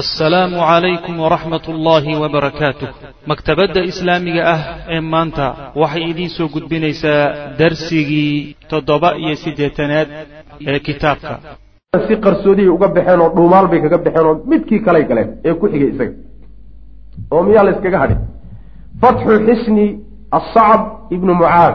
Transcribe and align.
assalaamu 0.00 0.56
calaykum 0.70 1.14
waraxmat 1.24 1.64
ullaahi 1.72 2.12
wabarakaatuh 2.22 2.88
maktabadda 3.30 3.80
islaamiga 3.90 4.42
ah 4.54 4.60
ee 4.94 5.00
maanta 5.12 5.46
waxay 5.82 6.04
idiin 6.12 6.30
soo 6.36 6.48
gudbinaysaa 6.54 7.22
darsigii 7.60 8.56
toddoba 8.70 9.08
iyo 9.22 9.34
siddeetanaad 9.44 10.08
ee 10.70 10.78
kitaabka. 10.86 11.34
Si 12.06 12.14
qarsoodiyay 12.24 12.70
uga 12.76 12.88
baxeen 12.96 13.20
oo 13.24 13.30
dhuumaal 13.36 13.66
bay 13.72 13.80
kaga 13.84 13.98
baxeen 14.06 14.26
oo 14.30 14.34
midkii 14.50 14.80
kalay 14.86 15.04
galeen 15.10 15.28
ee 15.48 15.54
ku 15.60 15.64
xigay 15.72 15.88
isaga. 15.94 16.14
Oo 17.34 17.42
miyaa 17.46 17.64
la 17.66 17.70
yskaga 17.76 17.98
hadhay 18.02 18.18
fatxu 19.02 19.32
xisni 19.46 19.86
asacb 20.38 20.82
ibnu 21.16 21.32
mucaad. 21.40 21.74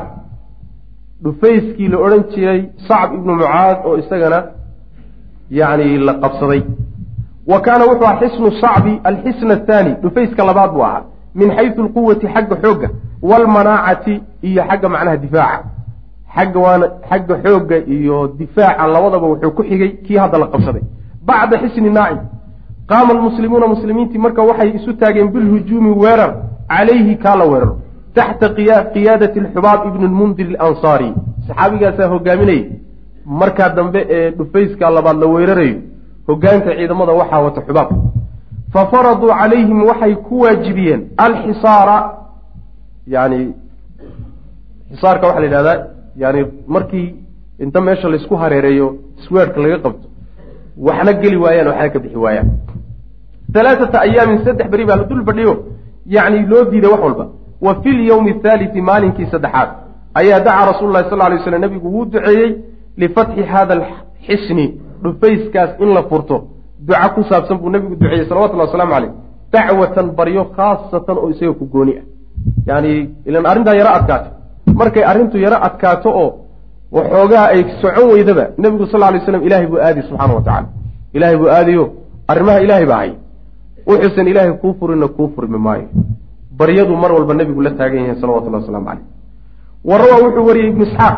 Dhufayskii 1.24 1.88
la 1.94 1.98
odhan 2.06 2.24
jiray 2.34 2.60
sacb 2.88 3.10
ibnu 3.18 3.32
mucaad 3.42 3.78
oo 3.88 3.96
isagana 4.04 4.40
yacni 5.60 5.88
la 6.08 6.14
qabsaday 6.24 6.62
wa 7.52 7.58
kaana 7.66 7.84
wuxuu 7.90 8.06
ahaa 8.08 8.20
xisnu 8.22 8.52
sacbi 8.62 8.94
alxisna 9.10 9.54
athaani 9.60 9.92
dhufayska 10.04 10.42
labaad 10.50 10.72
buu 10.74 10.84
ahaa 10.90 11.04
min 11.40 11.50
xaysu 11.58 11.82
alquwati 11.86 12.28
xagga 12.34 12.56
xoogga 12.64 12.90
waalmanaacati 13.30 14.14
iyo 14.42 14.64
xagga 14.70 14.90
macnaha 14.90 15.18
difaaca. 15.18 15.64
Xagga 16.36 16.60
waana 16.66 16.86
xagga 17.10 17.36
xoogga 17.44 17.78
iyo 17.96 18.18
difaaca 18.40 18.88
labadaba 18.88 19.28
wuxuu 19.28 19.52
ku 19.58 19.64
xigay 19.70 19.90
kii 20.06 20.18
hadda 20.18 20.38
la 20.38 20.48
qabsaday. 20.54 20.84
Bacda 21.28 21.58
xisni 21.62 21.90
naacim 21.90 22.20
qaama 22.90 23.12
almuslimuuna 23.14 23.68
muslimiintii 23.74 24.18
marka 24.26 24.42
waxay 24.50 24.70
isu 24.78 24.94
taageen 24.94 25.30
bilhujuumi 25.34 25.92
weerar 26.02 26.32
calayhi 26.70 27.16
kaa 27.24 27.36
la 27.36 27.46
weeraro 27.52 27.76
taxta 28.16 28.48
qiyaadati 28.94 29.40
alxubaab 29.40 29.88
ibni 29.88 30.08
lmundir 30.08 30.48
alansaari. 30.60 31.14
Saxaabigaasaa 31.48 32.08
hogaaminayay. 32.14 32.64
Markaa 33.26 33.70
dambe 33.70 34.02
ee 34.10 34.32
dhufayska 34.32 34.90
labaad 34.90 35.18
la 35.24 35.28
weerarayo 35.36 35.78
hogaanka 36.30 36.70
ciidamada 36.78 37.12
waxaa 37.22 37.42
wata 37.48 37.62
xubaab. 37.68 37.90
Fa 38.74 38.82
faraduu 38.92 39.30
calayhim 39.40 39.80
waxay 39.90 40.14
ku 40.28 40.34
waajibiyeen 40.44 41.02
alxisaara 41.26 41.98
yani 43.16 43.40
xisaarka 44.92 45.24
waxaa 45.28 45.42
la 45.44 45.48
yidhahdaa 45.48 45.78
yani 46.24 46.42
markii 46.76 47.08
inta 47.64 47.82
meesha 47.82 48.10
laysku 48.14 48.36
hareereeyo 48.42 48.88
sweerka 49.26 49.60
laga 49.64 49.78
qabto 49.86 50.08
waxna 50.88 51.14
geli 51.22 51.38
waayaan 51.44 51.68
waxna 51.72 51.90
ka 51.94 52.00
bixi 52.04 52.18
waayaan. 52.26 52.50
Alaaata 53.60 53.98
ayaamin 54.08 54.40
saddex 54.46 54.68
beri 54.72 54.86
baa 54.90 54.96
la 55.02 55.04
dul 55.04 55.24
fadhiyo 55.30 55.54
yani 56.16 56.40
loo 56.52 56.64
diiday 56.72 56.92
wax 56.94 57.02
walba. 57.08 57.26
Wa 57.62 57.72
fi 57.82 57.90
lyawmi 57.92 58.32
athaaliti 58.32 58.82
maalinkii 58.82 59.28
saddexaad 59.34 59.70
ayaa 60.20 60.40
dacaa 60.40 60.66
rasuulu 60.72 60.94
lahi 60.94 61.10
sal 61.10 61.20
lay 61.32 61.40
slam 61.44 61.62
nabigu 61.62 61.88
wuu 61.94 62.06
duceeyey 62.06 62.52
lifatxi 62.98 63.44
hada 63.44 63.74
alxisni 63.80 64.66
dhufayskaas 65.04 65.72
in 65.80 65.94
la 65.94 66.04
furto 66.04 66.48
duca 66.80 67.10
ku 67.16 67.24
saabsan 67.30 67.58
buu 67.58 67.70
nabigu 67.70 67.96
duceeyey 67.96 68.28
salawatullhi 68.30 68.66
wasalaamu 68.68 68.94
caleyh 68.94 69.12
dacwatan 69.52 70.08
baryo 70.18 70.44
khaasatan 70.56 71.18
oo 71.18 71.30
isaga 71.30 71.54
ku 71.54 71.66
gooni 71.66 71.94
ah. 71.98 72.06
Yani 72.68 73.10
ilan 73.26 73.46
arrintaa 73.46 73.76
yaro 73.76 73.92
adkaatay. 73.98 74.32
Markay 74.74 75.04
arrintu 75.04 75.38
yaro 75.38 75.58
adkaato 75.68 76.10
oo 76.10 76.32
waxoogaa 76.92 77.46
ay 77.54 77.64
socon 77.82 78.12
weydaba 78.14 78.46
nebigu 78.58 78.86
sal 78.92 79.00
lay 79.00 79.22
slam 79.26 79.44
ilahay 79.44 79.68
buu 79.68 79.80
aadi 79.82 80.02
subxaana 80.02 80.34
wa 80.34 80.42
tacala 80.42 80.68
ilahay 81.14 81.38
buu 81.38 81.50
aadiyo 81.50 81.86
arrimaha 82.28 82.60
ilaahay 82.66 82.86
baa 82.86 83.02
hay 83.04 83.14
wuxuusan 83.88 84.28
ilaahay 84.28 84.54
kuu 84.62 84.74
furinna 84.80 85.08
kuu 85.08 85.32
furmi 85.36 85.58
maayo. 85.58 85.88
Baryadu 86.60 86.96
mar 86.96 87.12
walba 87.12 87.34
nebigu 87.34 87.62
la 87.62 87.72
taagan 87.72 88.02
yahay 88.06 88.22
salawatullahi 88.22 88.64
waslamu 88.64 88.86
caleyh 88.86 89.06
wa 89.84 89.98
wuxuu 90.24 90.46
wariyey 90.46 90.70
ibnu 90.70 90.84
isxaaq 90.86 91.18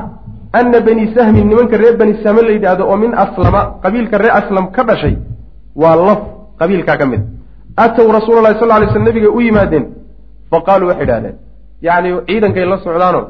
ana 0.60 0.80
bani 0.88 1.04
sahmin 1.16 1.46
nimanka 1.52 1.78
reer 1.82 1.96
bani 2.02 2.14
sahme 2.24 2.42
la 2.48 2.52
yidhaahdo 2.58 2.84
oo 2.92 2.98
min 3.04 3.12
aslama 3.24 3.62
qabiilka 3.84 4.18
reer 4.24 4.34
aslam 4.40 4.66
ka 4.76 4.84
dhashay 4.90 5.16
waa 5.82 5.96
laf 5.96 6.22
qabiilkaa 6.60 6.98
ka 7.02 7.06
mid 7.12 7.22
atow 7.84 8.08
rasuula 8.18 8.42
lahi 8.46 8.60
sal 8.60 8.68
lay 8.68 8.88
sl 8.94 9.04
nabiga 9.10 9.30
u 9.38 9.40
yimaadeen 9.48 9.86
fa 10.52 10.58
qaaluu 10.68 10.88
waxay 10.92 11.06
idhahdeen 11.08 11.36
yacni 11.88 12.10
ciidankay 12.28 12.66
la 12.72 12.78
socdaanoo 12.86 13.24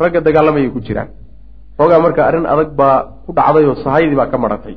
ragga 0.00 0.20
dagaalamayay 0.26 0.70
ku 0.74 0.80
jiraan 0.86 1.08
xoogaa 1.78 2.00
marka 2.04 2.20
arrin 2.28 2.46
adag 2.52 2.70
baa 2.80 2.96
ku 3.26 3.30
dhacday 3.38 3.64
oo 3.70 3.76
sahaydii 3.84 4.16
baa 4.20 4.30
ka 4.32 4.38
maratay 4.44 4.76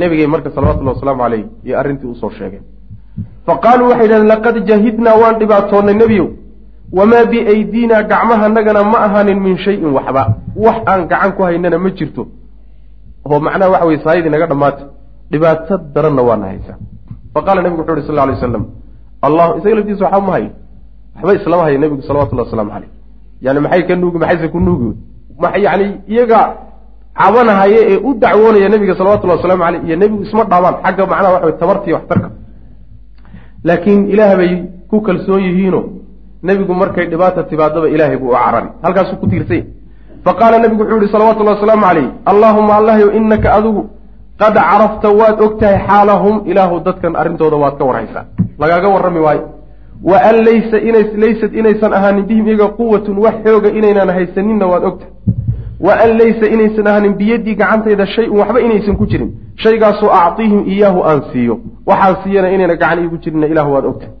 nebigay 0.00 0.26
marka 0.34 0.48
salawatullahi 0.56 0.96
wasalaamu 0.96 1.22
caleyh 1.24 1.44
iyo 1.66 1.74
arrintii 1.80 2.08
u 2.12 2.14
soo 2.22 2.30
sheegeen 2.38 2.64
fa 3.46 3.54
qaaluu 3.64 3.88
waxay 3.90 4.06
yidhahdeen 4.06 4.28
laqad 4.32 4.56
jahidnaa 4.70 5.16
waan 5.22 5.36
dhibaatoonnay 5.40 5.96
nebiyow 6.02 6.28
wamaa 6.92 7.24
biaydiina 7.32 8.02
gacmahanagana 8.10 8.84
ma 8.92 8.98
ahaanin 9.06 9.40
min 9.40 9.56
shayin 9.64 9.90
waxba 9.96 10.22
wax 10.56 10.76
aan 10.90 11.00
gacan 11.10 11.32
ku 11.36 11.42
haynana 11.42 11.78
ma 11.78 11.90
jirto 11.90 12.22
oo 13.28 13.40
macnaha 13.40 13.70
waxa 13.74 13.86
weye 13.88 14.00
saayadii 14.04 14.30
naga 14.34 14.46
dhammaatay 14.46 14.86
dhibaato 15.30 15.74
daranna 15.94 16.22
waana 16.28 16.46
haysaa 16.50 16.76
fa 17.34 17.40
qaala 17.46 17.62
nebigu 17.62 17.82
wuxu 17.82 17.92
uhi 17.92 18.06
sal 18.06 18.16
lay 18.16 18.34
aslam 18.38 18.64
allah 19.26 19.46
isaga 19.58 19.74
laftiisa 19.78 20.04
waxba 20.04 20.20
ma 20.26 20.32
hayo 20.36 20.50
waxba 21.16 21.34
islama 21.40 21.62
hayo 21.66 21.78
nebigu 21.82 22.02
salawatullahi 22.08 22.46
wasalaamu 22.48 22.70
caleyh 22.74 22.90
yani 23.44 23.60
maxay 23.64 23.82
ka 23.88 23.94
nuugi 23.96 24.18
maxayse 24.22 24.48
ku 24.54 24.60
nuugi 24.60 24.90
yani 25.66 25.86
iyaga 26.08 26.40
cabanahaye 27.20 27.78
ee 27.92 27.98
u 28.08 28.14
dacwoonaya 28.22 28.68
nebiga 28.74 28.94
salawatullahi 29.00 29.38
wasalaamu 29.38 29.62
caleyh 29.64 29.80
iyo 29.86 29.96
nebigu 30.02 30.22
isma 30.26 30.44
dhaabaan 30.50 30.74
xagga 30.84 31.04
macnaha 31.12 31.32
waxa 31.34 31.46
wey 31.46 31.56
tabartiiyo 31.62 31.96
waxtarka 31.98 32.28
laakiin 33.68 34.00
ilaah 34.12 34.36
bay 34.40 34.52
ku 34.90 34.96
kalsoon 35.06 35.42
yihiino 35.46 35.80
nebigu 36.42 36.74
markay 36.74 37.06
dhibaata 37.06 37.42
timaadaba 37.42 37.88
ilaahay 37.88 38.16
buu 38.16 38.30
u 38.30 38.32
carari. 38.32 38.68
Halkaasuu 38.82 39.16
ku 39.16 39.26
tiirsay. 39.26 39.62
Fa 40.24 40.34
qaala 40.34 40.58
nebigu 40.58 40.82
wuxuu 40.82 41.00
yihi 41.00 41.12
salawatullahi 41.12 41.56
wasalaamu 41.56 41.82
calayh 41.86 42.06
allaahuma 42.30 42.76
allahyow 42.76 43.10
innaka 43.18 43.48
adigu 43.58 43.82
qad 44.40 44.54
carafta 44.54 45.08
waad 45.20 45.40
og 45.40 45.58
tahay 45.60 45.78
xaalahum. 45.88 46.42
Ilaahu 46.50 46.80
dadkan 46.86 47.16
arrintooda 47.16 47.56
waad 47.56 47.78
ka 47.78 47.84
warhaysaa. 47.84 48.24
Lagaaga 48.58 48.88
warrami 48.88 49.20
waayo. 49.20 49.44
Wa 50.02 50.16
an 50.30 50.36
laysa 50.46 50.78
inays 50.88 51.10
laysad 51.22 51.52
inaysan 51.54 51.92
ahaanin 51.92 52.24
bihim 52.28 52.46
iyaga 52.48 52.68
quwatun 52.78 53.18
wax 53.18 53.34
xooga 53.44 53.68
inaynan 53.78 54.08
haysaninna 54.16 54.66
waad 54.66 54.84
og 54.84 54.98
tahay 55.00 55.12
wa 55.86 55.92
an 56.04 56.10
laysa 56.20 56.46
inaysan 56.54 56.86
ahaanin 56.86 57.14
biyaddii 57.18 57.54
gacantayda 57.60 58.06
shay-un 58.06 58.38
waxba 58.38 58.60
inaysan 58.60 58.96
ku 58.96 59.06
jirin. 59.10 59.30
Shaygaasoo 59.62 60.10
actihim 60.10 60.60
iyaahu 60.74 61.02
aan 61.02 61.22
siiyo. 61.32 61.54
Waxaan 61.86 62.16
siiyana 62.22 62.48
inayna 62.54 62.74
gacan 62.76 62.98
iigu 63.02 63.16
jirinna 63.18 63.46
ilahu 63.46 63.72
waad 63.74 63.84
og 63.90 63.98
tahay 64.00 64.14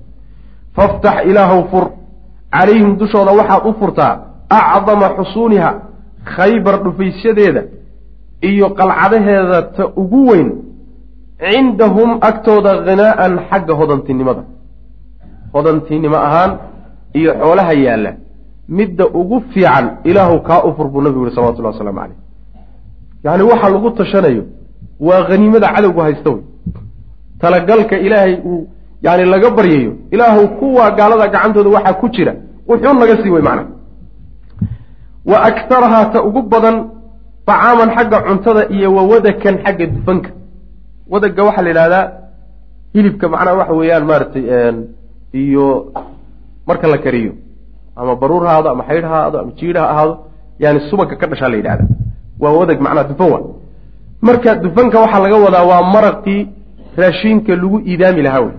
faftax 0.76 1.26
ilaahow 1.30 1.62
fur 1.70 1.84
calayhim 2.54 2.90
dushooda 3.00 3.32
waxaad 3.40 3.62
u 3.70 3.72
furtaa 3.80 4.12
acdama 4.60 5.06
xusuuniha 5.18 5.70
khaybar 6.36 6.74
dhufaysyadeeda 6.84 7.62
iyo 8.50 8.66
qalcadaheeda 8.78 9.58
ta 9.76 9.84
ugu 10.02 10.20
weyn 10.30 10.48
cindahum 11.52 12.10
agtooda 12.28 12.70
khinaa'an 12.86 13.32
xagga 13.48 13.74
hodantinimada. 13.80 14.42
Hodantinimo 15.54 16.16
ahaan 16.28 16.52
iyo 17.18 17.30
xoolaha 17.40 17.72
yaalla 17.86 18.12
midda 18.78 19.04
ugu 19.20 19.36
fiican 19.52 19.86
ilaahu 20.10 20.36
kaa 20.48 20.60
u 20.68 20.70
fur 20.76 20.86
buu 20.92 21.00
nabigu 21.04 21.24
yihi 21.24 21.34
salawatullahi 21.36 21.74
wasalaamu 21.74 22.00
caleyh 22.00 22.18
yacni 23.24 23.42
waxa 23.50 23.68
lagu 23.74 23.90
tashanayo 24.00 24.42
waa 25.06 25.22
haniimada 25.28 25.68
cadowgu 25.74 26.00
haysta 26.06 26.30
wey. 26.30 26.42
Talagalka 27.40 27.96
ilaahay 28.06 28.34
uu 28.50 28.66
yani 29.02 29.24
laga 29.32 29.50
baryayo 29.50 29.92
ilaahu 30.14 30.48
kuwa 30.58 30.90
gaalada 30.98 31.26
gacantooda 31.28 31.70
waxaa 31.76 31.92
ku 32.00 32.06
jira 32.14 32.32
wuxuu 32.68 32.94
naga 33.00 33.16
sii 33.22 33.30
wey 33.34 33.42
macna. 33.48 33.64
Wa 35.30 35.36
aktarahaa 35.48 36.04
ta 36.12 36.18
ugu 36.28 36.42
badan 36.52 36.76
dacaaman 37.46 37.90
xagga 37.96 38.18
cuntada 38.26 38.62
iyo 38.76 38.88
wa 38.96 39.02
wadakan 39.10 39.54
xagga 39.64 39.86
dufanka. 39.86 40.30
Wadaga 41.12 41.42
waxaa 41.48 41.62
la 41.62 41.68
yidhahdaa 41.70 42.04
hilibka 42.94 43.26
macnaha 43.32 43.56
waxa 43.60 43.72
weeyaan 43.78 44.04
maaragtay 44.10 44.44
iyo 45.42 45.66
marka 46.66 46.86
la 46.92 46.98
kariyo 46.98 47.32
ama 47.96 48.12
baruur 48.20 48.42
ha 48.46 48.50
ahaado 48.52 48.68
ama 48.70 48.84
xaydh 48.88 49.04
ha 49.10 49.16
ahaado 49.20 49.38
ama 49.42 49.52
jiidh 49.58 49.76
ha 49.80 49.86
ahaado 49.92 50.14
yani 50.62 50.80
subagka 50.90 51.16
ka 51.20 51.26
dhashaa 51.30 51.48
la 51.52 51.56
yidhahda 51.60 51.84
waa 52.40 52.52
wadag 52.58 52.80
macnaha 52.86 53.08
dufan 53.10 53.30
wa 53.32 53.40
marka 54.26 54.50
dufanka 54.64 54.96
waxaa 55.04 55.20
laga 55.24 55.36
wadaa 55.46 55.64
waa 55.70 55.82
maraqii 55.94 56.40
raashiinka 56.96 57.52
lagu 57.56 57.76
iidaami 57.90 58.22
lahaa 58.26 58.40
wey 58.40 58.54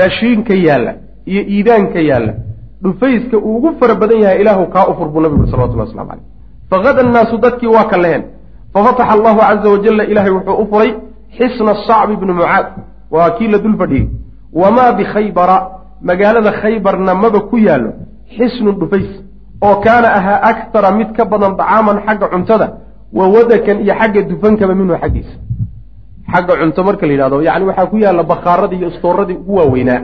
raashiinka 0.00 0.54
yaalla 0.66 0.92
iyo 1.30 1.42
iidaanka 1.54 2.00
yaalla 2.10 2.32
dhufayska 2.82 3.36
uu 3.38 3.56
ugu 3.56 3.70
fara 3.80 3.94
badan 3.94 4.18
yahay 4.24 4.40
ilaahu 4.42 4.64
kaa 4.74 4.86
u 4.90 4.94
fur 4.98 5.08
buu 5.12 5.20
nabigu 5.24 5.46
salawatullah 5.50 5.86
waslamu 5.88 6.08
caleyh 6.10 6.24
faqada 6.70 7.00
annaasu 7.06 7.36
dadkii 7.44 7.70
waa 7.76 7.84
ka 7.90 7.96
leheen 8.04 8.22
fafataxa 8.74 9.12
allahu 9.16 9.38
caza 9.40 9.68
wajalla 9.74 10.04
ilaahay 10.10 10.32
wuxuu 10.36 10.56
u 10.62 10.66
furay 10.70 10.90
xisna 11.38 11.72
sacb 11.86 12.10
ibni 12.12 12.32
mucaad. 12.32 12.66
Waa 13.10 13.30
kii 13.36 13.48
la 13.52 13.58
dul 13.58 13.76
fadhiyey. 13.80 14.08
Wamaa 14.52 14.92
bikhaybara 14.98 15.56
magaalada 16.08 16.52
khaybarna 16.60 17.14
maba 17.14 17.40
ku 17.50 17.56
yaallo 17.66 17.90
xisnun 18.36 18.74
dhufays 18.80 19.10
oo 19.66 19.76
kaana 19.84 20.08
ahaa 20.18 20.38
aktara 20.50 20.90
mid 20.98 21.10
ka 21.16 21.24
badan 21.24 21.52
dacaaman 21.56 21.96
xagga 22.06 22.26
cuntada 22.32 22.66
wa 23.18 23.24
wadakan 23.34 23.76
iyo 23.84 23.94
xagga 24.00 24.20
dufankaba 24.30 24.74
minhu 24.80 24.94
xaggiisa 25.02 25.34
xagga 26.36 26.54
cunto 26.60 26.80
marka 26.88 27.06
la 27.06 27.12
yidhahdo 27.12 27.42
yacni 27.48 27.64
waxaa 27.70 27.86
ku 27.90 27.96
yaalla 28.04 28.22
bakhaaradii 28.32 28.76
iyo 28.80 28.88
istooradii 28.94 29.34
ugu 29.42 29.54
waaweynaa 29.56 30.00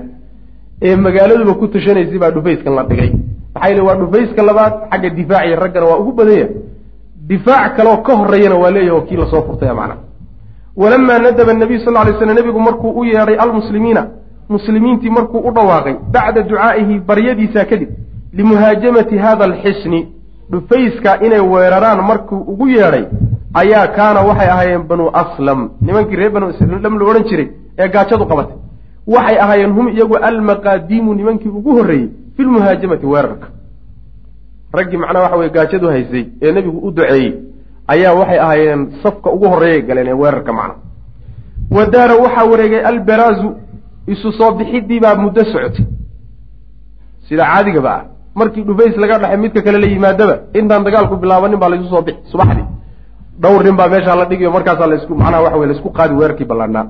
ee 0.87 0.97
magaaladuba 0.97 1.55
ku 1.61 1.67
tashanaysay 1.69 2.19
baa 2.19 2.31
dhufayskan 2.37 2.75
la 2.79 2.83
dhigay. 2.91 3.11
Maxaa 3.55 3.69
yili 3.71 3.81
waa 3.89 3.95
dhufayska 4.01 4.43
labaad 4.49 4.73
xagga 4.91 5.11
difaaciyo 5.19 5.57
raggana 5.63 5.87
waa 5.91 5.99
ugu 6.03 6.13
badanya 6.13 6.49
difaac 7.31 7.77
kaleoo 7.77 7.97
ka 8.07 8.13
horeeyana 8.21 8.57
waa 8.63 8.71
leeyaho 8.71 9.01
kii 9.09 9.17
la 9.17 9.27
soo 9.31 9.43
furtaya 9.47 9.75
macnaha 9.75 10.01
walamaa 10.77 11.19
nadaba 11.19 11.53
nabiyu 11.55 11.81
sal 11.85 11.95
lay 11.95 12.15
slam 12.19 12.35
nebigu 12.37 12.61
markuu 12.61 12.91
u 13.01 13.05
yeedhay 13.05 13.37
almuslimiina 13.45 14.03
muslimiintii 14.49 15.11
markuu 15.11 15.39
u 15.49 15.51
dhawaaqay 15.57 15.95
bacda 16.15 16.43
ducaa'ihi 16.43 16.95
baryadiisa 17.09 17.65
kadib 17.71 17.89
limuhaajamati 18.39 19.17
hada 19.19 19.45
alxisni 19.45 20.01
dhufayska 20.53 21.11
inay 21.27 21.41
weeraraan 21.53 22.01
markuu 22.11 22.39
ugu 22.53 22.67
yeedhay 22.69 23.05
ayaa 23.61 23.87
kaana 23.97 24.21
waxay 24.29 24.49
ahaayeen 24.55 24.83
banuu 24.91 25.11
aslam. 25.23 25.61
Nimankii 25.87 26.17
reer 26.17 26.31
banuu 26.31 26.49
aslam 26.53 26.99
la 26.99 27.05
odhan 27.11 27.25
jiray 27.31 27.49
ee 27.79 27.89
gaajadu 27.95 28.25
qabatay. 28.31 28.57
Waxay 29.15 29.37
ahaayeen 29.45 29.73
hum 29.77 29.87
iyagu 29.89 30.17
almaqaadiimu 30.29 31.15
nimankii 31.15 31.49
ugu 31.59 31.71
horreeyey 31.79 32.09
fi 32.37 32.43
lmuhaajamati 32.43 33.07
weerarka. 33.07 33.47
Raggii 34.77 34.97
macnaha 35.03 35.25
waxa 35.25 35.37
weye 35.41 35.51
gaajadu 35.57 35.87
haysay 35.95 36.25
ee 36.43 36.53
nebigu 36.53 36.79
u 36.87 36.91
duceeyey 36.91 37.33
ayaa 37.93 38.15
waxay 38.21 38.39
ahaayeen 38.45 38.81
safka 39.03 39.29
ugu 39.37 39.47
horreeyay 39.53 39.83
galeen 39.89 40.09
ee 40.09 40.19
weerarka 40.23 40.53
macna 40.53 40.75
wa 41.77 41.87
daara 41.95 42.15
waxaa 42.25 42.45
wareegay 42.53 42.81
albaraazu 42.91 43.49
isu 44.13 44.33
soo 44.39 44.51
bixidii 44.59 45.01
baa 45.01 45.15
muddo 45.25 45.45
socotay. 45.53 45.87
Sida 47.29 47.45
caadigaba 47.51 47.91
ah 47.97 48.05
markii 48.35 48.63
dhufays 48.69 48.97
laga 49.03 49.19
dhaxay 49.23 49.37
midka 49.45 49.61
kale 49.63 49.79
la 49.85 49.87
yimaadaba 49.95 50.35
intaan 50.59 50.85
dagaalku 50.87 51.17
bilaabanin 51.23 51.59
baa 51.63 51.69
laysu 51.73 51.89
soo 51.95 52.03
bixi 52.07 52.23
subaxdii 52.33 52.67
dhowr 53.41 53.65
nin 53.65 53.77
baa 53.77 53.89
meeshaa 53.89 54.17
la 54.17 54.25
dhigayo 54.25 54.51
markaasaa 54.51 54.87
lasku 54.87 55.15
macnaha 55.15 55.43
waxa 55.43 55.59
wey 55.59 55.69
la 55.69 55.75
isku 55.75 55.91
qaadi 55.91 56.15
weerarkii 56.15 56.45
ballaanaa 56.45 56.87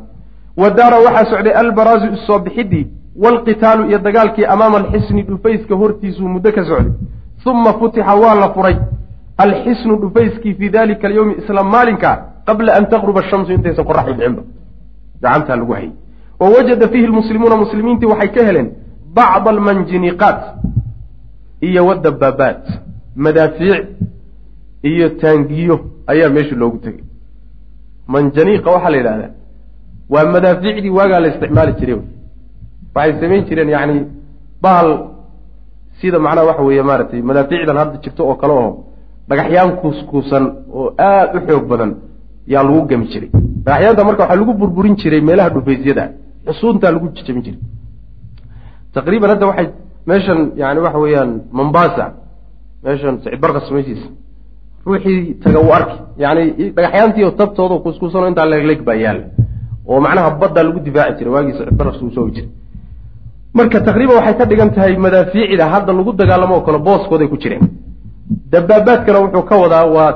wa 0.56 0.70
daara 0.70 0.98
waxaa 0.98 1.30
socday 1.30 1.52
albaraazu 1.52 2.06
isu 2.06 2.26
soo 2.26 2.38
bixidii 2.38 2.86
waalqitaalu 3.16 3.88
iyo 3.88 3.98
dagaalkii 3.98 4.44
amaama 4.44 4.78
alxisni 4.78 5.22
dhufayska 5.22 5.74
hortiisuu 5.74 6.28
muddo 6.28 6.52
ka 6.52 6.64
socday. 6.64 6.92
Uma 7.46 7.72
futixa 7.72 8.14
waa 8.14 8.34
la 8.34 8.48
furay. 8.54 8.76
Alxisnu 9.38 9.96
dhufayskii 9.96 10.54
fii 10.54 10.68
dalika 10.70 11.08
alyowmi 11.08 11.34
isla 11.38 11.62
maalinka 11.62 12.24
qabla 12.46 12.74
an 12.74 12.86
taqruba 12.86 13.20
ashamsu 13.20 13.52
intaysan 13.52 13.84
qoraxdu 13.84 14.12
dhicinba 14.14 14.42
gacantaa 15.22 15.56
lagu 15.56 15.72
hayay. 15.72 15.90
Wa 16.40 16.48
wajada 16.48 16.88
fiihi 16.88 17.06
lmuslimuuna 17.06 17.56
muslimiintii 17.56 18.06
waxay 18.06 18.28
ka 18.28 18.44
heleen 18.44 18.70
bacda 19.14 19.50
almanjiniqaat 19.50 20.40
iyo 21.60 21.86
wadabaabaat 21.86 22.64
madaafiic 23.16 23.86
iyo 24.82 25.08
taangiyo 25.08 25.80
ayaa 26.10 26.28
meesha 26.36 26.54
loogu 26.62 26.78
tegay. 26.84 27.04
Manjaniiqa 28.12 28.68
waxaa 28.74 28.90
la 28.94 28.98
yidhahdaa 29.00 29.30
waa 30.12 30.24
madaafiicdii 30.34 30.92
waagaa 30.98 31.20
la 31.24 31.28
isticmaali 31.32 31.72
jiray 31.80 31.96
waxay 32.94 33.12
samayn 33.20 33.42
jireen 33.48 33.68
yacni 33.76 33.96
bahal 34.64 34.88
sida 36.00 36.18
macnaha 36.26 36.46
waxa 36.50 36.62
weeye 36.68 36.82
maaragtay 36.90 37.20
madaafiicdan 37.30 37.76
hadda 37.82 37.96
jirto 38.04 38.22
oo 38.30 38.36
kale 38.40 38.52
oo 38.62 38.70
dhagaxyaan 39.28 39.70
kuuskuusan 39.80 40.44
oo 40.78 40.86
aada 41.08 41.34
u 41.38 41.40
xoog 41.48 41.64
badan 41.72 41.90
yaa 42.52 42.62
lagu 42.66 42.80
gami 42.90 43.06
jiray. 43.12 43.30
Dhagaxyaanta 43.66 44.02
marka 44.08 44.22
waxaa 44.24 44.38
lagu 44.42 44.52
burburin 44.60 44.94
jiray 45.02 45.20
meelaha 45.28 45.48
dhufaysyada 45.54 46.04
xusuuntaa 46.46 46.90
lagu 46.94 47.06
jijabin 47.16 47.42
jiray. 47.46 47.60
Taqriiban 48.94 49.30
hadda 49.32 49.46
waxay 49.50 49.68
meeshan 50.10 50.38
yani 50.60 50.80
waxa 50.86 50.98
weeyaan 51.04 51.30
mombasa 51.58 52.04
meeshan 52.84 53.14
sicbarkas 53.24 53.66
meeshiisa 53.74 54.08
ruuxii 54.86 55.34
taga 55.44 55.58
uu 55.60 55.72
arki. 55.78 55.96
Yani 56.24 56.42
dhagaxyaantii 56.76 57.24
oo 57.24 57.30
tabtooda 57.40 57.76
kuuskuusanoo 57.84 58.28
intaa 58.32 58.46
legleg 58.52 58.80
baa 58.88 58.94
yaalla 59.04 59.24
oo 59.90 60.00
macnaha 60.04 60.30
baddaa 60.40 60.64
lagu 60.66 60.80
difaaci 60.86 61.14
jiray 61.18 61.32
waagii 61.34 61.54
sicbarkas 61.58 62.02
uu 62.02 62.10
soogi 62.16 62.32
jiray. 62.36 62.50
Marka 63.56 63.78
taqriiban 63.86 64.16
waxay 64.18 64.34
ka 64.40 64.44
dhigan 64.50 64.70
tahay 64.74 64.96
madaafiicda 65.04 65.64
hadda 65.74 65.92
lagu 65.98 66.12
dagaalamo 66.20 66.54
oo 66.56 66.60
kale 66.66 66.78
booskooday 66.86 67.28
ku 67.32 67.36
jireen. 67.42 67.64
Dabaabaadkana 68.52 69.18
wuxuu 69.24 69.42
ka 69.50 69.56
wadaa 69.62 69.84
waa 69.96 70.10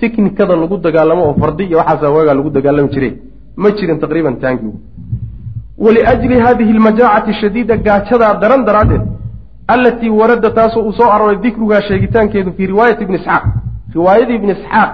tiknikada 0.00 0.56
lagu 0.62 0.76
dagaalamo 0.86 1.22
oo 1.28 1.34
fardi 1.40 1.64
iyo 1.64 1.78
waxaasa 1.78 2.10
waagaa 2.16 2.34
lagu 2.38 2.50
dagaalami 2.50 2.88
jiray. 2.94 3.12
Ma 3.56 3.68
jirin 3.70 3.98
taqriiban 4.02 4.36
taangigu 4.42 4.78
waliajli 5.78 6.36
hadihi 6.40 6.70
almajaacati 6.76 7.32
shadiida 7.40 7.76
gaajadaa 7.76 8.34
daran 8.42 8.64
daraaddeed 8.68 9.02
allatii 9.74 10.10
warada 10.20 10.50
taasoo 10.50 10.82
uu 10.88 10.92
soo 10.92 11.08
arooray 11.14 11.36
dikrugaa 11.44 11.80
sheegitaankeedu 11.88 12.52
fii 12.56 12.66
riwaayati 12.66 13.02
ibni 13.04 13.16
isxaaq 13.20 13.44
riwaayadii 13.94 14.36
ibni 14.40 14.52
isxaaq 14.58 14.90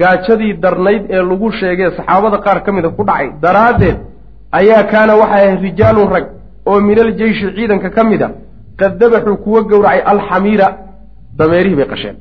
gaajadii 0.00 0.52
darnayd 0.64 1.02
ee 1.16 1.22
lagu 1.30 1.48
sheegay 1.60 1.90
saxaabada 1.98 2.38
qaar 2.46 2.58
ka 2.64 2.70
mida 2.76 2.88
ku 2.96 3.02
dhacay 3.08 3.28
daraaddeed 3.44 3.96
ayaa 4.58 4.82
kaana 4.92 5.12
waxay 5.22 5.42
ahayd 5.46 5.60
rijaalun 5.66 6.08
rag 6.14 6.26
oo 6.70 6.78
min 6.88 6.98
aljeyshi 7.04 7.46
ciidanka 7.56 7.88
ka 7.96 8.02
mid 8.10 8.22
a 8.26 8.28
qad 8.80 8.92
dabaxuu 9.00 9.36
kuwa 9.44 9.60
gowracay 9.70 10.00
alxamiira 10.12 10.66
dameerihii 11.38 11.76
bay 11.80 11.88
qasheen. 11.92 12.16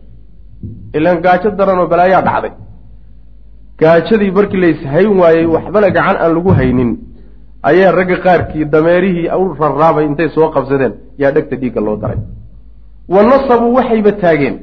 Ilaan 0.98 1.20
gaajo 1.26 1.50
daran 1.60 1.80
oo 1.82 1.88
balaayaa 1.94 2.22
dhacday. 2.28 2.52
Gaajadii 3.80 4.32
markii 4.38 4.60
la 4.64 4.68
ishayn 4.74 5.10
waayey 5.22 5.46
waxbana 5.56 5.90
gacan 5.98 6.16
aan 6.24 6.32
lagu 6.36 6.52
haynin 6.60 6.90
ayaa 7.70 7.92
ragga 7.98 8.18
qaarkii 8.26 8.66
dameerihii 8.74 9.28
u 9.42 9.54
rarraabay 9.62 10.06
intay 10.10 10.30
soo 10.36 10.48
qabsadeen 10.56 10.94
yaa 11.22 11.32
dhegta 11.36 11.56
dhiigga 11.62 11.82
loo 11.86 11.96
daray. 12.02 12.20
Wa 13.14 13.20
nasabuu 13.30 13.74
waxayba 13.78 14.12
taageen 14.24 14.56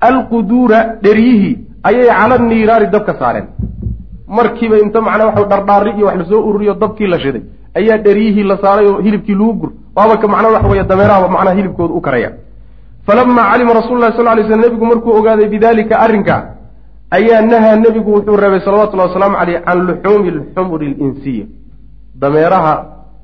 alquduura 0.00 0.98
dheryihii 1.02 1.58
ayay 1.82 2.08
cala 2.08 2.38
niiraari 2.38 2.86
dabka 2.86 3.14
saareen. 3.18 3.46
Markiiba 4.28 4.78
inta 4.78 5.00
macnaa 5.00 5.26
waxa 5.26 5.44
dhardhaari 5.44 5.90
iyo 5.96 6.06
wax 6.06 6.16
la 6.18 6.24
soo 6.24 6.40
ururiyo 6.48 6.74
dabkii 6.74 7.06
la 7.06 7.18
shiday 7.20 7.42
ayaa 7.74 7.98
dheryihii 7.98 8.42
la 8.42 8.56
saaray 8.62 8.86
oo 8.86 9.00
hilibkii 9.00 9.34
lagu 9.34 9.52
gur. 9.52 9.70
Waaba 9.96 10.16
ka 10.16 10.28
macnaa 10.28 10.52
waxa 10.52 10.68
weeye 10.68 10.84
dameeraha 10.84 11.28
macnaha 11.28 11.56
hilibkooda 11.56 11.94
u 11.94 12.00
karaya. 12.00 12.30
Falamaa 13.06 13.50
calima 13.52 13.72
rasulu 13.74 14.00
lahi 14.00 14.16
sal 14.16 14.24
lay 14.24 14.44
slam 14.46 14.60
nebigu 14.60 14.86
markuu 14.86 15.12
ogaaday 15.18 15.48
bidalika 15.48 15.98
arrinka 16.00 16.36
ayaa 17.10 17.40
nahaa 17.42 17.76
nebigu 17.76 18.10
wuxuu 18.14 18.36
reebay 18.36 18.60
salawatullahi 18.60 19.08
wasalaamu 19.08 19.36
caleyh 19.36 19.62
can 19.64 19.78
luxuumi 19.86 20.30
lxumuri 20.30 20.86
linsiya. 20.94 21.46
Dameeraha 22.14 22.74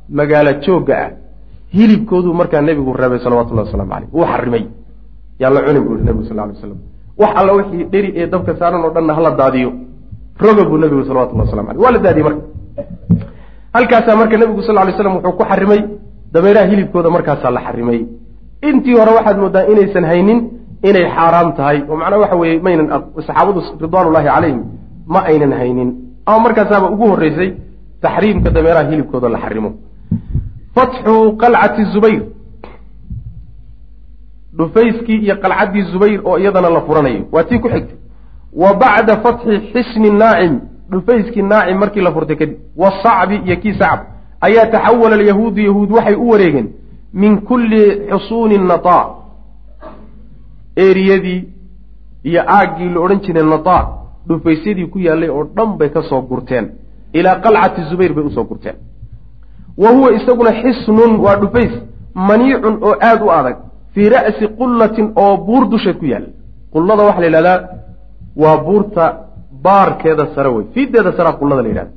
magaalo 0.08 0.52
joogga 0.64 0.94
ah 1.04 1.10
hilibkooduu 1.74 2.34
markaa 2.34 2.60
nebigu 2.60 2.92
reebay 2.92 3.18
salawatullahi 3.18 3.66
waslamu 3.66 3.90
caleyh 3.90 4.08
wuu 4.14 4.26
xarimay 4.32 4.64
yaa 5.40 5.50
la 5.54 5.60
cuni 5.66 5.80
buu 5.84 5.94
nebigu 6.06 6.24
sal 6.28 6.36
lay 6.36 6.56
slam 6.60 6.78
wax 7.20 7.30
alla 7.40 7.52
wixii 7.58 7.84
dheri 7.92 8.10
ee 8.20 8.26
dabka 8.32 8.52
saaran 8.60 8.84
oo 8.84 8.90
dhanna 8.96 9.14
hala 9.16 9.30
daadiyo. 9.40 9.70
Roga 10.44 10.64
buu 10.68 10.78
nebigu 10.82 11.02
salawatullahi 11.08 11.46
waslamu 11.48 11.68
aleyh 11.70 11.82
waa 11.84 11.92
la 11.94 11.98
daadiyey 12.06 12.24
marka. 12.28 12.42
Halkaasaa 13.74 14.16
marka 14.20 14.36
nebigu 14.42 14.62
sal 14.66 14.74
lay 14.86 14.94
slam 14.98 15.14
wuxuu 15.16 15.32
ku 15.38 15.44
xarimay 15.50 15.80
dameeraha 16.34 16.66
hilibkooda 16.70 17.10
markaasaa 17.16 17.50
la 17.56 17.60
xarimay. 17.66 18.00
Intii 18.68 18.94
hore 18.98 19.12
waxaad 19.18 19.38
moodaa 19.42 19.64
inaysan 19.72 20.04
haynin 20.10 20.38
inay 20.88 21.04
xaaraam 21.16 21.48
tahay. 21.58 21.78
Oo 21.90 21.96
macnaa 22.00 22.18
waxa 22.24 22.36
weeye 22.42 22.60
maynan 22.66 22.86
saxaabadu 23.26 23.60
ridwaanullahi 23.84 24.26
calayhim 24.34 24.60
ma 25.12 25.20
aynan 25.30 25.52
haynin. 25.60 25.88
Ama 26.26 26.38
markaasaaba 26.46 26.86
ugu 26.94 27.04
horreysay 27.12 27.48
taxriimka 28.04 28.48
dameeraha 28.56 28.84
hilibkooda 28.90 29.28
la 29.34 29.38
xarimo. 29.44 29.70
Fatxu 30.76 31.14
qalcati 31.42 31.82
zubayr 31.92 32.22
dhufayskii 34.58 35.16
iyo 35.24 35.36
qalcaddii 35.42 35.82
zubayr 35.92 36.20
oo 36.24 36.38
iyadana 36.38 36.70
la 36.70 36.80
furanayo. 36.80 37.24
Waa 37.32 37.44
tii 37.44 37.58
ku 37.58 37.68
xigtay. 37.68 37.96
Wa 38.52 38.74
bacda 38.74 39.16
fatxi 39.22 39.60
xisni 39.72 40.10
naacim 40.10 40.60
dhufayskii 40.90 41.42
naacim 41.42 41.78
markii 41.78 42.00
la 42.00 42.12
furtay 42.12 42.36
kadib. 42.36 42.58
Wasacbi 42.76 43.36
iyo 43.46 43.56
kii 43.56 43.74
sacb 43.78 44.00
ayaa 44.40 44.66
taxawala 44.66 45.14
alyahuudu 45.16 45.60
yahuud 45.60 45.90
waxay 45.90 46.14
u 46.14 46.28
wareegeen. 46.30 46.68
Min 47.12 47.40
kulli 47.40 47.82
xusuuni 48.10 48.58
nataa 48.58 49.04
eriyadii 50.76 51.44
iyo 52.24 52.42
aaggii 52.48 52.88
la 52.94 53.00
odhan 53.00 53.20
jiray 53.20 53.42
nataa 53.44 53.88
dhufaysyadii 54.28 54.86
ku 54.86 54.98
yaallay 54.98 55.28
oo 55.30 55.44
dhan 55.56 55.76
bay 55.78 55.88
ka 55.90 56.02
soo 56.02 56.20
gurteen. 56.22 56.70
Ilaa 57.12 57.34
qalcati 57.40 57.82
zubayr 57.90 58.12
bay 58.14 58.24
u 58.24 58.30
soo 58.30 58.44
gurteen. 58.44 58.74
Wa 59.78 59.90
huwa 59.90 60.12
isaguna 60.12 60.50
xisnun 60.62 61.16
waa 61.24 61.36
dhufays 61.36 61.72
maniicun 62.14 62.78
oo 62.82 62.94
aada 63.00 63.24
u 63.24 63.30
adag 63.30 63.56
fii 63.94 64.08
ra'si 64.14 64.44
qullatin 64.58 65.06
oo 65.24 65.36
buur 65.46 65.64
dusheed 65.72 65.96
ku 66.00 66.06
yaalla 66.12 66.28
qullada 66.74 67.02
waxaa 67.08 67.20
la 67.22 67.26
yidhahdaa 67.28 67.58
waa 68.42 68.56
buurta 68.66 69.04
baarkeeda 69.64 70.24
sare 70.34 70.48
wey 70.54 70.64
fiideeda 70.74 71.12
saraa 71.18 71.32
qullada 71.40 71.62
la 71.62 71.68
yidhahda 71.72 71.92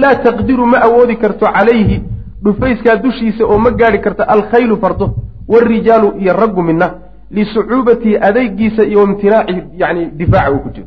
laa 0.00 0.14
taqdiru 0.26 0.64
ma 0.72 0.78
awoodi 0.88 1.16
karto 1.22 1.46
calayhi 1.56 1.96
dhufayskaa 2.44 2.96
dushiisa 3.04 3.42
oo 3.52 3.58
ma 3.64 3.70
gaadhi 3.80 3.98
karta 4.06 4.22
alkhaylu 4.34 4.76
fardo 4.82 5.06
waarijaalu 5.52 6.08
iyo 6.22 6.32
raggu 6.42 6.62
midna 6.68 6.86
lisucuubatihi 7.36 8.16
adeygiisa 8.28 8.82
iyo 8.90 9.02
imtinaaci 9.08 9.54
yani 9.82 10.02
difaaca 10.20 10.50
uu 10.52 10.58
ku 10.64 10.68
jiro. 10.74 10.86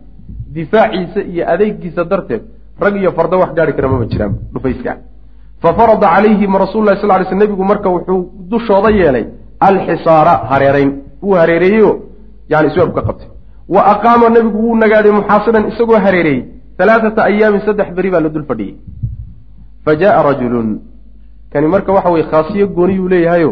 Difaaciisa 0.56 1.22
iyo 1.32 1.44
adeygiisa 1.54 2.04
darteed 2.12 2.42
rag 2.84 2.96
iyo 3.02 3.12
fardo 3.18 3.40
wax 3.40 3.52
gaari 3.58 3.74
kara 3.74 3.88
mama 3.88 4.06
jiraan 4.12 4.34
dhufayska. 4.54 4.92
Fa 5.62 5.70
farada 5.78 6.08
calayhim 6.16 6.54
rasuulu 6.64 6.86
lahi 6.88 7.02
sal 7.02 7.12
ly 7.22 7.26
sl 7.30 7.36
nebigu 7.42 7.64
marka 7.72 7.90
wuxuu 7.96 8.20
dushooda 8.52 8.90
yeelay 9.00 9.26
alxisaara 9.70 10.34
hareerayn 10.52 10.92
wuu 11.24 11.36
hareereeyeyo 11.42 11.92
yani 12.52 12.68
iswaab 12.72 12.94
ka 12.96 13.02
qabtay 13.08 13.30
wa 13.76 13.82
aqaama 13.94 14.30
nebigu 14.36 14.60
wuu 14.66 14.76
nagaaday 14.84 15.12
muxaasiran 15.20 15.68
isagoo 15.72 16.00
hareereeyey 16.06 16.46
alaaata 16.84 17.24
ayaamin 17.30 17.62
saddex 17.68 17.90
beri 17.98 18.10
baa 18.14 18.24
la 18.26 18.30
dul 18.36 18.46
fadhiyey 18.52 18.76
fa 19.86 19.96
jaaa 20.02 20.24
rajulun 20.30 20.70
kani 21.54 21.68
marka 21.74 21.94
waxa 21.98 22.14
weye 22.16 22.26
khaasiyo 22.32 22.68
gooniyuu 22.78 23.10
leeyahayo 23.14 23.52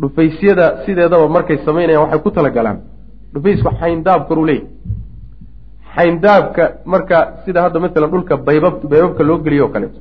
dhufaysyada 0.00 0.66
sideedaba 0.86 1.28
markay 1.36 1.58
samaynayaan 1.66 2.02
waxay 2.04 2.20
ku 2.24 2.30
talagalaan 2.38 2.78
dhufaysku 3.34 3.70
xayndaab 3.80 4.22
koruu 4.28 4.46
leeyahy 4.50 4.66
xayndaabka 5.94 6.64
marka 6.92 7.18
sida 7.44 7.62
hadda 7.64 7.78
matalan 7.84 8.10
dhulka 8.14 8.34
baybab 8.48 8.74
baybabka 8.90 9.22
loo 9.28 9.38
geliyo 9.44 9.64
o 9.66 9.72
kaleeto 9.74 10.00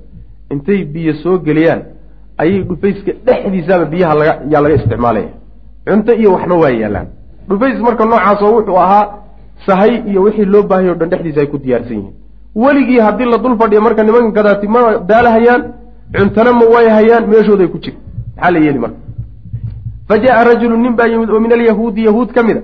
intay 0.54 0.80
biyo 0.94 1.14
soo 1.24 1.38
geliyaan 1.48 1.82
ayay 2.42 2.62
dhufayska 2.70 3.12
dhexdiisaaba 3.26 3.86
biyaha 3.92 4.14
laga 4.20 4.34
yaa 4.52 4.62
laga 4.64 4.76
isticmaalaya. 4.80 5.30
Cunto 5.88 6.12
iyo 6.14 6.30
waxba 6.36 6.56
waa 6.64 6.70
yaalaan. 6.82 7.08
Dhufays 7.50 7.80
marka 7.88 8.06
noocaas 8.06 8.42
oo 8.42 8.52
wuxuu 8.58 8.78
ahaa 8.86 9.06
sahay 9.66 9.94
iyo 10.10 10.22
wixii 10.26 10.46
loo 10.54 10.64
baahaya 10.70 10.92
o 10.92 10.96
dhan 11.00 11.10
dhexdiisa 11.10 11.40
ay 11.42 11.48
ku 11.48 11.58
diyaarsan 11.58 11.96
yihiin. 11.98 12.14
Weligii 12.56 13.00
haddii 13.00 13.26
la 13.32 13.38
dul 13.38 13.58
fadhiya 13.60 13.82
marka 13.82 14.04
nimanka 14.04 14.32
gadaati 14.38 14.68
ma 14.68 14.80
daalahayaan 15.10 15.62
cuntana 16.18 16.52
ma 16.60 16.66
waayahayaan 16.74 17.24
meeshooday 17.32 17.68
ku 17.68 17.78
jira 17.84 17.98
maxaa 18.36 18.52
la 18.52 18.60
yeeli 18.66 18.80
marka? 18.80 18.98
Fa 20.08 20.16
jaa 20.24 20.44
rajulu 20.44 20.78
nin 20.78 20.96
baa 20.96 21.08
yimid 21.08 21.30
oo 21.30 21.40
min 21.40 21.52
alyahuudi 21.54 22.06
yahuud 22.06 22.30
ka 22.36 22.44
mid 22.44 22.58
a. 22.58 22.62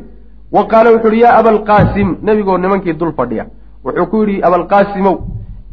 Wa 0.52 0.68
qaala 0.72 0.92
wuxu 0.94 1.08
uhi 1.08 1.20
yaa 1.22 1.38
abalqaasim 1.40 2.10
nebigoo 2.24 2.58
nimankii 2.58 2.94
dul 2.94 3.14
fadhiya. 3.18 3.46
Wuxuu 3.86 4.06
ku 4.12 4.18
yidhi 4.24 4.42
abalqaasimow 4.48 5.16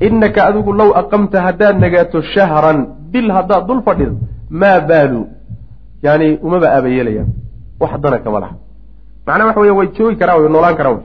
innaka 0.01 0.41
adigu 0.49 0.73
low 0.73 0.91
aqamta 1.01 1.43
haddaad 1.47 1.77
nagaato 1.85 2.23
shahran 2.23 2.79
bil 3.13 3.29
haddaad 3.37 3.67
dul 3.69 3.83
fadhido 3.87 4.15
maa 4.61 4.81
baalu? 4.89 5.23
Yani 6.03 6.39
umaba 6.47 6.67
aabayeelayaan 6.77 7.29
wax 7.81 7.93
dana 8.03 8.19
kama 8.25 8.41
laha. 8.41 8.55
Macnaa 9.27 9.47
waxa 9.49 9.61
weya 9.61 9.75
way 9.79 9.89
joogi 9.97 10.17
karaan 10.21 10.41
way 10.43 10.49
noolaan 10.55 10.77
karaan. 10.81 11.01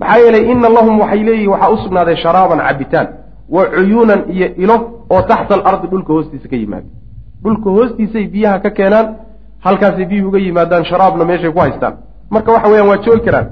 Maxaa 0.00 0.18
yeelay 0.22 0.44
ina 0.52 0.68
lahum 0.76 0.94
waxay 1.02 1.22
leeyihiin 1.26 1.50
waxaa 1.54 1.70
u 1.74 1.76
sugnaaday 1.84 2.16
sharaaban 2.24 2.58
cabitaan 2.68 3.06
wa 3.54 3.62
cuyuunan 3.74 4.20
iyo 4.34 4.46
ilo 4.64 4.76
oo 5.14 5.22
taxta 5.30 5.54
alardi 5.54 5.86
dhulka 5.92 6.12
hoostiisa 6.12 6.48
ka 6.52 6.56
yimaada. 6.56 6.88
Dhulka 7.44 7.68
hoostiisay 7.76 8.24
biyaha 8.32 8.58
ka 8.64 8.70
keenaan 8.78 9.06
halkaasay 9.64 10.04
biyuhu 10.10 10.28
uga 10.28 10.38
yimaadaan 10.38 10.84
sharaabna 10.90 11.24
meeshay 11.30 11.52
ku 11.52 11.58
haystaan. 11.64 11.94
Marka 12.30 12.50
waxa 12.54 12.68
weyaan 12.72 12.88
waa 12.90 12.98
joogi 13.04 13.22
karaan. 13.26 13.46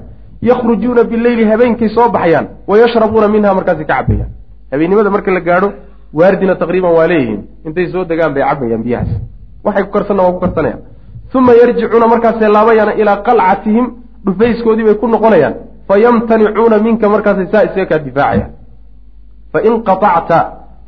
Yakhrujuuna 0.49 1.03
bileyli 1.11 1.43
habeenkay 1.51 1.89
soo 1.95 2.09
baxayaan 2.15 2.45
wa 2.69 2.75
yashrabuuna 2.81 3.27
minha 3.27 3.53
markaasay 3.57 3.85
ka 3.85 3.93
cabayaan 3.95 4.29
habeennimada 4.71 5.09
marka 5.15 5.31
la 5.31 5.39
gaadho 5.47 5.67
waardina 6.13 6.55
taqriiban 6.55 6.93
waa 6.97 7.07
leeyihiin. 7.07 7.41
Intay 7.65 7.87
soo 7.91 8.03
degaan 8.05 8.33
bay 8.33 8.43
cabayaan 8.43 8.83
biyahaas. 8.83 9.11
Waxay 9.65 9.83
ku 9.83 9.91
karsanna 9.91 10.23
waa 10.23 10.33
ku 10.35 10.39
karsanayaan. 10.39 10.81
Uma 11.35 11.53
yarjicuuna 11.53 12.07
markaasay 12.07 12.49
laabayaan 12.55 12.99
ilaa 13.01 13.17
qalcatihim 13.27 13.85
dhufayskoodii 14.25 14.83
bay 14.87 14.95
ku 15.01 15.07
noqonayaan. 15.07 15.55
Fayamtanicuuna 15.87 16.77
minka 16.85 17.09
markaasay 17.09 17.47
saa 17.51 17.63
isaga 17.67 17.85
kaa 17.85 17.99
difaacayaan. 18.05 18.51
Fain 19.53 19.83
qaطacta 19.87 20.37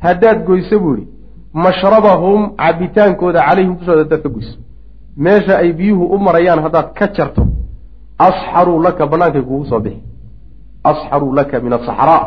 haddaad 0.04 0.38
goyso 0.48 0.78
buu 0.82 0.94
ihi 0.96 1.06
mashrabahum 1.64 2.40
cabitaankooda 2.56 3.40
calayhim 3.48 3.74
dushooda 3.78 4.02
haddaad 4.04 4.22
ka 4.22 4.28
goyso. 4.28 4.58
Meesha 5.16 5.54
ay 5.62 5.72
biyuhu 5.72 6.04
u 6.14 6.18
marayaan 6.18 6.60
haddaad 6.64 6.88
ka 6.98 7.06
jarto 7.16 7.42
asxaruu 8.18 8.82
laka 8.82 9.06
bannaankay 9.06 9.42
kugu 9.42 9.64
soo 9.70 9.80
bixi. 9.80 10.02
Asxaruu 10.84 11.32
laka 11.38 11.60
min 11.60 11.72
asaxraa 11.72 12.20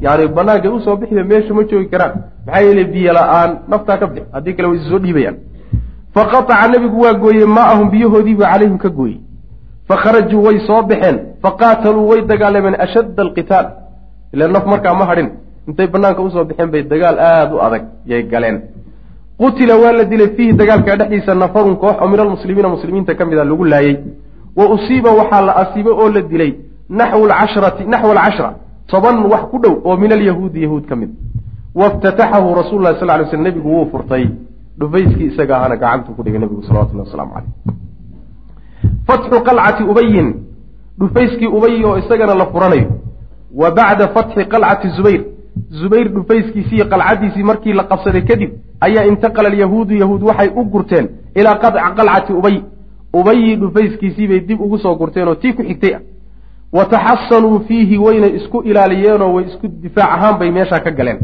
yani 0.00 0.28
bannaankay 0.36 0.70
u 0.76 0.80
soo 0.80 0.96
bixiba 0.96 1.24
meesha 1.24 1.54
ma 1.54 1.62
joogi 1.70 1.88
karaan. 1.92 2.12
Maxaa 2.46 2.62
yeele 2.66 2.84
biyo 2.92 3.12
la'aan 3.18 3.50
naftaa 3.68 3.96
ka 4.00 4.06
bix 4.06 4.24
haddii 4.32 4.54
kale 4.56 4.68
way 4.68 4.78
soo 4.90 4.98
dhiibayaan. 4.98 5.36
Faqataca 6.14 6.68
nebigu 6.72 7.00
waa 7.04 7.14
gooyey 7.22 7.46
maa'ahum 7.56 7.90
biyahoodiibuu 7.90 8.44
calayhim 8.52 8.78
ka 8.78 8.88
gooyey. 8.88 9.18
Fakharajuu 9.88 10.42
way 10.46 10.58
soo 10.66 10.82
baxeen. 10.82 11.16
Faqaataluu 11.42 12.08
way 12.10 12.20
dagaalameen 12.30 12.76
ashadda 12.84 13.22
alqitaal. 13.22 13.66
Ila 14.34 14.48
naf 14.48 14.64
markaa 14.66 14.94
ma 14.94 15.04
hadhin. 15.10 15.28
Intay 15.68 15.86
banaanka 15.86 16.22
u 16.22 16.30
soo 16.30 16.44
baxeen 16.44 16.70
bay 16.70 16.82
dagaal 16.82 17.16
aada 17.18 17.54
u 17.54 17.58
adag 17.66 17.82
yay 18.06 18.22
galeen. 18.32 18.60
Qutila 19.40 19.74
waa 19.82 19.92
la 19.92 20.04
dilay 20.04 20.28
fiihi 20.36 20.52
dagaalka 20.60 20.96
dhexdiisa 20.96 21.34
nafarun 21.34 21.76
koox 21.76 21.96
oo 22.02 22.08
min 22.08 22.20
almuslimiina 22.20 22.68
muslimiinta 22.68 23.14
ka 23.14 23.24
mid 23.24 23.38
a 23.38 23.44
lagu 23.44 23.64
laayey 23.64 23.96
wa 24.56 24.64
usiiba 24.74 25.10
waxaa 25.20 25.42
la 25.48 25.52
asiibay 25.62 25.92
oo 25.92 26.08
la 26.08 26.20
dilay 26.22 26.52
naxw 26.88 27.22
lcashrati 27.30 27.84
naxw 27.92 28.10
alcashra 28.12 28.50
toban 28.86 29.16
wax 29.32 29.42
ku 29.50 29.58
dhow 29.58 29.74
oo 29.84 29.96
min 29.96 30.12
alyahuudi 30.12 30.62
yahuud 30.62 30.84
ka 30.86 30.96
mid. 30.96 31.10
Waftataxahu 31.74 32.54
rasuulu 32.54 32.82
lahi 32.84 32.98
sal 33.00 33.20
ly 33.20 33.26
sl 33.30 33.42
nebigu 33.42 33.68
wuu 33.68 33.86
furtay. 33.90 34.24
Dhufayskii 34.78 35.26
isaga 35.32 35.56
ahana 35.58 35.76
gacantuu 35.76 36.14
ku 36.16 36.22
dhigay 36.22 36.38
nebigu 36.40 36.62
salawatullahi 36.62 37.08
waslamu 37.08 37.32
caleyh 37.34 37.52
fatxu 39.06 39.40
qalcati 39.48 39.82
ubayin 39.84 40.28
dhufayskii 40.98 41.46
ubay 41.46 41.84
oo 41.84 41.98
isagana 41.98 42.34
la 42.34 42.46
furanayo. 42.46 42.88
Wa 43.54 43.70
bacda 43.70 44.08
fatxi 44.08 44.44
qalcati 44.44 44.88
zubayr 44.96 45.22
zubayr 45.70 46.08
dhufayskiisii 46.08 46.84
qalcadiisii 46.92 47.42
markii 47.42 47.72
la 47.72 47.84
qabsaday 47.84 48.22
kadib 48.24 48.50
ayaa 48.80 49.04
intaqala 49.04 49.48
alyahuudu 49.48 49.94
yahuud 50.02 50.22
waxay 50.22 50.50
u 50.56 50.64
gurteen 50.64 51.08
ilaa 51.34 51.56
qalcati 51.58 52.32
ubay 52.32 52.62
ubayi 53.14 53.56
dhufayskiisii 53.56 54.26
bay 54.28 54.40
dib 54.40 54.60
ugu 54.60 54.78
soo 54.78 54.94
gurteen 54.94 55.28
oo 55.28 55.34
tii 55.34 55.52
ku 55.52 55.62
xigtay 55.62 55.94
ah 55.94 56.00
wa 56.72 56.84
taxasanuu 56.84 57.60
fiihi 57.68 57.98
wayna 57.98 58.26
isku 58.26 58.62
ilaaliyeenoo 58.62 59.32
way 59.34 59.44
isku 59.44 59.68
difaac 59.68 60.10
ahaan 60.16 60.38
bay 60.38 60.50
meeshaa 60.50 60.80
ka 60.80 60.90
galeen 60.90 61.18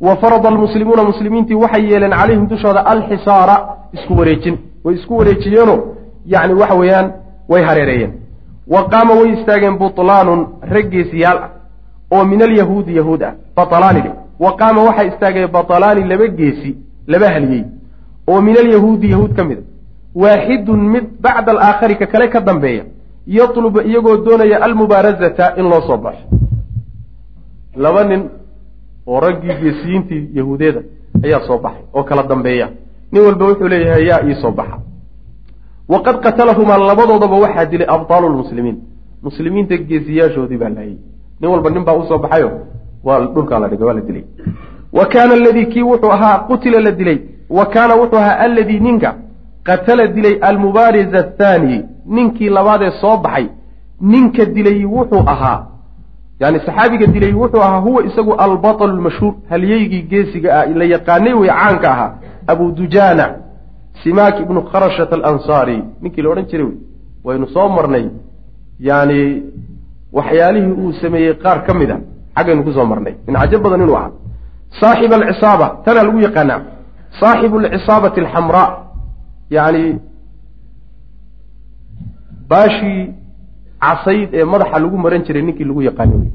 wa 0.00 0.16
farada 0.16 0.48
almuslimuuna 0.48 1.04
muslimiintii 1.04 1.54
waxay 1.54 1.84
yeeleen 1.90 2.10
calayhim 2.12 2.46
dushooda 2.48 2.86
alxisaara 2.86 3.56
isku 3.92 4.18
wareejin 4.18 4.58
way 4.84 4.94
isku 4.94 5.16
wareejiyeenoo 5.18 5.78
yacni 6.26 6.54
waxa 6.54 6.74
weeyaan 6.74 7.12
way 7.48 7.62
hareereeyeen 7.62 8.12
wa 8.68 8.84
qaama 8.88 9.14
way 9.14 9.32
istaageen 9.40 9.78
butlaanun 9.78 10.46
raggeesiyaal 10.74 11.38
ah 11.38 11.48
oo 12.12 12.24
min 12.24 12.42
alyahuudi 12.42 12.96
yahuud 12.96 13.22
ah 13.22 13.32
batalaani 13.56 14.02
wa 14.40 14.52
qaama 14.56 14.82
waxaa 14.82 15.04
istaagay 15.04 15.46
batalaani 15.46 16.04
laba 16.12 16.26
geesi 16.28 16.76
laba 17.06 17.28
haliyey 17.30 17.64
oo 18.28 18.40
min 18.40 18.56
alyahuudi 18.58 19.10
yahuud 19.10 19.32
ka 19.36 19.44
mid 19.44 19.58
a 19.58 19.62
waaxidun 20.22 20.80
mid 20.94 21.04
bacda 21.20 21.52
alaakhari 21.52 21.94
ka 21.96 22.06
kale 22.06 22.28
ka 22.28 22.40
dambeeya 22.40 22.84
yatlubu 23.26 23.80
iyagoo 23.80 24.16
doonaya 24.16 24.62
almubaarazata 24.62 25.54
in 25.56 25.64
loo 25.70 25.80
soo 25.80 25.96
baxo. 25.96 26.24
Laba 27.76 28.04
nin 28.04 28.22
oo 29.06 29.20
raggii 29.20 29.54
geesiyiintii 29.62 30.30
yahuudeeda 30.34 30.80
ayaa 31.24 31.40
soo 31.46 31.58
baxay 31.58 31.82
oo 31.94 32.02
kala 32.04 32.22
dambeeya. 32.22 32.68
Nin 33.12 33.22
walba 33.22 33.44
wuxuu 33.46 33.68
leeyahay 33.68 34.06
yaa 34.06 34.22
ii 34.28 34.34
soo 34.42 34.50
baxa. 34.50 34.78
Waqad 35.88 36.16
qatalahumaa 36.24 36.78
labadoodaba 36.78 37.36
waxaa 37.38 37.64
dilay 37.64 37.86
abtaalu 37.94 38.28
lmuslimiin 38.28 38.76
muslimiinta 39.22 39.76
geesiyaashoodii 39.76 40.56
baa 40.58 40.68
laayay. 40.68 40.96
Nin 41.40 41.50
walba 41.50 41.70
nin 41.70 41.84
baa 41.84 41.94
u 41.94 42.06
soo 42.08 42.18
baxayo 42.18 42.50
waa 43.04 43.20
dhulkaa 43.20 43.58
la 43.58 43.68
dhigay 43.68 43.86
waa 43.86 43.94
la 43.94 44.00
dilay. 44.00 44.24
Wa 44.92 45.06
kaana 45.06 45.34
aladii 45.34 45.66
kii 45.66 45.82
wuxuu 45.82 46.12
ahaa 46.12 46.38
qutila 46.38 46.80
la 46.80 46.90
dilay. 46.90 47.18
Wa 47.50 47.66
kaana 47.66 47.94
wuxuu 47.94 48.16
ahaa 48.18 48.38
alladii 48.38 48.80
ninka 48.80 49.14
qatala 49.64 50.06
dilay 50.06 50.38
almubaariz 50.40 51.14
athaani 51.14 51.84
ninkii 52.16 52.48
labaadee 52.56 52.90
soo 53.00 53.16
baxay 53.24 53.46
ninka 54.12 54.44
dilay 54.54 54.84
wuxuu 54.94 55.22
ahaa 55.32 55.58
yani 56.40 56.58
saxaabiga 56.66 57.06
dilay 57.14 57.32
wuxuu 57.40 57.62
ahaa 57.66 57.80
huwa 57.86 58.00
isagu 58.08 58.32
albaطlu 58.44 58.86
lmashhuur 58.98 59.34
halyeygii 59.50 60.02
geesiga 60.10 60.48
ah 60.60 60.66
la 60.80 60.84
yaqaanay 60.94 61.34
wey 61.40 61.50
caanka 61.50 61.88
ahaa 61.94 62.10
abu 62.52 62.64
dujaana 62.78 63.26
simaak 64.02 64.40
ibnu 64.40 64.60
kharashat 64.72 65.12
alansaari. 65.12 65.76
Ninkii 66.02 66.22
la 66.22 66.28
odhan 66.32 66.46
jiray 66.50 66.66
wey 66.66 66.76
waynu 67.24 67.46
soo 67.54 67.68
marnay 67.68 68.04
yani 68.88 69.42
waxyaalihii 70.16 70.72
uu 70.82 70.92
sameeyey 71.02 71.34
qaar 71.42 71.58
ka 71.66 71.74
mid 71.74 71.90
a 71.90 71.96
xaggaynu 72.36 72.62
ku 72.64 72.72
soo 72.72 72.84
marnay. 72.92 73.14
Min 73.26 73.36
cajo 73.36 73.58
badan 73.64 73.80
inuu 73.84 73.96
ahaa. 73.96 74.10
Saaxib 74.80 75.12
alcisaaba 75.12 75.66
tanaa 75.84 76.04
lagu 76.06 76.18
yaqaanaa 76.26 76.60
saaxibu 77.20 77.56
alcisaabati 77.58 78.20
alxamraa 78.20 78.68
yani 79.56 79.82
baashii 82.50 83.02
casayd 83.84 84.34
ee 84.34 84.44
madaxa 84.44 84.78
lagu 84.78 84.96
maran 85.04 85.22
jiray 85.26 85.42
ninkii 85.42 85.64
lagu 85.70 85.82
yaqaani 85.88 86.14
wey 86.20 86.30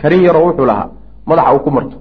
karin 0.00 0.22
yaroo 0.26 0.44
wuxuu 0.48 0.66
lahaa 0.70 0.88
madaxa 1.26 1.54
uu 1.54 1.64
ku 1.66 1.70
marto. 1.70 1.96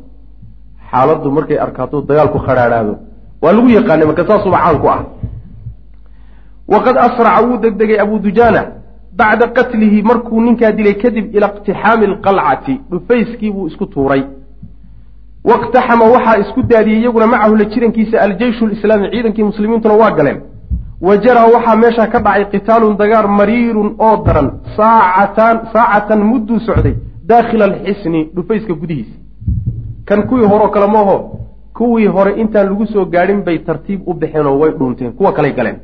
Xaaladdu 0.91 1.31
markay 1.37 1.57
arkaato 1.65 2.01
dagaalku 2.01 2.39
khadhaadhaado 2.47 2.93
waa 3.41 3.53
lagu 3.57 3.69
yaqaanay 3.77 4.05
marka 4.09 4.27
saasuba 4.27 4.57
caan 4.63 4.79
ku 4.83 4.87
ah. 4.95 5.01
Waqad 6.73 6.95
asraca 6.97 7.45
wuu 7.47 7.57
degdegay 7.63 7.99
abu 8.05 8.19
dujaana 8.19 8.61
bacda 9.19 9.47
qatlihi 9.57 10.01
markuu 10.09 10.41
ninkaa 10.41 10.71
dilay 10.77 10.95
kadib 11.03 11.25
ila 11.35 11.47
iqtixaami 11.53 12.05
alqalcati 12.11 12.73
dhufayskii 12.91 13.51
buu 13.51 13.67
isku 13.67 13.85
tuuray. 13.93 14.23
Waqtaxama 15.49 16.05
waxaa 16.15 16.37
isku 16.43 16.61
daadiyey 16.63 16.99
iyaguna 17.01 17.27
macahu 17.27 17.55
la 17.55 17.65
jirankiisa 17.73 18.21
aljeyshu 18.25 18.67
lislaami 18.67 19.09
ciidankii 19.11 19.43
muslimiintuna 19.43 19.95
waa 20.01 20.11
galeen 20.17 20.39
wa 21.07 21.17
jaraa 21.23 21.47
waxaa 21.55 21.75
meeshaa 21.83 22.07
ka 22.13 22.19
dhacay 22.25 22.45
qitaalun 22.53 22.97
dagaar 23.01 23.27
mariirun 23.39 23.89
oo 24.07 24.15
daran 24.25 24.47
saacatan 24.77 25.55
saacatan 25.73 26.19
mudduu 26.31 26.59
socday 26.67 26.95
daakhila 27.29 27.65
alxisni 27.71 28.21
dhufayska 28.35 28.73
gudihiisa 28.81 29.15
kan 30.07 30.23
kuwii 30.29 30.47
horeo 30.51 30.69
kale 30.75 30.87
maaho 30.95 31.15
kuwii 31.77 32.07
hore 32.15 32.31
intaan 32.41 32.67
lagu 32.69 32.85
soo 32.93 33.05
gaadhin 33.13 33.41
bay 33.47 33.57
tartiib 33.67 34.01
u 34.09 34.13
baxeen 34.13 34.45
oo 34.47 34.57
way 34.59 34.71
dhuunteen 34.79 35.11
kuwa 35.13 35.31
kaley 35.33 35.51
galeen. 35.57 35.77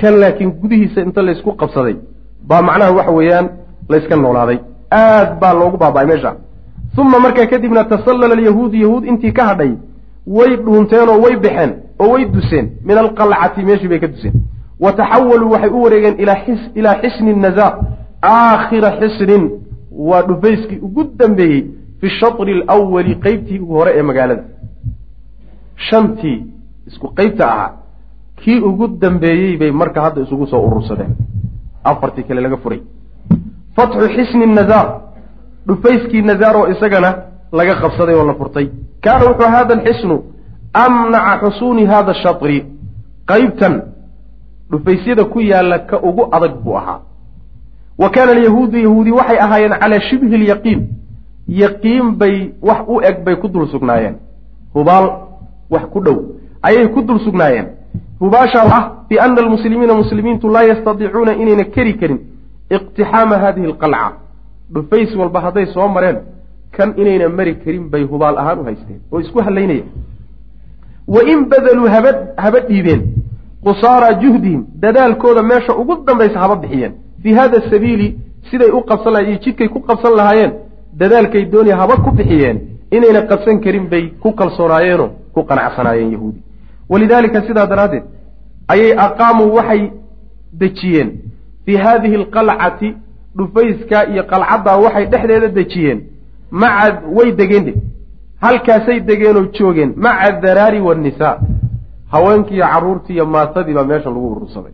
Kan 0.00 0.14
laakiin 0.20 0.50
gudihiisa 0.60 1.00
inta 1.00 1.22
laysku 1.22 1.52
qabsaday 1.60 1.96
baa 2.48 2.62
macnaha 2.62 2.90
waxa 2.98 3.12
weeyaan 3.18 3.48
layska 3.88 4.16
noolaaday. 4.16 4.58
Aad 4.90 5.40
baa 5.40 5.52
loogu 5.54 5.76
baaba-ay 5.82 6.06
meesha. 6.06 6.34
Uma 6.98 7.18
markaa 7.18 7.46
kadibna 7.46 7.84
tasallala 7.84 8.34
alyahuudu 8.34 8.76
yahuud 8.84 9.04
intii 9.04 9.32
ka 9.32 9.44
hadhay 9.44 9.72
way 10.26 10.56
dhuunteenoo 10.56 11.18
way 11.24 11.36
baxeen 11.36 11.72
oo 11.98 12.08
way 12.12 12.24
duseen. 12.34 12.66
Min 12.84 12.98
alqalcati 12.98 13.62
meeshii 13.68 13.88
bay 13.88 14.00
ka 14.00 14.06
duseen. 14.06 14.34
Wa 14.80 14.92
taxawaluu 14.92 15.50
waxay 15.54 15.70
u 15.70 15.82
wareegeen 15.82 16.16
ilaa 16.76 16.94
xisni 17.02 17.32
nazaar. 17.34 17.74
Aakhira 18.22 18.90
xisnin 19.00 19.44
waa 20.08 20.22
dhufayskii 20.28 20.78
ugu 20.86 21.02
dambeeyey 21.18 21.60
fi 22.00 22.08
shatri 22.18 22.52
alawali 22.68 23.14
qeybtii 23.24 23.58
ugu 23.60 23.74
hore 23.74 23.92
ee 23.98 24.02
magaalada. 24.02 24.44
Shantii 25.88 26.38
isku 26.88 27.06
qeybta 27.18 27.44
ahaa 27.52 27.70
kii 28.42 28.60
ugu 28.60 28.88
dambeeyey 28.88 29.56
bay 29.60 29.70
marka 29.70 30.00
hadda 30.02 30.20
isugu 30.22 30.46
soo 30.46 30.60
urursadeen. 30.66 31.12
Afartii 31.84 32.24
kale 32.28 32.40
laga 32.40 32.56
furay. 32.56 32.80
Fatxu 33.76 34.08
xisni 34.16 34.46
nazaar. 34.46 34.86
Dhufayskii 35.66 36.22
nazaar 36.22 36.56
oo 36.56 36.66
isagana 36.74 37.10
laga 37.52 37.74
qabsaday 37.82 38.14
oo 38.14 38.26
la 38.26 38.34
furtay. 38.34 38.66
Kaana 39.04 39.24
wuxuu 39.30 39.50
hada 39.54 39.74
alxisnu 39.74 40.16
amnaca 40.72 41.40
xusuuni 41.50 41.84
hada 41.86 42.14
shatri 42.14 42.64
qeybtan 43.26 43.82
dhufaysyada 44.70 45.24
ku 45.24 45.40
yaalla 45.40 45.78
ka 45.78 45.96
ugu 46.02 46.28
adag 46.32 46.54
buu 46.64 46.76
ahaa. 46.76 47.00
Wa 47.98 48.10
kaana 48.10 48.32
alyahuudu 48.32 48.78
yahuudi 48.78 49.10
waxay 49.10 49.38
ahaayeen 49.38 49.74
calaa 49.80 50.00
shibhi 50.00 50.36
lyaqiin 50.38 50.80
yaqiin 51.48 52.16
bay 52.18 52.50
wax 52.62 52.80
u 52.88 53.00
eg 53.02 53.24
bay 53.24 53.36
ku 53.36 53.48
dul 53.48 53.68
sugnaayeen. 53.68 54.16
Hubaal 54.74 55.06
wax 55.70 55.84
ku 55.92 56.00
dhow 56.00 56.18
ayay 56.62 56.88
ku 56.88 57.02
dul 57.02 57.18
sugnaayeen. 57.20 57.66
Hubaashaa 58.20 58.66
ah 58.78 58.92
biana 59.08 59.40
almuslimiina 59.40 59.94
muslimiintu 59.94 60.48
laa 60.48 60.62
yastadiicuuna 60.64 61.32
inayna 61.34 61.64
keri 61.64 61.94
karin 61.98 62.18
iqtixaama 62.70 63.38
hadihi 63.38 63.66
alqalca. 63.66 64.12
Dhufays 64.74 65.16
walba 65.16 65.40
hadday 65.40 65.66
soo 65.66 65.88
mareen 65.88 66.18
kan 66.76 66.92
inayna 66.96 67.28
mari 67.28 67.54
karin 67.64 67.88
bay 67.90 68.02
hubaal 68.02 68.38
ahaan 68.38 68.58
u 68.58 68.64
haysteen 68.64 69.00
oo 69.12 69.20
isku 69.20 69.38
hallaynaya 69.40 69.84
wa 71.08 71.22
in 71.32 71.44
badaluu 71.50 71.88
haba 71.88 72.10
haba 72.36 72.60
dhiibeen. 72.60 73.02
Qusaara 73.64 74.14
juhdihim 74.22 74.64
dadaalkooda 74.82 75.42
meesha 75.42 75.74
ugu 75.76 75.94
dambaysa 76.06 76.38
haba 76.40 76.56
bixiyeen. 76.56 76.92
Fii 77.22 77.32
hada 77.32 77.60
sabiili 77.70 78.18
siday 78.50 78.70
u 78.70 78.80
qabsan 78.82 79.12
lahayen 79.12 79.30
iyo 79.30 79.38
jidkay 79.44 79.68
ku 79.68 79.80
qabsan 79.80 80.12
lahaayeen 80.16 80.52
dadaalkay 81.00 81.44
doonaya 81.52 81.76
haba 81.76 81.96
ku 81.96 82.10
bixiyeen. 82.10 82.60
Inayna 82.90 83.22
qabsan 83.22 83.60
karin 83.60 83.86
bay 83.90 84.04
ku 84.22 84.32
kalsoonaayeenoo 84.32 85.08
ku 85.34 85.40
qanacsanaayeen 85.44 86.12
yahuudi. 86.12 86.40
Walidaalika 86.88 87.42
sidaa 87.46 87.66
daraaddeed 87.66 88.04
ayay 88.68 88.92
aqaamuu 89.06 89.54
waxay 89.54 89.90
dejiyeen. 90.52 91.10
Fii 91.64 91.76
haadihi 91.76 92.14
alqalcati 92.14 92.94
dhufayskaa 93.36 94.04
iyo 94.12 94.22
qalcaddaa 94.32 94.76
waxay 94.84 95.06
dhexdeeda 95.06 95.48
dejiyeen. 95.48 96.00
Maca 96.50 97.02
way 97.16 97.32
degeen 97.32 97.74
halkaasay 98.44 99.00
degeenoo 99.08 99.46
joogeen 99.58 99.90
maca 99.96 100.32
daraari 100.44 100.80
waannisaa 100.80 101.34
haweenkiiyo 102.12 102.66
carruurtii 102.72 103.14
iyo 103.14 103.26
maatadii 103.26 103.74
baa 103.74 103.84
meeshan 103.84 104.12
lagu 104.14 104.28
urursaday. 104.32 104.72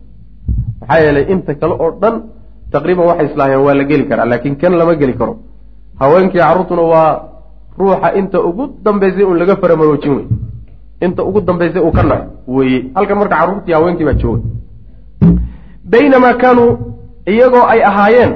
Maxaa 0.81 0.99
yeelay 1.03 1.25
inta 1.33 1.53
kale 1.55 1.73
oo 1.83 1.91
dhan 2.01 2.15
taqriiban 2.71 3.05
waxay 3.09 3.25
islaahayeen 3.29 3.65
waa 3.65 3.73
la 3.79 3.83
geli 3.83 4.05
karaa 4.09 4.25
laakiin 4.31 4.55
kan 4.61 4.73
lama 4.77 4.95
geli 4.95 5.13
karo. 5.13 5.33
Haweenkiiyo 5.99 6.43
carruurtuna 6.45 6.81
waa 6.93 7.11
ruuxa 7.79 8.09
inta 8.19 8.39
ugu 8.49 8.63
dambaysay 8.85 9.23
un 9.23 9.37
laga 9.39 9.55
faramaroojin 9.61 10.13
wey 10.17 10.25
inta 11.05 11.23
ugu 11.23 11.41
dambaysay 11.41 11.81
uu 11.81 11.91
ka 11.91 12.03
naco 12.03 12.25
weeye. 12.47 12.79
Halkan 12.95 13.17
marka 13.17 13.35
carruurtii 13.39 13.73
haweenkii 13.73 14.05
baa 14.05 14.13
jooga 14.13 14.41
baynamaa 15.91 16.33
kaanuu 16.33 16.71
iyagoo 17.31 17.65
ay 17.73 17.81
ahaayeen 17.89 18.33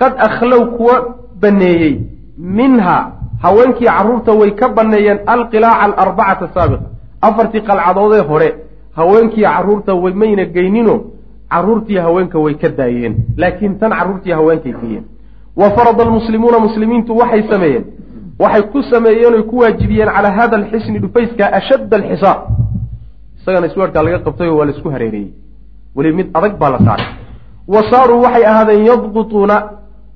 qad 0.00 0.12
akhlow 0.26 0.66
kuwa 0.76 0.96
baneeyey 1.40 1.94
minha 2.38 2.96
haweenkii 3.42 3.86
carruurta 3.86 4.32
way 4.40 4.50
ka 4.60 4.68
banneeyeen 4.76 5.18
alqilaaca 5.26 5.80
alarbacata 5.84 6.48
saabiqa. 6.54 6.86
Afartii 7.28 7.60
qalcadoodee 7.68 8.22
hore 8.30 8.48
haweenkii 8.96 9.42
carruurta 9.42 9.94
way 9.94 10.12
mayna 10.12 10.44
geynino 10.44 10.94
carruurtii 11.52 11.96
haweenka 12.04 12.38
way 12.38 12.54
ka 12.54 12.68
daayeen. 12.78 13.14
Laakiin 13.36 13.78
tan 13.78 13.90
carruurtii 13.98 14.32
haweenkay 14.32 14.72
geeyeen. 14.80 15.04
Wa 15.56 15.70
farada 15.70 16.02
almuslimuuna 16.02 16.58
muslimiintu 16.58 17.16
waxay 17.18 17.42
sameeyeen. 17.50 17.84
Waxay 18.38 18.62
ku 18.62 18.82
sameeyeen 18.82 19.34
oy 19.34 19.42
ku 19.42 19.58
waajibiyeen 19.58 20.10
calaa 20.16 20.30
hada 20.38 20.56
alxisni 20.56 20.98
dhufayska 20.98 21.52
ashadda 21.52 21.96
alxisaab. 21.96 22.38
Isagana 23.40 23.66
isweerkaa 23.66 24.02
laga 24.02 24.18
qabtayoo 24.18 24.56
waa 24.58 24.64
la 24.66 24.72
isku 24.72 24.88
hareereeyey. 24.90 25.32
Weli 25.96 26.12
mid 26.12 26.26
adag 26.34 26.58
baa 26.58 26.70
la 26.70 26.78
saaray. 26.78 27.06
Wa 27.68 27.80
saaruu 27.90 28.22
waxay 28.22 28.44
ahaadeen 28.46 28.86
yadbutuuna 28.86 29.56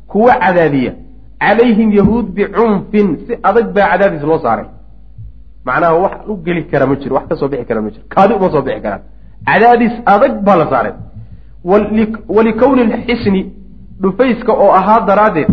kuwa 0.07 0.35
cadaadiya 0.35 0.93
calayhim 1.41 1.91
yahuud 1.99 2.27
bicunfin 2.37 3.09
si 3.27 3.33
adag 3.49 3.67
baa 3.77 3.87
cadaadis 3.93 4.23
loo 4.31 4.39
saaray 4.47 4.69
macnaha 5.67 5.95
wax 6.05 6.15
u 6.33 6.35
geli 6.47 6.63
kara 6.71 6.87
ma 6.87 6.95
jiro 7.01 7.15
wax 7.17 7.27
ka 7.31 7.37
soo 7.41 7.49
bixi 7.53 7.67
kara 7.71 7.81
ma 7.85 7.91
jiro 7.95 8.05
kaadi 8.15 8.33
uma 8.39 8.49
soo 8.55 8.63
bixi 8.67 8.81
karaan 8.85 9.03
cadaadis 9.49 9.95
adag 10.15 10.35
baa 10.47 10.57
la 10.61 10.67
saaray 10.73 10.95
walikowni 12.37 12.83
lxisni 12.93 13.53
dhufayska 14.03 14.53
oo 14.53 14.71
ahaa 14.81 15.01
daraaddeed 15.11 15.49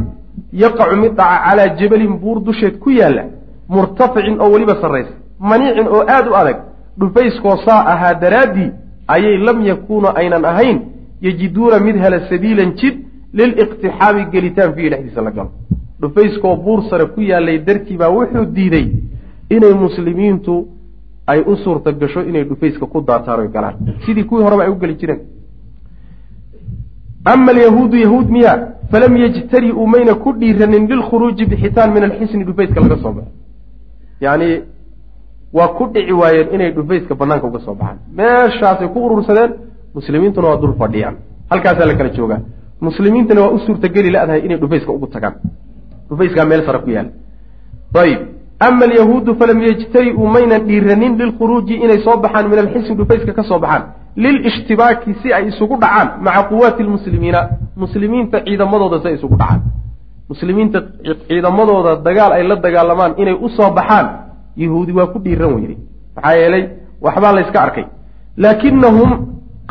yaqacu 0.63 0.95
mid 1.03 1.11
dhaca 1.19 1.37
calaa 1.45 1.75
jabalin 1.79 2.13
buur 2.23 2.37
dusheed 2.47 2.75
ku 2.83 2.89
yaalla 2.99 3.23
murtaficin 3.69 4.35
oo 4.41 4.51
weliba 4.53 4.75
sarraysa 4.81 5.13
maniicin 5.39 5.87
oo 5.87 6.03
aada 6.15 6.29
u 6.31 6.35
adag 6.41 6.57
dhufayskoo 6.99 7.57
saa 7.65 7.81
ahaa 7.93 8.13
daraaddii 8.23 8.71
ayay 9.07 9.37
lam 9.47 9.57
yakuunu 9.71 10.07
aynan 10.21 10.45
ahayn 10.51 10.77
yajiduuna 11.21 11.79
mid 11.79 11.95
hela 12.03 12.19
sabiilan 12.29 12.71
jid 12.79 12.95
liliqtixaami 13.39 14.25
gelitaan 14.33 14.73
fiihi 14.75 14.89
dhexdiisa 14.93 15.21
la 15.21 15.31
galo 15.31 15.51
dhufayskoo 16.03 16.55
buur 16.65 16.79
sare 16.89 17.05
ku 17.13 17.21
yaallay 17.31 17.57
dartii 17.67 17.97
baa 18.01 18.09
wuxuu 18.17 18.45
diiday 18.55 18.85
inay 19.55 19.73
muslimiintu 19.85 20.53
ay 21.31 21.39
u 21.51 21.55
suurta 21.63 21.91
gasho 22.01 22.21
inay 22.29 22.43
dhufayska 22.49 22.85
ku 22.93 23.01
daataan 23.07 23.39
oy 23.39 23.47
galaan. 23.55 23.75
Sidii 24.05 24.23
kuwii 24.29 24.43
horeba 24.45 24.63
ay 24.65 24.71
u 24.73 24.75
geli 24.81 24.95
jireen. 25.01 25.19
Ama 27.25 27.51
alyahuudu 27.51 27.97
yahuud 27.97 28.27
miya 28.35 28.53
falam 28.91 29.13
yajtari-uu 29.23 29.87
mayna 29.93 30.13
ku 30.23 30.29
dhiiranin 30.39 30.87
lilkhuruuji 30.91 31.45
bixitaan 31.51 31.89
min 31.95 32.03
alxisni 32.07 32.43
dhufayska 32.49 32.79
laga 32.83 32.97
soo 33.03 33.13
baxo 33.17 33.31
yacni 34.25 34.49
waa 35.57 35.67
ku 35.77 35.83
dhici 35.93 36.11
waayeen 36.21 36.49
inay 36.55 36.71
dhufayska 36.77 37.15
banaanka 37.15 37.47
uga 37.47 37.59
soo 37.65 37.75
baxaan. 37.79 37.97
Meeshaasay 38.17 38.87
ku 38.93 38.99
urursadeen 39.05 39.51
muslimiintuna 39.97 40.47
waa 40.49 40.57
dul 40.61 40.73
fadhiyaan. 40.81 41.15
Halkaasaa 41.51 41.85
la 41.89 41.95
kala 41.99 42.09
joogaa. 42.17 42.41
Muslimiintana 42.87 43.41
waa 43.41 43.51
u 43.55 43.59
suurtageli 43.65 44.09
la-dahay 44.15 44.41
inay 44.45 44.57
dhufayska 44.63 44.91
ugu 44.91 45.07
tagaan 45.07 45.35
dhufayskaa 46.13 46.45
meel 46.51 46.63
sare 46.65 46.79
ku 46.85 46.89
yaalla 46.95 47.11
ayib 48.03 48.19
ama 48.67 48.85
alyahuudu 48.85 49.35
falam 49.39 49.59
yajtari-uu 49.67 50.27
maynan 50.35 50.61
dhiiranin 50.67 51.17
lilkhuruuji 51.21 51.75
inay 51.85 51.99
soo 52.05 52.17
baxaan 52.23 52.45
min 52.51 52.59
alxisni 52.63 52.95
dhufayska 52.99 53.33
ka 53.33 53.43
soo 53.43 53.59
baxaan. 53.59 53.83
Lilishtibaaki 54.23 55.11
si 55.21 55.33
ay 55.33 55.47
isugu 55.51 55.75
dhacaan 55.83 56.07
maca 56.25 56.43
quwaati 56.49 56.83
lmuslimiina 56.83 57.39
muslimiinta 57.75 58.37
ciidamadooda 58.45 58.97
si 59.01 59.07
ay 59.07 59.15
isugu 59.19 59.35
dhacaan. 59.41 59.61
Muslimiinta 60.29 60.79
ciidamadooda 61.27 61.91
dagaal 62.07 62.31
ay 62.37 62.43
la 62.49 62.55
dagaalamaan 62.65 63.13
inay 63.21 63.35
u 63.45 63.49
soo 63.57 63.69
baxaan 63.77 64.07
yahuudi 64.63 64.91
waa 64.97 65.07
ku 65.13 65.19
dhiiran 65.19 65.53
weyday. 65.55 65.77
Maxaa 66.15 66.35
yeelay 66.39 66.63
waxbaa 67.05 67.33
layska 67.37 67.59
arkay. 67.65 67.85
Laakinahum 68.37 69.09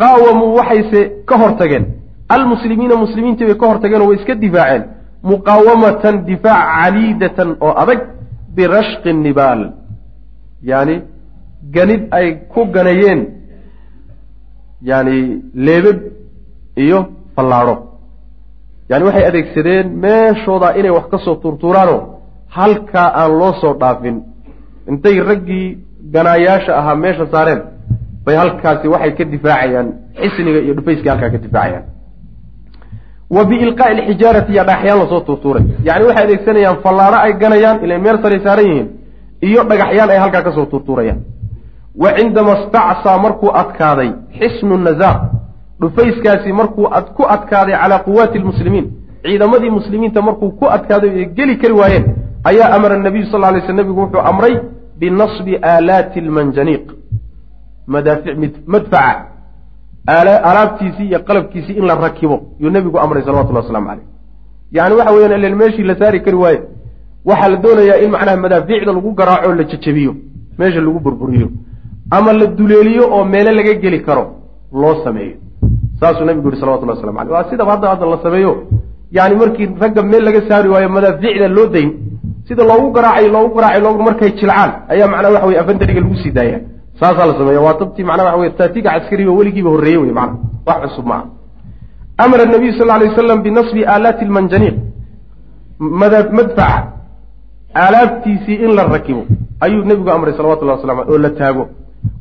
qaawamuu 0.01 0.55
waxayse 0.59 1.01
ka 1.29 1.35
hortageen. 1.43 1.85
Almuslimiina 2.29 2.97
muslimiintii 2.97 3.47
bay 3.47 3.55
ka 3.57 3.67
hortageen 3.67 4.03
oo 4.03 4.09
way 4.09 4.17
iska 4.21 4.35
difaaceen 4.35 4.83
muqaawamatan 5.31 6.15
difaac 6.29 6.67
caliidatan 6.77 7.51
oo 7.65 7.73
adag 7.83 8.01
birashqi 8.57 9.11
nibaal. 9.27 9.61
Yani 10.71 10.95
ganid 11.75 12.03
ay 12.19 12.27
ku 12.53 12.61
ganayeen. 12.75 13.21
Yani 14.91 15.17
leebab 15.67 15.99
iyo 16.85 16.99
fallaadho. 17.35 17.75
Yani 18.91 19.03
waxay 19.09 19.25
adeegsadeen 19.31 19.87
meeshooda 20.05 20.69
inay 20.79 20.93
wax 20.99 21.07
ka 21.13 21.19
soo 21.25 21.37
tuurtuuraanoo 21.43 22.01
halkaa 22.57 23.09
aan 23.21 23.33
loo 23.41 23.53
soo 23.61 23.75
dhaafin. 23.81 24.17
Intay 24.91 25.17
raggii 25.31 25.67
ganaayaasha 26.15 26.73
ahaa 26.81 26.97
meesha 27.05 27.27
saareen 27.35 27.61
bay 28.25 28.37
halkaasi 28.43 28.87
waxay 28.95 29.13
ka 29.19 29.25
difaacayaan 29.35 29.89
xisniga 30.21 30.61
iyo 30.65 30.75
dhufayskii 30.79 31.11
halkaa 31.13 31.31
ka 31.35 31.39
difaacayaan 31.47 31.85
wa 33.35 33.45
biilqaa'i 33.51 33.93
alxijaarati 34.01 34.53
iyo 34.53 34.65
dhagaxyaan 34.65 34.99
la 35.03 35.07
soo 35.13 35.21
tuurtuuray. 35.27 35.65
Yacni 35.89 36.05
waxay 36.09 36.25
adeegsanayaan 36.25 36.77
fallaadho 36.85 37.19
ay 37.27 37.33
ganayaan 37.43 37.85
ilay 37.85 37.99
meel 38.05 38.19
saray 38.23 38.41
saaran 38.45 38.67
yihiin 38.71 38.89
iyo 39.49 39.61
dhagaxyaan 39.71 40.11
ay 40.11 40.19
halkaa 40.25 40.43
ka 40.47 40.53
soo 40.57 40.67
tuurtuurayaan. 40.67 41.21
Wa 42.03 42.11
cindama 42.17 42.55
stacsaa 42.65 43.19
markuu 43.25 43.51
adkaaday 43.63 44.11
xisnu 44.39 44.77
nazaar. 44.77 45.19
Dhufayskaasi 45.81 46.53
markuu 46.53 46.87
ku 47.17 47.23
adkaaday 47.35 47.77
calaa 47.83 47.99
quwaati 48.07 48.39
lmuslimiin 48.39 48.87
ciidamadii 49.23 49.71
muslimiinta 49.71 50.23
markuu 50.23 50.51
ku 50.51 50.67
adkaaday 50.77 51.11
ay 51.11 51.27
geli 51.37 51.57
kari 51.57 51.75
waayeen 51.75 52.05
ayaa 52.45 52.75
amara 52.77 52.97
nabiyu 52.99 53.27
sal 53.31 53.41
lay 53.41 53.61
sl 53.67 53.73
nebigu 53.75 54.01
wuxuu 54.01 54.21
amray 54.31 54.55
binasbi 54.99 55.59
aalaati 55.63 56.21
lmanjaniiq 56.21 56.87
madaafic 57.87 58.37
madfaca 58.67 59.32
alaabtiisii 60.07 61.07
iyo 61.09 61.19
qalabkiisii 61.29 61.73
in 61.81 61.87
la 61.87 61.95
rakibo. 61.95 62.37
Yuu 62.61 62.71
nebigu 62.71 62.99
amray 62.99 63.23
salawatullah 63.23 63.63
waslamu 63.65 63.87
caleyh 63.87 64.07
yani 64.73 64.95
waxa 64.95 65.13
weeyaan 65.15 65.39
ilan 65.41 65.55
meeshii 65.57 65.83
la 65.83 65.95
saari 66.01 66.21
kari 66.23 66.37
waaye 66.37 66.61
waxaa 67.25 67.49
la 67.49 67.57
doonayaa 67.57 67.99
in 68.05 68.11
macnaha 68.11 68.37
madaafiicda 68.37 68.93
lagu 68.93 69.11
garaaco 69.21 69.55
la 69.55 69.65
jejebiyo 69.65 70.15
meesha 70.59 70.81
lagu 70.81 71.01
burburiyo 71.01 71.49
ama 72.11 72.33
la 72.33 72.47
duleeliyo 72.47 73.05
oo 73.15 73.25
meele 73.25 73.53
laga 73.59 73.75
geli 73.75 74.01
karo 74.07 74.25
loo 74.73 75.05
sameeyo. 75.05 75.37
Saasuu 76.01 76.25
nabigu 76.25 76.49
yihi 76.49 76.61
salawatullah 76.61 76.97
waslamu 76.97 77.19
aleyh 77.21 77.33
waa 77.35 77.51
sidaba 77.51 77.71
hadda 77.73 77.89
hadda 77.89 78.07
la 78.07 78.19
sameeyo. 78.23 78.53
Yani 79.13 79.35
markii 79.37 79.69
ragga 79.81 80.03
meel 80.03 80.25
laga 80.25 80.41
saari 80.49 80.69
waayo 80.69 80.89
madaaficda 80.89 81.49
loo 81.49 81.67
dayn 81.67 81.91
sida 82.49 82.65
loogu 82.65 82.91
garaacayo 82.97 83.29
loogu 83.33 83.55
garaacayo 83.57 83.83
loogu 83.85 84.03
markay 84.03 84.31
jilcaan 84.39 84.71
ayaa 84.93 85.09
macnaa 85.13 85.31
waxa 85.35 85.47
weye 85.47 85.59
afantariga 85.61 86.01
lagu 86.01 86.17
sii 86.23 86.31
daaya 86.39 86.59
saasaa 87.03 87.27
la 87.27 87.35
sameeya 87.39 87.61
waa 87.61 87.75
dabtii 87.81 88.05
macnaa 88.05 88.25
waxa 88.25 88.39
weye 88.41 88.51
taatiga 88.51 88.91
caskariba 88.91 89.33
weligiiba 89.33 89.71
horreeye 89.71 89.97
wey 89.97 90.13
macna 90.13 90.37
wax 90.67 90.79
cusub 90.83 91.07
maaha. 91.07 91.27
Amara 92.19 92.45
nabiyu 92.45 92.73
sal 92.79 92.91
alay 92.91 93.09
waslam 93.09 93.43
binasbi 93.43 93.85
aalaati 93.87 94.25
lmanjaniiq 94.25 94.75
madfaca. 95.79 96.69
Aalaabtiisii 97.75 98.55
in 98.65 98.75
la 98.77 98.85
rakibo 98.85 99.27
ayuu 99.61 99.85
nebigu 99.85 100.11
amray 100.11 100.35
salawatullahi 100.37 100.79
waslam 100.79 100.99
oo 100.99 101.19
la 101.19 101.31
taago. 101.31 101.69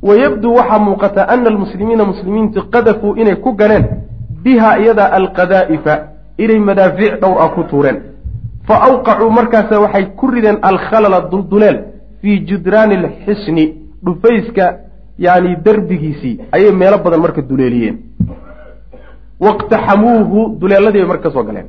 Wayabduu 0.04 0.56
waxaa 0.56 0.80
muuqata 0.80 1.28
ana 1.30 1.50
almuslimiina 1.50 2.06
muslimiintu 2.06 2.70
qadafuu 2.70 3.16
inay 3.16 3.36
ku 3.36 3.52
ganeen 3.54 3.86
biha 4.44 4.80
iyada 4.80 5.06
alqadaa'ifa 5.14 6.00
inay 6.38 6.60
madaafiic 6.60 7.20
dhowr 7.22 7.42
ah 7.42 7.50
ku 7.50 7.64
tuureen. 7.64 7.98
Fa 8.68 8.76
awqacuu 8.88 9.30
markaasa 9.30 9.80
waxay 9.80 10.06
ku 10.06 10.28
rideen 10.28 10.58
alkhalala 10.62 11.22
dulduleel 11.32 11.78
fii 12.22 12.40
judraani 12.46 12.96
alxisni 12.96 13.81
dhufayska 14.06 14.66
yani 15.26 15.56
derbigiisii 15.66 16.40
ayay 16.56 16.72
meelo 16.82 16.98
badan 17.06 17.22
marka 17.26 17.42
duleeliyeen. 17.50 17.98
Waqtaxamuuhu 19.46 20.40
duleeladiibay 20.62 21.08
marka 21.12 21.24
ka 21.30 21.34
soo 21.36 21.44
galeen. 21.44 21.68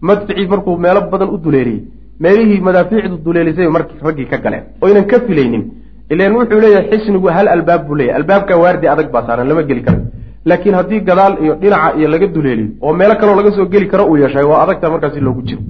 Madficii 0.00 0.46
markuu 0.52 0.76
meelo 0.84 1.00
badan 1.12 1.28
u 1.34 1.38
duleeliyey. 1.44 1.82
Meelihii 2.20 2.60
madaafiicdu 2.60 3.16
duleelisay 3.24 3.68
mark 3.68 3.90
raggii 4.06 4.26
ka 4.26 4.38
galeen. 4.44 4.64
Oynan 4.82 5.04
ka 5.10 5.20
filaynin. 5.26 5.64
Ilan 6.10 6.32
wuxuu 6.36 6.60
leeyahay 6.60 6.88
xisnigu 6.90 7.28
hal 7.36 7.48
albaab 7.48 7.86
buu 7.86 7.94
leeyahy 8.00 8.16
albaabka 8.20 8.56
waardi 8.62 8.86
adag 8.88 9.10
baa 9.12 9.26
saaran 9.26 9.48
lama 9.48 9.62
geli 9.62 9.82
karayo 9.86 10.04
laakiin 10.48 10.74
haddii 10.74 11.00
gadaal 11.08 11.34
iyo 11.44 11.54
dhinaca 11.62 11.96
iyo 11.98 12.08
laga 12.08 12.26
duleeliyo 12.34 12.68
oo 12.80 12.92
meelo 13.00 13.14
kaloo 13.20 13.36
laga 13.40 13.50
soo 13.56 13.66
geli 13.72 13.86
karo 13.92 14.04
uu 14.10 14.16
yeeshay 14.16 14.44
waa 14.50 14.62
adagta 14.64 14.90
markaasi 14.90 15.20
loogu 15.20 15.42
jiro. 15.48 15.60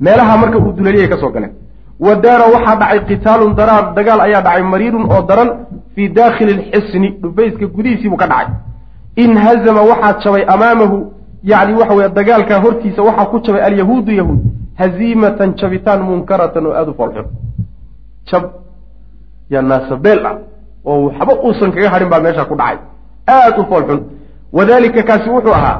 Meelaha 0.00 0.36
marka 0.42 0.58
uu 0.58 0.72
duleeliyay 0.78 1.08
ka 1.08 1.16
soo 1.22 1.30
galeen 1.34 1.52
wa 2.04 2.14
daara 2.24 2.44
waxaa 2.54 2.76
dhacay 2.80 3.00
qitaalun 3.10 3.52
daraar. 3.58 3.84
Dagaal 3.96 4.20
ayaa 4.26 4.42
dhacay 4.46 4.62
mariirun 4.72 5.04
oo 5.14 5.22
daran 5.30 5.48
fii 5.94 6.08
daakhili 6.18 6.52
lxisni 6.60 7.08
dhufayska 7.22 7.66
gudihiisiibuu 7.74 8.16
ka 8.22 8.26
dhacay. 8.32 8.54
Inhazama 9.24 9.82
waxaa 9.90 10.18
jabay 10.24 10.44
amaamahu 10.54 10.96
yacni 11.50 11.74
waxa 11.80 11.94
weye 11.98 12.08
dagaalkaa 12.18 12.60
hortiisa 12.64 13.02
waxaa 13.08 13.26
ku 13.30 13.36
jabay 13.46 13.62
alyahuudu 13.68 14.12
yahuud 14.20 14.40
haziimatan 14.80 15.54
jabitaan 15.60 16.00
munkaratan 16.08 16.66
oo 16.66 16.74
aada 16.78 16.90
u 16.90 16.94
foolxun. 17.00 17.26
Jab 18.30 18.44
yaa 19.52 19.62
naasabeel 19.70 20.26
ah 20.26 20.36
oo 20.84 20.98
waxba 21.06 21.32
uusan 21.46 21.70
kaga 21.74 21.88
hadhin 21.94 22.08
baa 22.12 22.20
meesha 22.26 22.44
ku 22.50 22.54
dhacay. 22.60 22.78
Aada 23.34 23.58
u 23.62 23.64
foolxun. 23.70 24.00
Wadaalika 24.52 25.02
kaasi 25.08 25.28
wuxuu 25.30 25.54
ahaa 25.58 25.78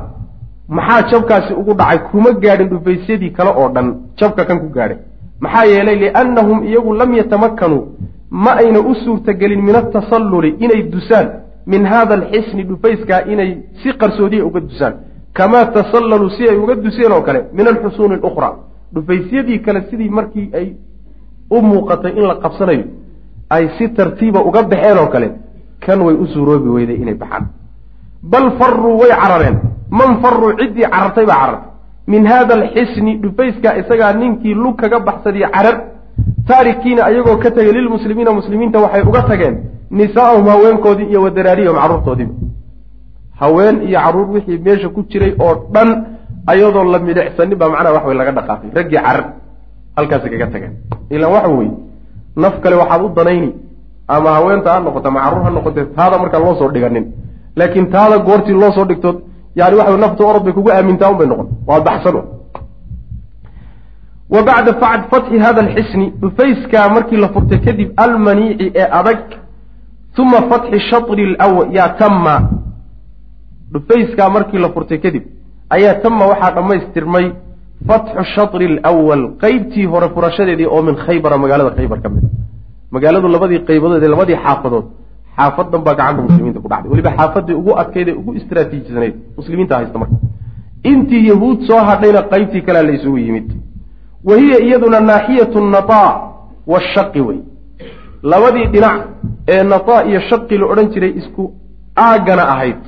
maxaa 0.68 1.02
jabkaasi 1.10 1.52
ugu 1.60 1.72
dhacay 1.80 1.98
kuma 2.10 2.30
gaadhin 2.42 2.68
dhufaysyadii 2.72 3.30
kale 3.36 3.50
oo 3.60 3.68
dhan. 3.74 3.86
Jabka 4.18 4.44
kan 4.44 4.58
ku 4.60 4.68
gaadhay 4.76 4.98
maxaa 5.40 5.64
yeelay 5.66 5.96
liannahum 5.96 6.64
iyagu 6.64 6.92
lam 6.94 7.14
yatamakkanuu 7.14 7.82
ma 8.30 8.52
ayna 8.62 8.80
u 8.80 8.94
suurtagelin 9.04 9.62
min 9.62 9.74
atasalluli 9.76 10.56
inay 10.64 10.82
dusaan 10.92 11.26
min 11.66 11.84
hada 11.86 12.14
alxisni 12.14 12.62
dhufayskaa 12.64 13.20
inay 13.32 13.50
si 13.82 13.92
qarsoodiya 14.00 14.44
uga 14.44 14.60
dusaan. 14.60 14.94
Kamaa 15.34 15.66
tasallaluu 15.66 16.30
si 16.36 16.48
ay 16.48 16.56
uga 16.56 16.74
duseen 16.74 17.12
oo 17.12 17.22
kale 17.22 17.40
min 17.52 17.66
alxusuuni 17.68 18.14
alukhraa. 18.14 18.54
Dhufaysyadii 18.94 19.58
kale 19.58 19.80
sidii 19.90 20.08
markii 20.08 20.50
ay 20.54 20.66
u 21.50 21.62
muuqatay 21.62 22.12
in 22.16 22.24
la 22.26 22.34
qabsanayo 22.34 22.84
ay 23.50 23.68
si 23.78 23.88
tartiiba 23.88 24.40
uga 24.48 24.62
baxeen 24.62 24.98
oo 24.98 25.06
kale 25.06 25.28
kan 25.80 26.00
way 26.02 26.14
u 26.14 26.26
suuroobi 26.26 26.68
weyday 26.68 26.96
inay 27.02 27.14
baxaan. 27.14 27.44
Bal 28.22 28.50
faruu 28.58 28.98
way 29.00 29.10
carareen. 29.10 29.56
Man 29.90 30.20
faruu 30.22 30.52
ciddii 30.58 30.86
carartay 30.92 31.26
baa 31.26 31.38
carartay 31.42 31.71
min 32.06 32.26
hada 32.26 32.54
alxisni 32.54 33.16
dhufayska 33.22 33.76
isagaa 33.80 34.12
ninkii 34.12 34.54
lug 34.54 34.76
kaga 34.80 34.98
baxsadiy 35.00 35.46
carar. 35.54 35.76
Taarikiina 36.48 37.02
ayagoo 37.04 37.36
ka 37.42 37.50
tegay 37.50 37.72
lilmuslimiina 37.72 38.32
muslimiinta 38.32 38.78
waxay 38.84 39.02
uga 39.10 39.22
tageen 39.30 39.54
nisaa'ahum 39.90 40.46
haweenkoodii 40.52 41.06
iyo 41.10 41.22
wadaraariyahum 41.22 41.78
carruurtoodiiba 41.80 42.34
haween 43.40 43.76
iyo 43.88 43.98
carruur 44.04 44.28
wixii 44.34 44.58
meesha 44.58 44.88
ku 44.88 45.00
jiray 45.10 45.32
oo 45.38 45.54
dhan 45.74 45.88
ayadoo 46.46 46.84
la 46.92 46.98
midhicsanin 46.98 47.56
baa 47.60 47.68
macnaha 47.68 47.94
wax 47.96 48.04
way 48.06 48.16
laga 48.20 48.32
dhaqaaqay. 48.38 48.70
Raggii 48.78 49.00
carar 49.06 49.24
halkaasi 49.96 50.30
kaga 50.32 50.46
tageen. 50.52 50.72
Ilaan 51.10 51.32
waxa 51.32 51.48
weye 51.58 51.70
naf 52.36 52.54
kale 52.62 52.76
waxaad 52.82 53.02
u 53.04 53.08
danayni 53.16 53.50
ama 54.08 54.30
haweenta 54.36 54.68
ha 54.72 54.80
noqoto 54.80 55.08
ama 55.08 55.20
carruur 55.24 55.44
ha 55.46 55.50
noqote 55.50 55.80
taada 55.96 56.18
markaan 56.22 56.42
loo 56.44 56.54
soo 56.60 56.68
dhiganin. 56.74 57.04
Laakiin 57.56 57.86
taada 57.94 58.18
goortii 58.18 58.54
loo 58.62 58.72
soo 58.76 58.84
dhigto 58.90 59.10
yani 59.58 59.74
waxa 59.80 59.96
nafta 60.04 60.22
orod 60.30 60.42
bay 60.46 60.52
kugu 60.52 60.70
aamintaa 60.70 61.10
un 61.12 61.18
bay 61.20 61.26
noqon. 61.26 61.48
Waa 61.68 61.80
baxsan 61.88 62.14
wa 64.34 64.42
bacda 64.48 64.72
fatxi 65.10 65.38
hada 65.44 65.60
alxisni 65.66 66.06
dhufayskaa 66.22 66.88
markii 66.94 67.20
la 67.24 67.28
furtay 67.34 67.58
kadib 67.66 67.88
almaniici 68.04 68.66
ee 68.80 68.88
adag 69.00 69.20
uma 70.22 70.38
fatxi 70.50 70.78
shatri 70.90 71.24
lw 71.36 71.56
yaa 71.76 71.88
tamma. 72.00 72.36
Dhufayskaa 73.72 74.28
markii 74.36 74.58
la 74.64 74.68
furtay 74.74 74.98
kadib 75.04 75.24
ayaa 75.74 75.94
tama 76.02 76.24
waxaa 76.30 76.52
dhammaystirmay 76.56 77.26
fatxu 77.88 78.22
shatri 78.34 78.66
lwal 78.76 79.22
qeybtii 79.42 79.86
hore 79.92 80.08
furashadeedii 80.14 80.66
oo 80.74 80.82
min 80.82 80.94
khaybara 81.04 81.36
magaalada 81.42 81.70
khaybar 81.76 81.98
ka 82.04 82.08
mid 82.14 82.24
magaaladu 82.94 83.28
labadii 83.34 83.60
qaybadood 83.68 84.02
ee 84.04 84.08
labadii 84.14 84.38
xaafadood 84.44 84.86
xaafadan 85.36 85.82
baa 85.86 85.94
gacanta 85.94 86.22
muslimiinta 86.22 86.60
ku 86.60 86.68
dhacday. 86.68 86.90
Weliba 86.90 87.10
xaafadii 87.18 87.54
ugu 87.54 87.72
adkayd 87.82 88.08
ee 88.08 88.12
ugu 88.20 88.34
istraatiijisanayd 88.34 89.14
muslimiinta 89.36 89.76
haysta 89.76 89.98
marka. 89.98 90.16
Intii 90.90 91.28
yahuud 91.28 91.58
soo 91.68 91.80
hadhayna 91.88 92.22
qeybtii 92.32 92.62
kalea 92.66 92.82
la 92.82 92.92
isugu 92.92 93.18
yimid. 93.18 93.48
Wa 94.24 94.36
hiya 94.36 94.58
iyaduna 94.66 95.00
naaxiyatu 95.00 95.64
nataa 95.74 96.10
washaqi 96.66 97.20
wey 97.20 97.38
labadii 98.22 98.66
dhinac 98.66 98.96
ee 99.48 99.62
nataa 99.62 100.04
iyo 100.04 100.20
shaqi 100.20 100.58
la 100.58 100.66
odhan 100.66 100.88
jiray 100.92 101.12
isku 101.20 101.52
aagana 101.96 102.48
ahayd 102.48 102.80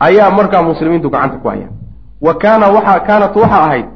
ayaa 0.00 0.30
markaa 0.30 0.62
muslimiintu 0.62 1.10
gacanta 1.10 1.36
ku 1.42 1.48
hayaan. 1.48 1.72
Wa 2.20 2.34
kaana 2.34 2.66
waxa 2.76 3.00
kaanat 3.00 3.36
waxaa 3.36 3.64
ahayd 3.66 3.86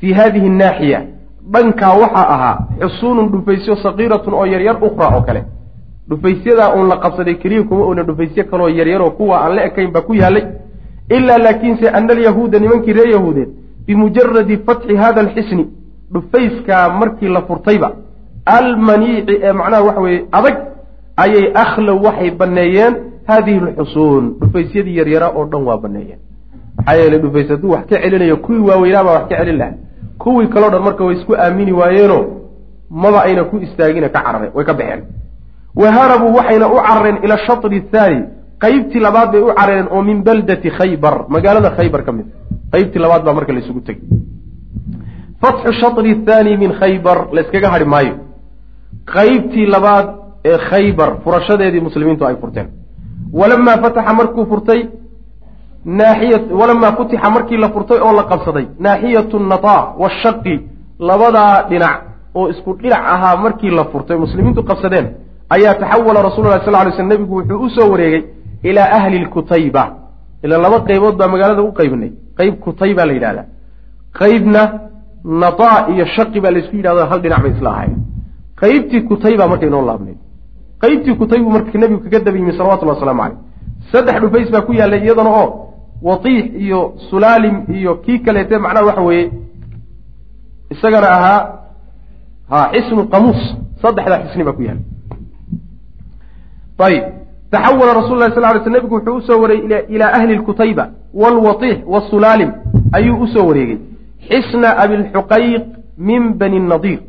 fii 0.00 0.12
hadihi 0.12 0.48
naaxiya 0.48 1.00
dhankaa 1.52 1.94
waxaa 2.02 2.26
ahaa 2.34 2.56
xusuunun 2.80 3.30
dhufaysyo 3.32 3.76
sakiiratun 3.76 4.34
oo 4.34 4.46
yaryar 4.46 4.76
ukhraa 4.88 5.10
oo 5.16 5.22
kale 5.22 5.44
dhufaysyadaa 6.10 6.74
uun 6.76 6.88
la 6.88 6.96
qabsaday 6.96 7.34
keliya 7.34 7.62
kuma 7.62 7.84
oona 7.84 8.02
dhufaysyo 8.02 8.44
kaloo 8.50 8.68
yaryaroo 8.68 9.10
kuwa 9.10 9.40
aan 9.44 9.54
la 9.56 9.64
ekayn 9.64 9.90
baa 9.92 10.00
ku 10.02 10.14
yaallay 10.14 10.44
ilaa 11.16 11.38
laakiinse 11.38 11.88
ana 11.88 12.12
alyahuuda 12.12 12.58
nimankii 12.58 12.92
reer 12.92 13.10
yahuudeed 13.10 13.48
bimujaradi 13.86 14.56
fatxi 14.66 14.96
hada 14.96 15.20
alxisni 15.20 15.66
dhufayskaa 16.12 16.88
markii 17.00 17.28
la 17.28 17.42
furtayba 17.42 17.92
almaniici 18.46 19.34
ee 19.42 19.52
macnaha 19.52 19.82
waxa 19.82 20.00
weeye 20.00 20.24
adag 20.32 20.56
ayay 21.16 21.46
akhlow 21.54 22.02
waxay 22.06 22.30
banneeyeen 22.30 22.94
haadihi 23.26 23.58
alxusuun 23.58 24.34
dhufaysyadii 24.40 24.96
yaryaraa 24.96 25.32
oo 25.36 25.44
dhan 25.44 25.62
waa 25.68 25.76
banneeyeen. 25.84 26.18
Maxaa 26.76 26.94
yeeley 27.00 27.18
dhufays 27.18 27.48
hadduu 27.48 27.70
wax 27.70 27.86
ka 27.86 27.98
celinayo 28.02 28.36
kuwii 28.36 28.60
waaweynaabaa 28.68 29.12
wax 29.12 29.28
ka 29.28 29.36
celin 29.36 29.56
laha 29.58 29.72
kuwii 30.18 30.46
kaleo 30.46 30.70
dhan 30.70 30.82
marka 30.82 31.04
way 31.04 31.16
isku 31.16 31.34
aamini 31.36 31.72
waayeenoo 31.72 32.24
maba 32.90 33.22
ayna 33.22 33.44
ku 33.44 33.56
istaagina 33.58 34.08
ka 34.08 34.20
carareen 34.22 34.52
way 34.54 34.64
ka 34.64 34.74
baxeen 34.74 35.02
wa 35.80 35.88
harabuu 35.96 36.32
waxayna 36.38 36.66
u 36.74 36.76
carareen 36.86 37.16
ila 37.24 37.36
shatri 37.46 37.76
athaani 37.82 38.20
qeybtii 38.64 39.00
labaad 39.06 39.28
bay 39.32 39.40
u 39.40 39.50
carareen 39.58 39.86
oo 39.94 40.02
min 40.08 40.18
baldati 40.26 40.68
khaybar. 40.78 41.14
Magaalada 41.34 41.70
khaybar 41.78 42.02
ka 42.06 42.12
mid. 42.16 42.26
Qeybtii 42.72 42.98
labaad 43.04 43.22
baa 43.26 43.34
marka 43.38 43.52
laysugu 43.56 43.80
tegey. 43.88 44.02
Fatxu 45.42 45.72
shatri 45.80 46.10
athaani 46.16 46.52
min 46.62 46.72
khaybar. 46.80 47.18
Layskaga 47.36 47.68
hadhi 47.74 47.84
maayo. 47.94 48.14
Qeybtii 49.14 49.66
labaad 49.74 50.06
ee 50.50 50.58
khaybar 50.70 51.10
furashadeedii 51.24 51.80
muslimiintu 51.88 52.22
ay 52.28 52.36
furteen. 52.42 52.68
Walamaa 53.38 53.76
fataxa 53.84 54.12
markuu 54.20 54.44
furtay 54.52 54.80
naaxiya 56.00 56.38
walamaa 56.60 56.92
futixa 56.98 57.30
markii 57.36 57.56
la 57.64 57.68
furtay 57.74 57.98
oo 58.06 58.12
la 58.18 58.24
qabsaday 58.30 58.66
naaxiyatu 58.86 59.36
nataa 59.52 59.82
washaqi 60.02 60.54
labadaa 61.08 61.54
dhinac 61.70 61.96
oo 62.38 62.48
isku 62.52 62.70
dhinac 62.82 63.02
ahaa 63.14 63.36
markii 63.44 63.70
la 63.78 63.84
furtay 63.92 64.16
muslimiintu 64.24 64.62
qabsadeen 64.70 65.06
ayaa 65.54 65.74
taxawala 65.82 66.22
rasuulu 66.28 66.48
lah 66.50 66.60
sal 66.64 66.74
ly 66.86 66.92
sl 66.96 67.06
nebigu 67.12 67.34
wuxuu 67.38 67.58
u 67.66 67.70
soo 67.76 67.88
wareegay 67.92 68.22
ilaa 68.68 68.88
ahli 68.98 69.18
lkutayba 69.24 69.84
ilaa 70.44 70.58
laba 70.64 70.78
qaybood 70.88 71.14
baa 71.20 71.28
magaalada 71.34 71.62
u 71.62 71.72
qaybinay 71.78 72.10
qeyb 72.38 72.54
kutayba 72.64 73.02
la 73.08 73.12
yidhahdaa 73.16 73.46
qeybna 74.20 74.62
nataa 75.42 75.78
iyo 75.92 76.04
shaqi 76.16 76.40
baa 76.44 76.52
laysku 76.56 76.74
yidhahdo 76.76 77.02
hal 77.10 77.20
dhinac 77.24 77.40
bay 77.44 77.52
isla 77.56 77.70
ahayen 77.74 78.00
qeybtii 78.60 79.02
kutayba 79.10 79.44
marka 79.50 79.66
inoo 79.70 79.84
laabnay 79.90 80.16
qeybtii 80.82 81.14
kutaybu 81.20 81.48
marka 81.56 81.78
nebigu 81.82 82.00
kaga 82.04 82.18
daba 82.26 82.38
yimi 82.38 82.52
salawatullah 82.58 82.94
waslamu 82.96 83.22
caleyh 83.22 83.38
saddex 83.92 84.16
dhufays 84.22 84.48
baa 84.54 84.62
ku 84.66 84.72
yaallay 84.80 85.00
iyadana 85.06 85.30
oo 85.42 85.48
watiix 86.08 86.44
iyo 86.64 86.80
sulaalim 87.10 87.56
iyo 87.78 87.92
kii 88.04 88.18
kaleete 88.26 88.58
macnaha 88.64 88.86
waxa 88.88 89.02
weeye 89.08 89.26
isagana 90.74 91.08
ahaa 91.18 91.40
ha 92.50 92.58
xisnu 92.74 93.02
qamuus. 93.12 93.40
Saddexdaa 93.82 94.18
xisni 94.24 94.44
baa 94.48 94.52
ku 94.58 94.62
yaallay 94.62 94.84
ayib 96.78 97.04
taxawala 97.50 97.94
rasul 97.94 98.18
lah 98.18 98.30
sal 98.34 98.44
ly 98.54 98.60
sl 98.64 98.70
nebigu 98.70 98.94
wuxuu 98.94 99.16
u 99.16 99.22
soo 99.22 99.40
wareegay 99.42 99.84
ilaa 99.88 100.12
ahli 100.18 100.36
lkutayba 100.36 100.90
waalwatiix 101.14 101.78
wasulaalim 101.86 102.50
ayuu 102.92 103.16
u 103.22 103.26
soo 103.34 103.46
wareegay 103.48 103.78
xisna 104.28 104.76
abilxuqayq 104.84 105.64
min 105.98 106.34
bani 106.40 106.60
nadiir 106.60 107.00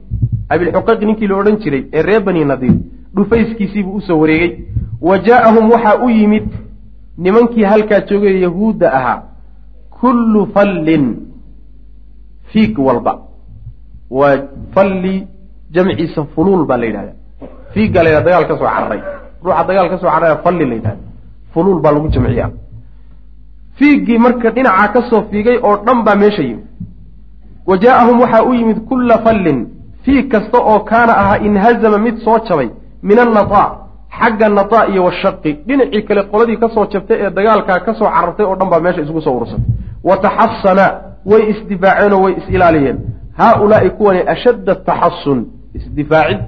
abilxuqayq 0.49 1.01
ninkii 1.01 1.27
la 1.27 1.35
odhan 1.35 1.57
jiray 1.63 1.83
ee 1.93 2.01
reer 2.01 2.23
bani 2.23 2.45
nadiir 2.45 2.75
dhufayskiisiibuu 3.15 3.95
u 3.95 4.01
soo 4.01 4.19
wareegay 4.19 4.51
wa 5.01 5.17
jaa'ahum 5.27 5.71
waxaa 5.71 5.97
u 6.05 6.09
yimid 6.09 6.47
nimankii 7.17 7.63
halkaa 7.63 8.01
joogay 8.09 8.41
yahuudda 8.41 8.93
ahaa 8.93 9.21
kullu 10.01 10.47
fallin 10.53 11.05
fiig 12.51 12.79
walba 12.79 13.13
waa 14.09 14.37
falli 14.73 15.27
jamciisa 15.71 16.23
fuluul 16.35 16.65
baa 16.65 16.77
la 16.77 16.85
yidhahda 16.85 17.13
fiiggaa 17.73 18.03
la 18.03 18.09
yidhahda 18.09 18.29
dagaal 18.29 18.47
ka 18.47 18.57
soo 18.57 18.69
cararay 18.75 19.01
ruuxa 19.43 19.63
dagaal 19.67 19.89
ka 19.91 19.97
soo 20.01 20.09
cararaya 20.13 20.37
falli 20.43 20.65
la 20.69 20.75
yidhahda 20.75 21.01
fuluul 21.53 21.79
baa 21.83 21.91
lagu 21.95 22.07
jamciya 22.15 22.47
fiiggii 23.77 24.17
marka 24.25 24.49
dhinacaa 24.55 24.87
ka 24.93 25.01
soo 25.09 25.21
fiigay 25.31 25.57
oo 25.67 25.75
dhan 25.85 25.99
baa 26.05 26.15
meesha 26.21 26.43
yimid. 26.49 26.65
Wa 27.69 27.75
jaa'ahum 27.83 28.17
waxaa 28.23 28.43
u 28.49 28.53
yimid 28.53 28.79
kulla 28.89 29.15
fallin. 29.25 29.59
Fiig 30.03 30.25
kasta 30.31 30.57
oo 30.71 30.79
kaana 30.89 31.13
ahaa 31.21 31.37
inhazama 31.47 31.97
mid 32.05 32.15
soo 32.25 32.37
jabay 32.47 32.69
min 33.07 33.19
annataa 33.19 33.67
xagga 34.19 34.49
nataa 34.49 34.85
iyo 34.91 35.01
washaqi 35.07 35.51
dhinacii 35.67 36.01
kale 36.07 36.21
qoladii 36.31 36.57
ka 36.61 36.67
soo 36.75 36.85
jabtay 36.93 37.17
ee 37.25 37.29
dagaalkaa 37.37 37.79
ka 37.85 37.91
soo 37.99 38.09
carartay 38.15 38.45
oo 38.45 38.55
dhan 38.59 38.69
baa 38.71 38.79
meesha 38.85 39.01
isugu 39.05 39.21
soo 39.25 39.33
urursatay 39.37 39.65
wa 40.07 40.15
taxasana 40.25 40.85
way 41.29 41.41
isdifaaceenoo 41.51 42.21
way 42.25 42.33
is-ilaaliyeen. 42.39 42.97
Haa-ulaai 43.39 43.89
kuwani 43.97 44.21
ashadda 44.33 44.75
taxasun 44.75 45.39
isdifaacid 45.77 46.39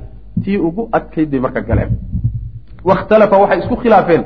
tii 0.44 0.58
ugu 0.68 0.90
adkayd 0.98 1.30
bay 1.32 1.40
marka 1.46 1.62
galeen 1.70 1.92
wakhtalafa 2.89 3.36
waxay 3.44 3.60
isku 3.63 3.76
khilaafeen 3.84 4.24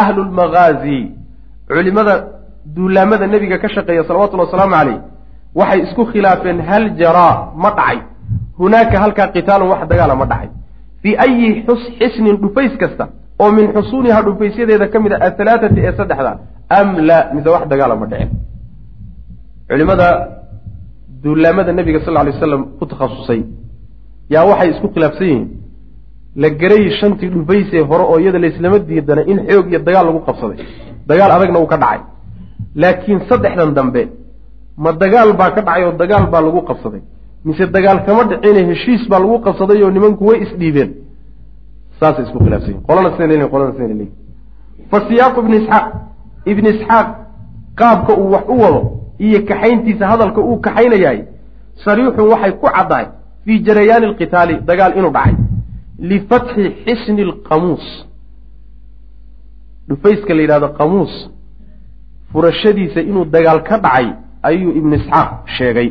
ahlu 0.00 0.20
lmagaazi 0.30 0.98
culimada 1.68 2.14
duulaamada 2.76 3.26
nebiga 3.32 3.56
ka 3.62 3.68
shaqeeya 3.74 4.02
salawatullhi 4.08 4.46
wasalaamu 4.48 4.74
caleyh 4.78 4.98
waxay 5.60 5.80
isku 5.86 6.02
khilaafeen 6.12 6.58
hal 6.68 6.84
jaraa 7.00 7.34
ma 7.62 7.70
dhacay 7.78 7.98
hunaaka 8.60 8.96
halkaa 9.04 9.28
qitaalun 9.36 9.68
wax 9.72 9.82
dagaala 9.92 10.14
ma 10.20 10.26
dhacay 10.32 10.48
fii 11.02 11.14
ayi 11.24 11.48
xisnin 11.98 12.36
dhufays 12.42 12.74
kasta 12.82 13.04
oo 13.42 13.50
min 13.56 13.66
xusuuniha 13.76 14.18
dhufaysyadeeda 14.26 14.86
ka 14.92 14.98
mid 15.04 15.12
a 15.12 15.18
ahalaathati 15.28 15.80
ee 15.88 15.92
saddexda 16.00 16.32
am 16.78 16.88
la 17.08 17.18
mise 17.34 17.48
wax 17.54 17.64
dagaala 17.72 17.94
ma 18.02 18.06
dhicin 18.12 18.30
culimada 19.70 20.08
duulaamada 21.22 21.72
nebiga 21.78 22.00
sal 22.04 22.14
ly 22.26 22.30
waslam 22.34 22.62
ku 22.78 22.84
takhasusay 22.90 23.40
yaa 24.34 24.44
waxay 24.50 24.68
isku 24.74 24.88
khilaafsan 24.94 25.26
yihiin 25.30 25.44
la 26.36 26.50
garay 26.50 26.90
shantii 27.00 27.28
dhufaysee 27.34 27.80
hore 27.90 28.04
oo 28.04 28.18
iyada 28.20 28.38
laislama 28.38 28.78
diidana 28.78 29.22
in 29.26 29.38
xoog 29.48 29.66
iyo 29.70 29.78
dagaal 29.78 30.06
lagu 30.06 30.20
qabsaday. 30.26 30.58
Dagaal 31.06 31.30
adagna 31.36 31.58
uu 31.60 31.66
ka 31.66 31.76
dhacay. 31.76 32.00
Laakiin 32.74 33.20
saddexdan 33.28 33.74
dambe 33.74 34.02
ma 34.76 34.92
dagaal 34.92 35.32
baa 35.40 35.50
ka 35.50 35.60
dhacay 35.62 35.84
oo 35.84 35.92
dagaal 35.92 36.26
baa 36.32 36.40
lagu 36.40 36.60
qabsaday. 36.62 37.02
Mise 37.44 37.66
dagaal 37.76 37.98
kama 38.06 38.22
dhicine 38.30 38.60
heshiis 38.70 39.08
baa 39.10 39.18
lagu 39.18 39.38
qabsaday 39.46 39.82
oo 39.84 39.90
nimanku 39.90 40.24
way 40.28 40.38
isdhiibeen 40.44 40.90
saasay 42.00 42.24
isku 42.24 42.38
khilaafsan 42.38 42.70
yihiin 42.70 42.84
qolana 42.88 43.10
sina 43.16 43.26
leeyihiin 43.26 43.50
qolana 43.52 43.72
sina 43.76 43.86
leeyihiin 43.88 44.12
fa 44.90 44.98
siyaaqu 45.08 45.38
ibni 45.40 45.56
isxaaq 45.62 45.86
ibni 46.52 46.68
isxaaq 46.74 47.08
qaabka 47.80 48.12
uu 48.20 48.30
wax 48.34 48.44
u 48.54 48.56
wado 48.62 48.80
iyo 49.26 49.38
kaxayntiisa 49.48 50.04
hadalka 50.12 50.40
uu 50.40 50.56
kaxaynayahay 50.66 51.20
sariixun 51.84 52.26
waxay 52.32 52.52
ku 52.60 52.66
caddahay 52.76 53.06
fii 53.44 53.58
jarayaani 53.66 54.06
alqitaali 54.10 54.54
dagaal 54.68 54.92
inuu 54.98 55.10
dhacay 55.16 55.34
lifatxi 55.98 56.64
xisni 56.84 57.22
alqamuus 57.22 57.86
dhufayska 59.88 60.34
la 60.34 60.42
yidhahdo 60.42 60.68
qamuus 60.78 61.30
furashadiisa 62.32 63.00
inuu 63.00 63.24
dagaal 63.24 63.62
ka 63.62 63.78
dhacay 63.78 64.06
ayuu 64.42 64.72
ibnu 64.78 64.94
isxaaq 64.96 65.30
sheegay 65.58 65.88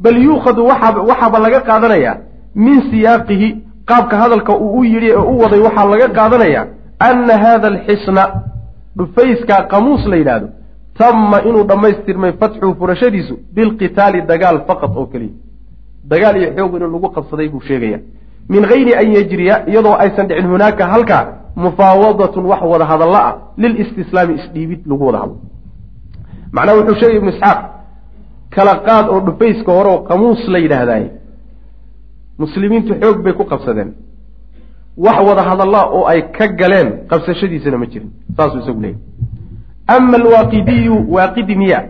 bal 0.00 0.16
yuukhadu 0.26 0.66
waxaaba 0.66 1.38
laga 1.38 1.60
qaadanayaa 1.60 2.16
min 2.54 2.76
siyaaqihi 2.90 3.48
qaabka 3.90 4.16
hadalka 4.22 4.52
uu 4.64 4.78
u 4.80 4.84
yidhi 4.84 5.08
ee 5.10 5.16
u 5.32 5.38
waday 5.42 5.60
waxaa 5.66 5.86
laga 5.92 6.08
qaadanayaa 6.18 6.66
anna 7.08 7.34
haada 7.44 7.66
alxisna 7.72 8.24
dhufayska 8.98 9.56
qamuus 9.72 10.06
la 10.06 10.16
yidhaahdo 10.16 10.48
tamma 10.98 11.38
inuu 11.48 11.64
dhammaystirmay 11.70 12.32
fatxuhu 12.40 12.74
furashadiisu 12.80 13.34
bilqitaali 13.54 14.22
dagaal 14.30 14.58
faqad 14.68 14.90
oo 14.96 15.06
keliya 15.12 15.34
dagaal 16.12 16.36
iyo 16.36 16.50
xoog 16.56 16.72
inuu 16.76 16.90
lagu 16.94 17.08
qabsaday 17.16 17.48
buu 17.48 17.60
sheegaya 17.68 17.98
min 18.48 18.62
gayri 18.70 18.92
an 18.94 19.06
yajriya 19.16 19.54
iyadoo 19.70 19.96
aysan 20.04 20.26
dhicin 20.28 20.46
hunaaka 20.52 20.86
halkaa 20.86 21.22
mufaawadatun 21.56 22.44
wax 22.50 22.62
wada 22.72 22.84
hadalla 22.92 23.18
ah 23.28 23.34
lilistislaami 23.56 24.34
isdhiibid 24.40 24.80
lagu 24.90 25.06
wada 25.06 25.18
hadlo 25.18 25.36
macnaha 26.52 26.76
wuxuu 26.78 26.96
sheegay 27.00 27.16
ibnu 27.20 27.30
isxaaq 27.34 27.60
kala 28.54 28.74
qaad 28.86 29.06
oo 29.08 29.20
dhufayska 29.26 29.70
hore 29.72 29.88
oo 29.94 29.98
qamuus 30.08 30.42
la 30.48 30.58
yidhaahdaay 30.64 31.04
muslimiintu 32.38 32.94
xoog 33.02 33.22
bay 33.24 33.32
ku 33.32 33.44
qabsadeen. 33.44 33.90
Wax 34.96 35.18
wada 35.28 35.42
hadallaa 35.42 35.86
oo 35.96 36.04
ay 36.12 36.20
ka 36.36 36.46
galeen 36.60 36.88
qabsashadiisana 37.10 37.78
ma 37.78 37.86
jirin 37.86 38.10
saasuu 38.36 38.58
isagu 38.62 38.80
leeyay. 38.80 38.98
Ama 39.86 40.16
alwaaqidiyu 40.22 40.96
waaqidi 41.14 41.54
miya 41.56 41.80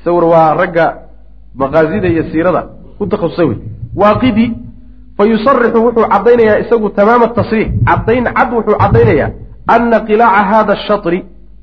isaguna 0.00 0.26
waa 0.26 0.54
ragga 0.60 0.84
maqaasida 1.54 2.08
iyo 2.08 2.24
siirada 2.32 2.62
ku 2.98 3.06
takhasusay 3.06 3.46
wey. 3.50 3.58
Waaqidi 3.96 4.46
fa 5.16 5.22
yusarixu 5.32 5.78
wuxuu 5.86 6.06
caddaynayaa 6.12 6.58
isagu 6.64 6.88
tamaama 6.98 7.28
tasriix. 7.38 7.68
Caddayn 7.88 8.24
cad 8.36 8.50
wuxuu 8.56 8.76
caddaynayaa 8.82 9.30
ana 9.74 9.98
qilaaca 10.08 10.42
hada 10.50 10.72
ashatri 10.78 11.18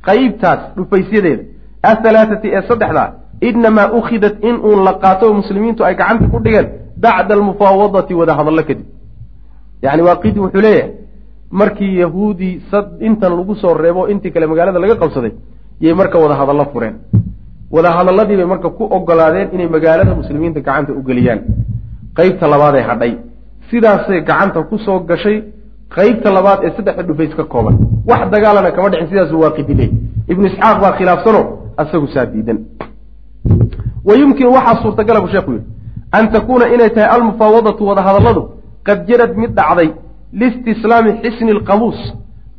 qeybtaas 0.07 0.61
dhufaysyadeeda 0.77 1.43
ahalaathati 1.89 2.47
ee 2.57 2.61
saddexdaa 2.69 3.07
inamaa 3.49 3.87
ukhidat 3.99 4.35
in 4.49 4.55
uun 4.67 4.79
la 4.87 4.93
qaato 5.03 5.23
oo 5.27 5.33
muslimiintu 5.41 5.81
ay 5.87 5.95
gacanta 5.95 6.25
ku 6.33 6.39
dhigeen 6.45 6.67
bacda 7.03 7.33
almufaawadati 7.37 8.13
wada 8.19 8.33
hadallo 8.39 8.63
kadib. 8.69 8.85
Yacni 9.83 10.01
waaqidi 10.07 10.39
wuxuu 10.43 10.61
leeyahay 10.61 10.91
markii 11.51 11.93
yahuudii 12.03 12.53
sad 12.71 12.87
intan 13.07 13.31
lagu 13.37 13.55
soo 13.61 13.73
reebo 13.83 14.01
intii 14.11 14.31
kale 14.33 14.45
magaalada 14.51 14.79
laga 14.83 14.95
qabsaday 15.01 15.31
yay 15.83 15.93
marka 15.93 16.17
wada 16.23 16.35
hadallo 16.41 16.65
fureen. 16.73 16.95
Wada 17.75 17.89
hadalladii 17.97 18.37
bay 18.39 18.45
marka 18.53 18.69
ku 18.77 18.83
ogolaadeen 18.97 19.47
inay 19.55 19.67
magaalada 19.75 20.15
muslimiinta 20.15 20.59
gacanta 20.59 20.91
u 20.93 21.01
geliyaan. 21.09 21.39
Qeybta 22.17 22.45
labaadee 22.53 22.81
hadhay 22.89 23.11
sidaasay 23.71 24.19
gacanta 24.29 24.59
ku 24.69 24.75
soo 24.85 24.99
gashay 25.09 25.37
qeybta 25.95 26.29
labaad 26.37 26.59
ee 26.67 26.71
saddexda 26.77 27.03
dhufays 27.09 27.33
ka 27.39 27.43
kooban. 27.53 27.75
Wax 28.09 28.21
dagaalana 28.33 28.71
kama 28.75 28.89
dhicin 28.91 29.07
sidaasuu 29.11 29.39
waaqidi 29.43 29.85
ibnu 30.31 30.45
isxaaq 30.49 30.77
baa 30.83 30.93
khilaafsano 30.97 31.41
asagu 31.81 32.07
saa 32.13 32.25
diidan. 32.33 32.57
Wa 34.07 34.13
yumkinu 34.21 34.49
waxaa 34.57 34.81
suurtagala 34.83 35.19
buu 35.23 35.31
sheekhu 35.35 35.51
yidhi 35.55 35.65
an 36.17 36.23
takuuna 36.35 36.65
inay 36.73 36.89
tahay 36.95 37.09
almufaawadatu 37.15 37.81
wada 37.89 38.01
hadalladu 38.07 38.41
qad 38.87 38.99
jarad 39.09 39.31
mid 39.41 39.51
dhacday 39.59 39.89
liistislaami 40.39 41.11
xisni 41.23 41.51
alqamuus 41.57 41.99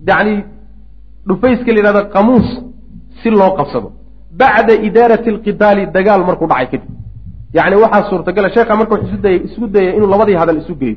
yacni 0.08 0.34
dhufayska 1.28 1.70
la 1.74 1.78
yidhahdo 1.80 2.02
qamuus 2.14 2.48
si 3.22 3.28
loo 3.30 3.50
qabsado. 3.58 3.88
Bacda 4.40 4.74
idaarati 4.88 5.28
alqitaali 5.34 5.82
dagaal 5.96 6.22
markuu 6.28 6.48
dhacay 6.52 6.66
kadib 6.72 6.82
yacni 7.56 7.76
waxaa 7.84 8.02
suurtagala 8.10 8.48
sheekha 8.54 8.74
marka 8.80 8.92
wuxuu 8.94 9.08
isudayay 9.12 9.38
isku 9.46 9.66
dayay 9.74 9.92
inuu 9.96 10.08
labadii 10.14 10.36
hadal 10.42 10.58
isu 10.62 10.74
geeyo 10.80 10.96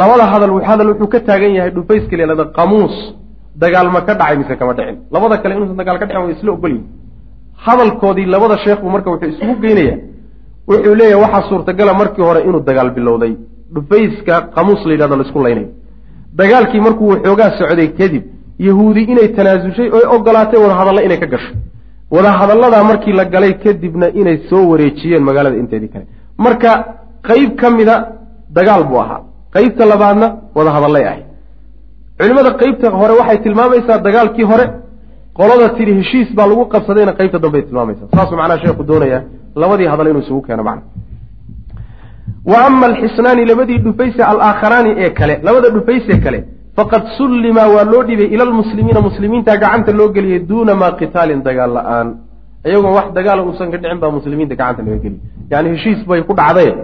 labada 0.00 0.24
hadal 0.32 0.52
hadal 0.70 0.88
wuxuu 0.92 1.08
ka 1.14 1.20
taagan 1.28 1.52
yahay 1.58 1.70
dhufayska 1.76 2.16
la 2.16 2.22
yidhahdo 2.22 2.44
qamuus. 2.58 2.96
Dagaal 3.62 3.88
ma 3.94 4.00
ka 4.06 4.14
dhacay 4.20 4.36
mise 4.40 4.54
kama 4.60 4.72
dhicin. 4.78 4.96
Labada 5.14 5.36
kale 5.42 5.52
inuusan 5.56 5.76
dagaal 5.80 5.98
ka 6.00 6.06
dhicin 6.06 6.22
way 6.24 6.32
isla 6.36 6.52
ogolyihin 6.56 6.84
hadalkoodii 7.66 8.26
labada 8.34 8.56
sheekhu 8.64 8.86
marka 8.94 9.08
wuxuu 9.12 9.28
isugu 9.34 9.54
geynaya 9.64 9.96
wuxuu 10.70 10.94
leeyahay 11.00 11.22
waxaa 11.24 11.48
suurtagala 11.50 11.92
markii 12.00 12.24
hore 12.28 12.40
inuu 12.48 12.62
dagaal 12.68 12.90
bilowday. 12.96 13.32
Dhufayska 13.74 14.34
qamuus 14.56 14.80
la 14.88 14.92
yidhahdo 14.94 15.16
la 15.20 15.24
isku 15.26 15.38
laynayo 15.46 15.68
dagaalkii 16.40 16.80
markuu 16.86 17.08
waxoogaa 17.12 17.50
socday 17.58 17.88
kadib 18.00 18.22
yahuudi 18.68 19.02
inay 19.12 19.28
tanaasushay 19.36 19.88
oy 19.96 20.04
ogolaatay 20.16 20.58
wadahadalla 20.64 21.00
inay 21.06 21.18
ka 21.22 21.26
gasho 21.32 21.52
wadahadalladaa 22.10 22.84
markii 22.84 23.12
la 23.12 23.24
galay 23.24 23.52
kadibna 23.64 24.06
inay 24.20 24.38
soo 24.50 24.68
wareejiyeen 24.70 25.22
magaalada 25.28 25.56
inteedii 25.56 25.88
kale. 25.88 26.06
Marka 26.38 26.70
qeyb 27.28 27.50
ka 27.60 27.70
mida 27.70 27.94
dagaal 28.56 28.84
buu 28.84 29.00
ahaa. 29.04 29.20
Qeybta 29.54 29.84
labaadna 29.92 30.26
wadahadallay 30.56 31.04
ahay 31.10 31.22
culimmada 32.18 32.50
qeybta 32.62 32.90
hore 33.00 33.12
waxay 33.20 33.38
tilmaamaysaa 33.44 33.98
dagaalkii 34.06 34.46
hore. 34.52 34.66
Qolada 35.38 35.68
tidhi 35.76 35.92
heshiis 36.00 36.28
baa 36.36 36.46
lagu 36.46 36.64
qabsadayna 36.74 37.12
qeybta 37.18 37.38
dambey 37.44 37.62
tilmaamaysaa. 37.62 38.06
Saasuu 38.16 38.36
macnaha 38.40 38.60
sheekhu 38.64 38.82
doonaya 38.90 39.18
labadii 39.62 39.86
hadal 39.92 40.08
inuu 40.10 40.22
isugu 40.22 40.42
keeno 40.46 40.62
macna. 40.68 40.82
Wa 42.50 42.66
ama 42.66 42.86
alxisnaani 42.86 43.44
labadii 43.50 43.78
dhufayse 43.78 44.22
alaakharaani 44.22 44.90
ee 45.02 45.10
kale. 45.10 45.34
Labada 45.46 45.68
dhufayse 45.76 46.18
kale 46.24 46.44
faqad 46.76 47.02
sullima 47.18 47.62
waa 47.74 47.84
loo 47.92 48.02
dhibay 48.08 48.28
ila 48.34 48.44
lmuslimiina 48.50 49.00
muslimiinta 49.08 49.56
gacanta 49.62 49.92
loo 49.98 50.08
geliyey 50.16 50.40
duuna 50.50 50.72
maa 50.82 50.92
qitaalin 51.00 51.40
dagaal 51.48 51.72
la'aan. 51.76 52.08
Iyagoon 52.68 52.92
wax 52.98 53.06
dagaala 53.18 53.42
uusan 53.48 53.68
ka 53.72 53.76
dhicin 53.82 53.98
baa 54.02 54.10
muslimiinta 54.18 54.54
gacanta 54.60 54.82
laga 54.86 54.98
geliyey 55.04 55.22
yani 55.52 55.68
heshiis 55.74 56.00
bay 56.08 56.20
ku 56.28 56.32
dhacdeen 56.40 56.76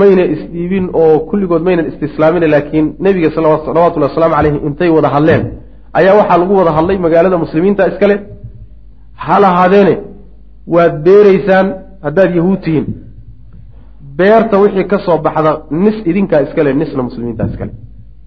mayna 0.00 0.24
isdhiibin 0.34 0.86
oo 1.00 1.14
kulligood 1.28 1.62
maynan 1.68 1.86
istislaamin 1.92 2.44
laakiin 2.54 2.86
nebiga 3.06 3.28
salawatullhi 3.36 4.06
wasalaamu 4.08 4.34
caleyhi 4.38 4.58
intay 4.68 4.90
wada 4.96 5.08
hadleen. 5.14 5.42
Ayaa 5.98 6.14
waxaa 6.20 6.38
lagu 6.42 6.52
wada 6.60 6.72
hadlay 6.78 6.96
magaalada 7.06 7.36
muslimiinta 7.44 7.82
iskale. 7.90 8.16
Ha 9.24 9.36
lahaadeene 9.44 9.94
waad 10.74 10.94
beeraysaan 11.06 11.66
haddaad 12.06 12.30
yahuud 12.38 12.60
tihiin 12.64 12.86
beerta 14.18 14.56
wixii 14.62 14.86
ka 14.92 14.98
soo 15.06 15.18
baxda 15.26 15.52
nis 15.84 15.96
idinkaa 16.10 16.40
iskale 16.46 16.70
nisna 16.80 17.02
muslimiintaa 17.08 17.46
iskale 17.52 17.72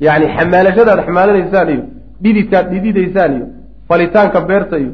yacni 0.05 0.27
xamaalashadaad 0.37 0.99
xamaalanaysaan 1.07 1.69
iyo 1.73 1.83
dhididkaad 2.23 2.65
dhididaysaan 2.73 3.31
iyo 3.37 3.45
falitaanka 3.89 4.39
beerta 4.49 4.75
iyo 4.83 4.91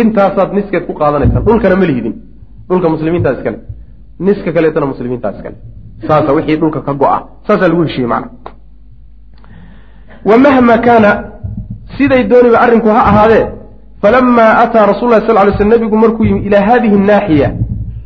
intaasaad 0.00 0.50
niskeed 0.56 0.84
ku 0.88 0.92
qaadanaysaan. 1.00 1.42
Dhulkana 1.48 1.76
ma 1.80 1.86
lihidin 1.90 2.14
dhulka 2.68 2.88
muslimiintaa 2.94 3.32
iskale 3.36 3.58
niska 4.26 4.50
kaleetana 4.56 4.86
muslimiintaa 4.92 5.32
iskale 5.36 5.56
saasa 6.08 6.30
wixii 6.36 6.56
dhulka 6.62 6.80
ka 6.86 6.92
go-a. 7.00 7.18
Saasaa 7.46 7.68
lagu 7.68 7.82
heshiiyey 7.86 8.08
macna. 8.12 8.28
Wa 10.28 10.36
mahma 10.44 10.78
kaana 10.86 11.10
siday 11.96 12.22
dooniba 12.30 12.58
arrinku 12.64 12.88
ha 12.88 13.00
ahaadee 13.10 13.44
falamaa 14.02 14.52
ataa 14.64 14.86
rasul 14.92 15.10
lah 15.10 15.20
sal 15.26 15.36
ly 15.46 15.52
sl 15.58 15.68
nebigu 15.74 15.96
markuu 16.04 16.24
yimi 16.24 16.40
ilaa 16.46 16.64
haadihi 16.68 16.96
naaxiya 17.10 17.48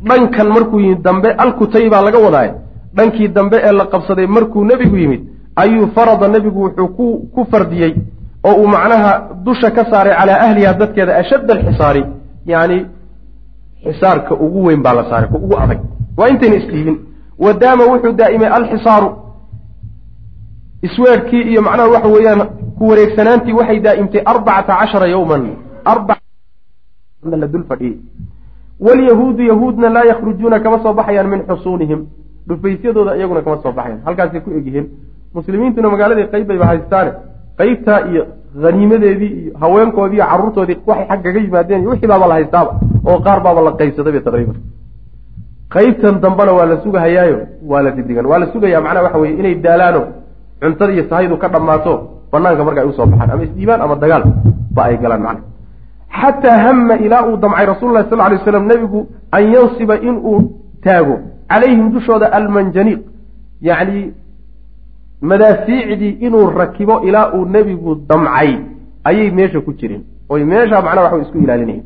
dhankan 0.09 0.47
markuu 0.55 0.79
yimid 0.79 1.01
dambe 1.07 1.29
alkutay 1.43 1.89
baa 1.93 2.01
laga 2.07 2.19
wadaay 2.25 2.49
dhankii 2.97 3.27
dambe 3.37 3.57
ee 3.67 3.71
la 3.79 3.85
qabsaday 3.93 4.27
markuu 4.27 4.65
nebigu 4.71 4.97
yimid 5.03 5.21
ayuu 5.61 5.87
farada 5.95 6.27
nebigu 6.27 6.59
wuxuu 6.65 6.87
ku 7.33 7.41
fardiyey 7.51 7.93
oo 8.47 8.55
uu 8.61 8.67
macnaha 8.75 9.11
dusha 9.45 9.69
ka 9.75 9.83
saaray 9.91 10.13
calaa 10.19 10.39
ahliha 10.45 10.73
dadkeeda 10.81 11.13
ashadda 11.21 11.51
alxisaari 11.57 12.03
yacni 12.51 12.77
xisaarka 13.83 14.33
ugu 14.45 14.59
weyn 14.67 14.81
baa 14.85 14.93
la 14.93 15.03
saaray 15.09 15.29
ugu 15.37 15.55
adag. 15.63 15.79
Waa 16.17 16.29
intayna 16.33 16.55
isdhiibin. 16.55 16.97
Wadaama 17.43 17.83
wuxuu 17.91 18.13
daa'imay 18.19 18.49
alxisaaru. 18.57 19.09
Isweerkii 20.81 21.41
iyo 21.51 21.61
macnaha 21.61 21.89
waxa 21.89 22.07
weeyaan 22.15 22.41
ku 22.77 22.83
wareegsanaantii 22.89 23.53
waxay 23.59 23.79
daa'imtay 23.79 24.21
arbacata 24.25 24.73
cashara 24.79 25.07
yowman 25.07 25.43
la 27.41 27.47
dul 27.47 27.63
fadhiyey. 27.69 27.97
Wlyahuudu 28.79 29.43
yahuudna 29.43 29.89
laa 29.89 30.05
yakhrujuuna 30.11 30.59
kama 30.59 30.79
soo 30.83 30.93
baxayaan 30.93 31.29
min 31.29 31.41
xusuunihim. 31.49 32.05
Dhufaysyadooda 32.47 33.17
iyaguna 33.17 33.41
kama 33.41 33.57
soo 33.63 33.71
baxayaan. 33.71 34.01
Halkaasay 34.05 34.41
ku 34.41 34.51
egyihiin 34.51 34.85
muslimiintuna 35.37 35.87
magaaladii 35.93 36.27
qayb 36.33 36.47
bayba 36.51 36.65
haystaane 36.71 37.11
qaybtaa 37.59 37.99
iyo 38.11 38.23
haniimadeedii 38.63 39.31
iyo 39.41 39.51
haweenkoodii 39.61 40.17
iyo 40.19 40.25
carruurtoodii 40.31 40.77
waxay 40.89 41.05
xaggaga 41.11 41.39
yimaadeen 41.45 41.81
iyo 41.81 41.89
wixii 41.93 42.09
baaba 42.11 42.27
la 42.31 42.35
haystaaba 42.37 42.71
oo 43.09 43.17
qaar 43.25 43.39
baaba 43.45 43.61
la 43.67 43.71
qaybsadayba 43.79 44.19
taqriiban 44.27 44.57
qaybtan 45.75 46.15
dambena 46.23 46.51
waa 46.57 46.65
la 46.71 46.77
sugahayaayo 46.83 47.37
waa 47.71 47.81
la 47.85 47.91
didigan 47.97 48.25
waa 48.31 48.39
la 48.43 48.47
sugayaa 48.53 48.81
macnaha 48.85 49.03
waxa 49.05 49.19
weye 49.23 49.33
inay 49.41 49.55
daalaano 49.65 50.01
cuntada 50.61 50.91
iyo 50.95 51.03
sahaydu 51.09 51.35
ka 51.41 51.47
dhammaato 51.53 51.93
banaanka 52.31 52.63
marka 52.67 52.79
ay 52.83 52.87
u 52.87 52.93
soo 52.97 53.05
baxaan 53.11 53.29
ama 53.33 53.43
isdhiibaan 53.47 53.81
ama 53.85 53.95
dagaal 54.03 54.23
ba 54.75 54.81
ay 54.89 54.97
galaan 55.03 55.21
macna 55.27 55.41
xataa 56.19 56.57
hama 56.65 56.95
ilaa 57.05 57.23
uu 57.29 57.37
damcay 57.43 57.65
rasul 57.71 57.89
lahi 57.95 58.05
sal 58.09 58.19
lay 58.31 58.39
slam 58.45 58.65
nebigu 58.71 58.99
an 59.35 59.43
yansiba 59.53 59.95
inuu 60.09 60.37
taago. 60.83 61.15
Calayhim 61.51 61.87
dushooda 61.93 62.27
almanjaniiq 62.37 63.01
yacni 63.67 64.01
madaafiicdii 65.21 66.17
inuu 66.27 66.49
rakibo 66.49 67.01
ilaa 67.01 67.31
uu 67.33 67.45
nebigu 67.45 67.95
damcay 68.09 68.51
ayay 69.03 69.31
meesha 69.31 69.61
ku 69.61 69.73
jireen 69.73 70.03
oy 70.29 70.43
meesha 70.43 70.81
macnaha 70.81 71.03
waxbay 71.05 71.21
isku 71.21 71.37
ilaalinayeen. 71.37 71.83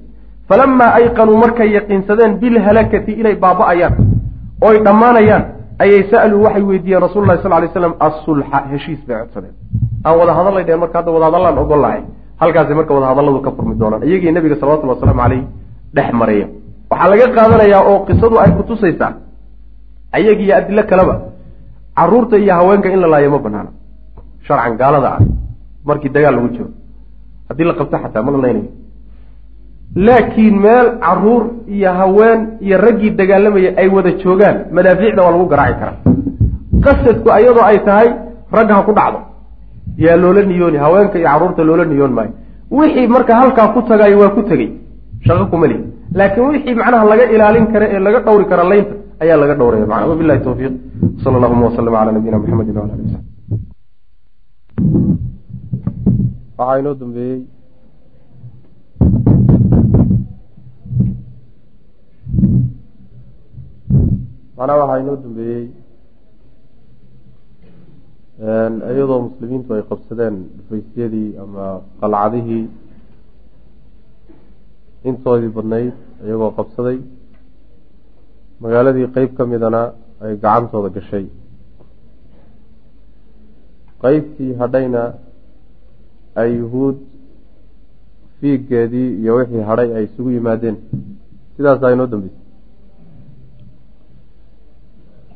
Falamaa 0.50 0.94
ayqanuu 1.00 1.38
markay 1.38 1.70
yaqiinsadeen 1.78 2.38
bilhalakati 2.41 3.12
inay 3.22 3.36
baaba'ayaan 3.36 3.94
oy 4.67 4.76
dhammaanayaan 4.86 5.44
ayay 5.84 6.04
sa'aluu 6.12 6.44
waxay 6.46 6.63
weydiiyeen 6.70 7.02
rasul 7.08 7.28
lahi 7.28 7.39
sal 7.44 7.52
lay 7.62 7.70
slam 7.74 7.94
assulxa 8.08 8.58
heshiis 8.72 9.02
bay 9.08 9.17
codsadeen. 9.22 9.54
Aan 10.06 10.15
wada 10.20 10.34
hadallay 10.39 10.63
dheen 10.67 10.80
marka 10.84 10.98
hadda 11.00 11.12
wada 11.15 11.26
hadallaan 11.30 11.58
ogol 11.63 11.82
lahay 11.86 12.02
halkaasi 12.41 12.74
marka 12.74 12.94
wada 12.94 13.08
hadalladu 13.12 13.39
ka 13.46 13.52
furmi 13.58 13.76
doonaan. 13.80 14.04
Iyagii 14.04 14.32
nabiga 14.32 14.56
salawatullhi 14.60 14.94
wasalaamu 14.96 15.22
caleyh 15.24 15.44
dhex 15.96 16.10
maraya. 16.22 16.48
Waxaa 16.91 17.10
laga 17.12 17.28
qaadanayaa 17.36 17.82
oo 17.91 18.00
qisadu 18.08 18.36
ay 18.44 18.52
kutusaysaa 18.58 19.13
ayagiiyo 20.17 20.56
adilo 20.58 20.84
kaleba 20.84 21.15
carruurta 22.02 22.38
iyo 22.38 22.54
haweenka 22.54 22.90
in 22.90 23.00
la 23.00 23.08
laayo 23.14 23.30
ma 23.32 23.40
banaana 23.46 23.72
sharcan 24.48 24.78
gaalada 24.82 25.10
ah 25.16 25.20
markii 25.86 26.10
dagaal 26.10 26.36
lagu 26.36 26.50
jiro. 26.56 26.70
Haddii 27.50 27.68
la 27.70 27.74
qabto 27.74 27.98
xataa 28.04 28.24
ma 28.24 28.32
la 28.32 28.54
laakiin 29.96 30.56
meel 30.62 30.88
carruur 31.00 31.44
iyo 31.68 31.92
haween 32.00 32.40
iyo 32.62 32.78
raggii 32.78 33.12
dagaalamaya 33.20 33.72
ay 33.78 33.88
wada 33.96 34.12
joogaan 34.24 34.58
madaafiicda 34.72 35.24
waa 35.24 35.32
lagu 35.32 35.46
garaaci 35.54 35.80
karaa. 35.80 35.98
Qasadku 36.86 37.30
ayadoo 37.38 37.66
ay 37.70 37.80
tahay 37.88 38.10
ragga 38.52 38.74
ha 38.76 38.84
ku 38.84 38.94
dhacdo. 38.94 39.20
Yaa 39.98 40.16
loola 40.16 40.42
niyooni 40.42 40.78
haweenka 40.78 41.20
iyo 41.20 41.28
carruurta 41.28 41.64
loola 41.64 41.86
niyoon 41.86 42.14
maayo. 42.18 42.34
Wixii 42.72 43.08
marka 43.08 43.36
halkaa 43.36 43.68
ku 43.74 43.82
tagaayo 43.82 44.20
waa 44.20 44.30
ku 44.36 44.42
tegey 44.50 44.72
shaqo 45.28 45.46
kuma 45.52 45.68
lihi. 45.68 45.84
Laakiin 46.16 46.48
wixii 46.48 46.76
macnaha 46.76 47.06
laga 47.12 47.26
ilaalin 47.36 47.68
kara 47.74 47.86
ee 47.94 48.00
laga 48.00 48.20
dhowri 48.26 48.46
kara 48.46 48.64
laynta 48.64 49.01
ayaa 49.22 49.38
laga 49.42 49.56
dhowraya 49.60 49.86
macna 49.92 50.10
wabillahi 50.12 50.42
tawfiiq. 50.48 50.74
Sala 51.24 51.36
allahuma 51.40 51.68
wasalama 51.70 51.98
calaa 52.00 52.16
nabiyina 52.18 52.42
maxamedin 52.42 52.78
wala 52.82 52.94
ali 52.96 53.04
wasabi 53.08 53.28
waxaa 56.58 56.80
inoo 56.82 56.96
dambeeyey. 57.02 57.40
Macnaha 64.58 64.80
waxaa 64.82 65.02
inoo 65.04 65.18
dambeeyey 65.24 65.66
iyadoo 68.94 69.20
muslimiintu 69.28 69.70
ay 69.76 69.84
qabsadeen 69.92 70.36
dhufaysyadii 70.58 71.30
ama 71.44 71.66
qalcadihii 72.02 72.64
intoodii 75.10 75.52
badnayd 75.58 75.94
iyagoo 76.26 76.52
qabsaday 76.60 76.98
magaaladii 78.62 79.08
qeyb 79.15 79.32
ka 79.38 79.43
midana 79.52 79.82
ay 80.24 80.34
gacantooda 80.43 80.89
gashay. 80.95 81.26
Qeybtii 84.02 84.52
hadhayna 84.62 85.04
ay 86.41 86.50
yuhuud 86.60 86.97
fiiggeedii 88.39 89.10
iyo 89.21 89.32
wixii 89.39 89.63
hadhay 89.69 89.89
ay 89.97 90.04
isugu 90.08 90.30
yimaadeen. 90.38 90.78
Sidaasaa 91.56 91.93
inoo 91.95 92.08
dambeysay 92.13 92.39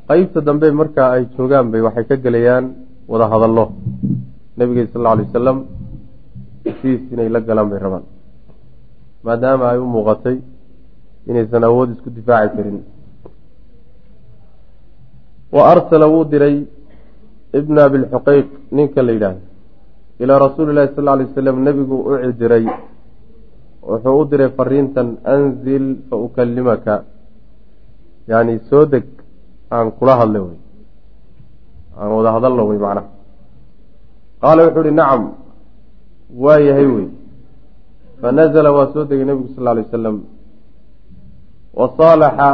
qeybta 0.09 0.39
dambe 0.47 0.67
marka 0.79 1.03
ay 1.15 1.23
joogaan 1.35 1.67
bay 1.71 1.81
waxay 1.87 2.05
ka 2.09 2.15
gelayaan 2.25 2.65
wada 3.11 3.25
hadallo. 3.33 3.65
Nabiga 4.57 4.81
sal 4.91 5.01
alla 5.01 5.11
alay 5.13 5.25
wasalam 5.27 5.57
heshiis 6.65 7.01
inay 7.13 7.29
la 7.35 7.39
galaan 7.47 7.69
bay 7.71 7.79
rabaan. 7.85 8.05
Maadaama 9.25 9.65
ay 9.71 9.79
u 9.83 9.85
muuqatay 9.95 10.37
inaysan 11.29 11.63
awood 11.69 11.89
isku 11.95 12.09
difaaci 12.17 12.55
karin 12.57 12.77
wa 15.51 15.61
arsala 15.71 16.07
wuu 16.07 16.25
diray 16.25 16.65
ibna 17.53 17.85
abilxuqeyq 17.85 18.47
ninka 18.71 19.01
la 19.01 19.11
yidhaahdo. 19.11 19.41
Ilaa 20.19 20.39
rasuuli 20.39 20.73
llahi 20.73 20.95
sal 20.95 21.07
alay 21.07 21.25
wasalam 21.27 21.57
nebigu 21.63 21.95
u 22.09 22.11
cidiray 22.23 22.65
wuxuu 23.89 24.19
u 24.21 24.25
diray 24.25 24.49
fariintan 24.57 25.17
anzil 25.23 25.85
fa 26.09 26.15
ukalimaka 26.25 27.03
yani 28.27 28.59
soo 28.69 28.85
deg 28.85 29.05
aan 29.71 29.91
kula 29.97 30.15
hadlay 30.19 30.41
wey. 30.41 30.59
Aan 31.97 32.11
wada 32.17 32.31
hadalno 32.35 32.63
wey 32.69 32.79
macnaha. 32.85 33.09
Qaala 34.41 34.61
wuxuu 34.65 34.81
uhi 34.83 34.91
nacam 34.91 35.23
waa 36.43 36.59
yahay 36.67 36.87
wey. 36.95 37.07
Fanazla 38.21 38.69
waa 38.77 38.91
soo 38.93 39.05
degay 39.09 39.25
nebigu 39.25 39.49
sal 39.55 39.67
alay 39.67 39.83
wasalam 39.87 40.17
wa 41.75 41.91
saalaxa 41.97 42.49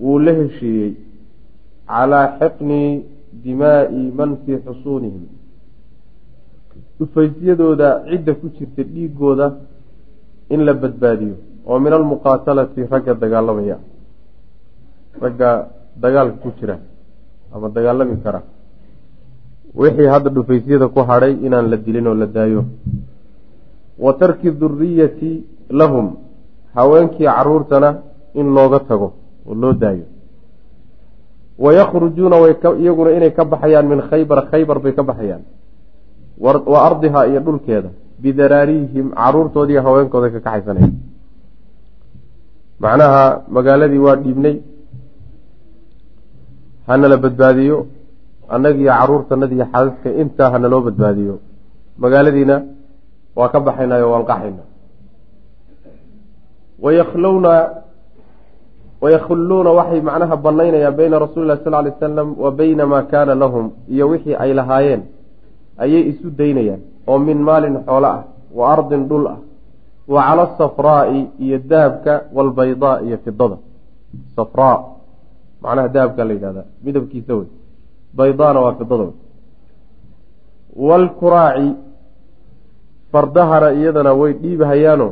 wuu 0.00 0.18
la 0.18 0.32
heshiiyey 0.38 1.05
calaa 1.88 2.26
xiqni 2.38 2.80
dimaa'i 3.44 4.02
man 4.18 4.30
fii 4.44 4.58
xusuunihim 4.66 5.24
dhufaysyadooda 6.98 7.88
cidda 8.08 8.32
ku 8.40 8.46
jirta 8.56 8.82
dhiigooda 8.92 9.46
in 10.54 10.60
la 10.66 10.72
badbaadiyo 10.82 11.36
oo 11.66 11.78
min 11.84 11.92
almuqaatalati 11.92 12.80
ragga 12.92 13.14
dagaalamaya. 13.22 13.76
Ragga 15.22 15.50
dagaalka 16.02 16.38
ku 16.42 16.50
jira 16.58 16.76
ama 17.54 17.68
dagaalami 17.76 18.16
kara. 18.24 18.40
Wixii 19.74 20.08
hadda 20.14 20.30
dhufaysyada 20.36 20.86
ku 20.94 21.00
hadhay 21.08 21.32
inaan 21.46 21.66
la 21.72 21.76
dilin 21.76 22.06
oo 22.06 22.14
la 22.14 22.26
daayo. 22.26 22.64
Wa 24.04 24.12
tarki 24.20 24.50
duriyati 24.60 25.44
lahum 25.70 26.06
haweenkii 26.74 27.26
caruurtana 27.36 27.90
in 28.34 28.46
looga 28.56 28.78
tago 28.88 29.08
oo 29.48 29.54
loo 29.54 29.72
daayo 29.72 30.04
wayakhrujuuna 31.58 32.36
iyaguna 32.78 33.10
inay 33.16 33.32
ka 33.32 33.44
baxayaan 33.44 33.86
min 33.88 34.00
khaybar 34.08 34.50
khaybar 34.50 34.78
bay 34.78 34.92
ka 34.92 35.02
baxayaan. 35.02 35.42
wa 36.40 36.78
ardihaa 36.88 37.26
iyo 37.26 37.40
dhulkeeda. 37.40 37.90
bidaraarihim 38.22 39.12
caruurtoodiiyo 39.12 39.82
haweenkooda 39.82 40.30
ka 40.30 40.40
kaxaysanaya 40.40 40.90
macnaha 42.80 43.42
magaaladii 43.48 43.98
waa 44.06 44.16
dhiibnay. 44.16 44.56
hanala 46.88 47.16
badbaadiyo 47.16 47.86
annagiiyo 48.54 48.92
caruurtanadiiyo 48.92 49.66
xaasaska 49.72 50.08
intaa 50.22 50.50
hanaloo 50.54 50.80
badbaadiyo 50.86 51.34
magaaladiina 51.98 52.56
waa 53.38 53.48
ka 53.48 53.60
baxaynaayo 53.60 54.10
waan 54.12 54.26
qaxayna 54.30 54.62
wayaklowna 56.84 57.52
wayakhulluuna 59.00 59.70
waxay 59.78 60.00
macnaha 60.00 60.36
banaynayaan 60.36 60.96
bayna 60.96 61.18
rasuuli 61.18 61.46
lahi 61.46 61.64
sal 61.64 61.84
ly 61.84 61.90
wasalam 61.90 62.28
wa 62.38 62.50
bayna 62.50 62.86
maa 62.86 63.02
kaana 63.02 63.34
lahum 63.34 63.70
iyo 63.88 64.08
wixii 64.08 64.34
ay 64.34 64.54
lahaayeen 64.54 65.02
ayay 65.78 66.02
isu 66.10 66.30
daynayaan 66.30 66.80
oo 67.06 67.18
min 67.18 67.38
maalin 67.48 67.76
xoolo 67.86 68.06
ah 68.06 68.22
wa 68.58 68.72
ardin 68.74 69.08
dhul 69.08 69.26
ah 69.34 69.38
wa 70.08 70.20
cala 70.26 70.42
asafraa'i 70.48 71.20
iyo 71.44 71.58
dahabka 71.58 72.12
waalbaydaa 72.36 73.00
iyo 73.06 73.18
fidada 73.24 73.56
safraa 74.36 74.78
macnaha 75.62 75.88
dahabka 75.88 76.24
la 76.24 76.32
yidhahdaa 76.32 76.66
midabkiisa 76.84 77.32
wey 77.34 77.48
baydaana 78.16 78.60
waa 78.60 78.74
fidada 78.80 79.04
wey 79.08 79.16
waalkuraaci 80.88 81.68
fardahana 83.12 83.68
iyadana 83.72 84.12
way 84.20 84.32
dhiibahayaano 84.32 85.08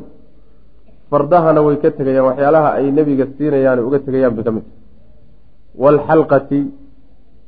fardahana 1.15 1.61
way 1.67 1.77
ka 1.83 1.91
tegayaan 1.99 2.27
waxyaalaha 2.29 2.69
ay 2.79 2.87
nebiga 2.97 3.25
siinayaan 3.39 3.79
uga 3.87 3.99
tegayaan 4.07 4.35
bay 4.37 4.45
ka 4.47 4.51
mid 4.57 4.65
tahay. 4.67 4.79
Waalxalqati 5.83 6.61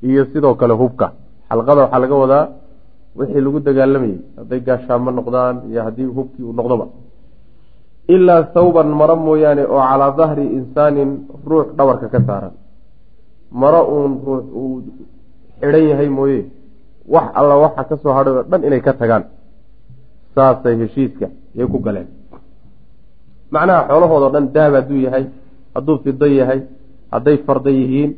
iyo 0.08 0.22
sidoo 0.32 0.54
kale 0.60 0.74
hubka. 0.80 1.06
Xalqada 1.50 1.80
waxaa 1.84 2.00
laga 2.04 2.16
wadaa 2.22 2.44
wixii 3.18 3.42
lagu 3.46 3.58
dagaalamayey 3.66 4.18
hadday 4.38 4.60
gaashaamo 4.66 5.10
noqdaan 5.18 5.56
iyo 5.70 5.80
haddii 5.86 6.08
hubkii 6.16 6.44
uu 6.48 6.52
noqdoba. 6.58 6.86
Ilaa 8.14 8.42
thawban 8.54 8.88
maro 9.00 9.16
mooyaane 9.26 9.62
oo 9.74 9.80
calaa 9.90 10.10
dahri 10.18 10.46
insaanin 10.58 11.10
ruux 11.48 11.66
dhabarka 11.78 12.06
ka 12.14 12.20
saaran. 12.26 12.54
Maro 13.60 13.80
uun 13.94 14.12
ruux 14.26 14.44
uu 14.60 14.74
xidhan 15.60 15.84
yahay 15.90 16.08
mooye. 16.18 16.40
Wax 17.14 17.26
alla 17.38 17.54
waxa 17.64 17.82
ka 17.88 17.94
soo 18.02 18.12
hadhay 18.16 18.32
oo 18.36 18.44
dhan 18.50 18.62
inay 18.68 18.80
ka 18.86 18.92
tagaan. 19.00 19.24
Saasay 20.34 20.74
heshiiska 20.82 21.26
yay 21.58 21.66
ku 21.72 21.78
galeen 21.86 22.08
macnaha 23.57 23.80
xoolahoodao 23.88 24.30
dhan 24.34 24.44
dahab 24.54 24.74
hadduu 24.78 25.00
yahay 25.07 25.24
hadduu 25.76 25.96
fido 26.04 26.26
yahay 26.40 26.61
hadday 27.14 27.36
farda 27.46 27.70
yihiin 27.78 28.11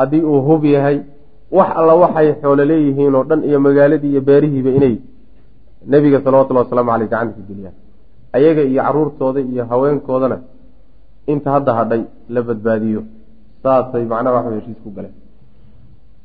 haddii 0.00 0.22
uu 0.32 0.40
hub 0.48 0.62
yahay 0.74 0.96
wax 1.58 1.68
alla 1.80 1.94
waxay 2.02 2.28
xoolo 2.42 2.62
leeyihiin 2.70 3.14
oo 3.18 3.24
dhan 3.30 3.40
iyo 3.48 3.58
magaaladii 3.66 4.10
iyo 4.14 4.20
beerihiiba 4.28 4.70
inay 4.78 4.94
nebiga 5.92 6.18
salawatullahi 6.24 6.64
wasalaamu 6.66 6.90
caleyh 6.92 7.08
gacantiisa 7.12 7.48
geliyaan. 7.50 7.76
Ayaga 8.36 8.62
iyo 8.70 8.82
caruurtooda 8.86 9.40
iyo 9.40 9.62
haweenkoodana 9.70 10.36
inta 11.32 11.48
hadda 11.54 11.72
hadhay 11.78 12.02
la 12.34 12.40
badbaadiyo 12.48 13.00
saasay 13.62 14.04
macnaha 14.12 14.34
waxa 14.36 14.50
heshiis 14.56 14.78
ku 14.84 14.90
galeen. 14.96 15.14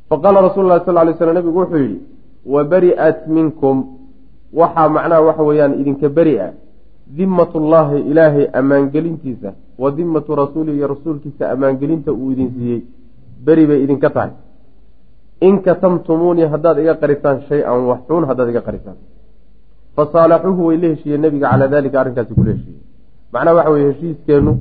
Fa 0.09 0.15
qaala 0.23 0.39
rasuulu 0.47 0.67
lahi 0.71 0.85
sal 0.85 0.95
lay 1.07 1.15
slam 1.17 1.35
nabigu 1.37 1.59
wuxuu 1.59 1.81
yidhi 1.85 1.97
wa 2.53 2.61
bari'at 2.71 3.17
minkum. 3.37 3.77
Waxaa 4.59 4.89
macnaha 4.97 5.21
waxa 5.27 5.43
weeyaan 5.49 5.73
idinka 5.81 6.07
beri 6.17 6.35
a 6.45 6.47
dimmatullaahi 7.17 7.99
ilaahay 8.11 8.47
ammaangelintiisa 8.53 9.53
wa 9.77 9.91
dimmatu 9.91 10.35
rasuulihi 10.35 10.77
iyo 10.77 10.87
rasuulkiisa 10.87 11.51
ammaangelinta 11.51 12.11
uu 12.13 12.31
idin 12.31 12.49
siiyey 12.57 12.81
beri 13.45 13.67
bay 13.67 13.83
idinka 13.83 14.09
tahay. 14.09 14.31
In 15.41 15.59
katamtumuunii 15.61 16.47
haddaad 16.53 16.77
iga 16.79 16.93
qarisaan 17.01 17.41
shay-an 17.49 17.81
waxxuun 17.91 18.23
haddaad 18.29 18.49
iga 18.49 18.61
qarisaan 18.67 18.97
fa 19.95 20.03
saalaxuuhu 20.13 20.65
way 20.67 20.77
la 20.77 20.87
heshiiyeen 20.93 21.21
nebiga 21.21 21.49
calaa 21.51 21.67
daalika 21.73 21.97
arrinkaasi 22.01 22.33
kula 22.37 22.51
heshiiyey 22.55 22.81
macnaha 23.33 23.55
waxa 23.57 23.71
weye 23.73 23.85
heshiiskeennu 23.91 24.51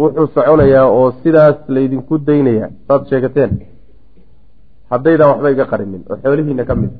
wuxuu 0.00 0.26
soconayaa 0.34 0.86
oo 0.98 1.08
sidaas 1.22 1.56
laydinku 1.68 2.14
daynayaa 2.28 2.70
saad 2.88 3.02
sheegateen. 3.10 3.50
Haddaydaan 4.90 5.30
waxba 5.32 5.50
iga 5.54 5.64
qarinin 5.72 6.02
oo 6.10 6.16
xoolihiina 6.22 6.64
ka 6.68 6.74
mid. 6.80 6.92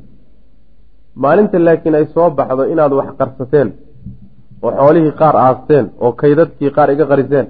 Maalinta 1.22 1.58
laakiin 1.66 1.94
ay 1.94 2.06
soo 2.14 2.28
baxdo 2.38 2.62
inaad 2.72 2.92
wax 2.98 3.08
qarsateen 3.20 3.68
oo 4.62 4.70
xoolihii 4.78 5.12
qaar 5.20 5.36
aasteen 5.46 5.86
oo 6.04 6.12
kaydadkii 6.20 6.70
qaar 6.76 6.88
iga 6.94 7.04
qariseen 7.10 7.46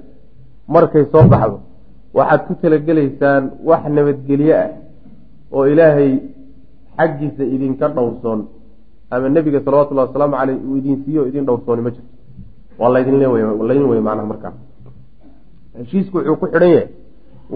markay 0.73 1.05
soo 1.11 1.23
baxdo 1.33 1.57
waxaad 2.17 2.41
ku 2.47 2.53
talagelaysaan 2.61 3.43
wax 3.69 3.83
nabadgelye 3.95 4.53
ah 4.63 4.69
oo 5.55 5.63
ilaahay 5.71 6.11
xaggiisa 6.97 7.43
idinka 7.55 7.85
dhowrsoon 7.95 8.39
ama 9.13 9.29
nebiga 9.35 9.59
salawatullahi 9.65 10.07
wasalaamu 10.07 10.35
caleyh 10.39 10.57
uu 10.67 10.75
idin 10.79 10.97
siiyo 11.03 11.21
o 11.23 11.27
idin 11.27 11.45
dhowrsooni 11.47 11.81
ma 11.85 11.89
jirto. 11.95 12.11
Waa 12.79 12.89
laydin 12.95 13.15
laydin 13.69 13.85
wey 13.91 13.99
macnaha 14.07 14.27
markaa. 14.31 14.53
Heshiisku 15.77 16.17
wuxuu 16.17 16.35
ku 16.41 16.45
xidhan 16.47 16.71
yahay 16.75 16.87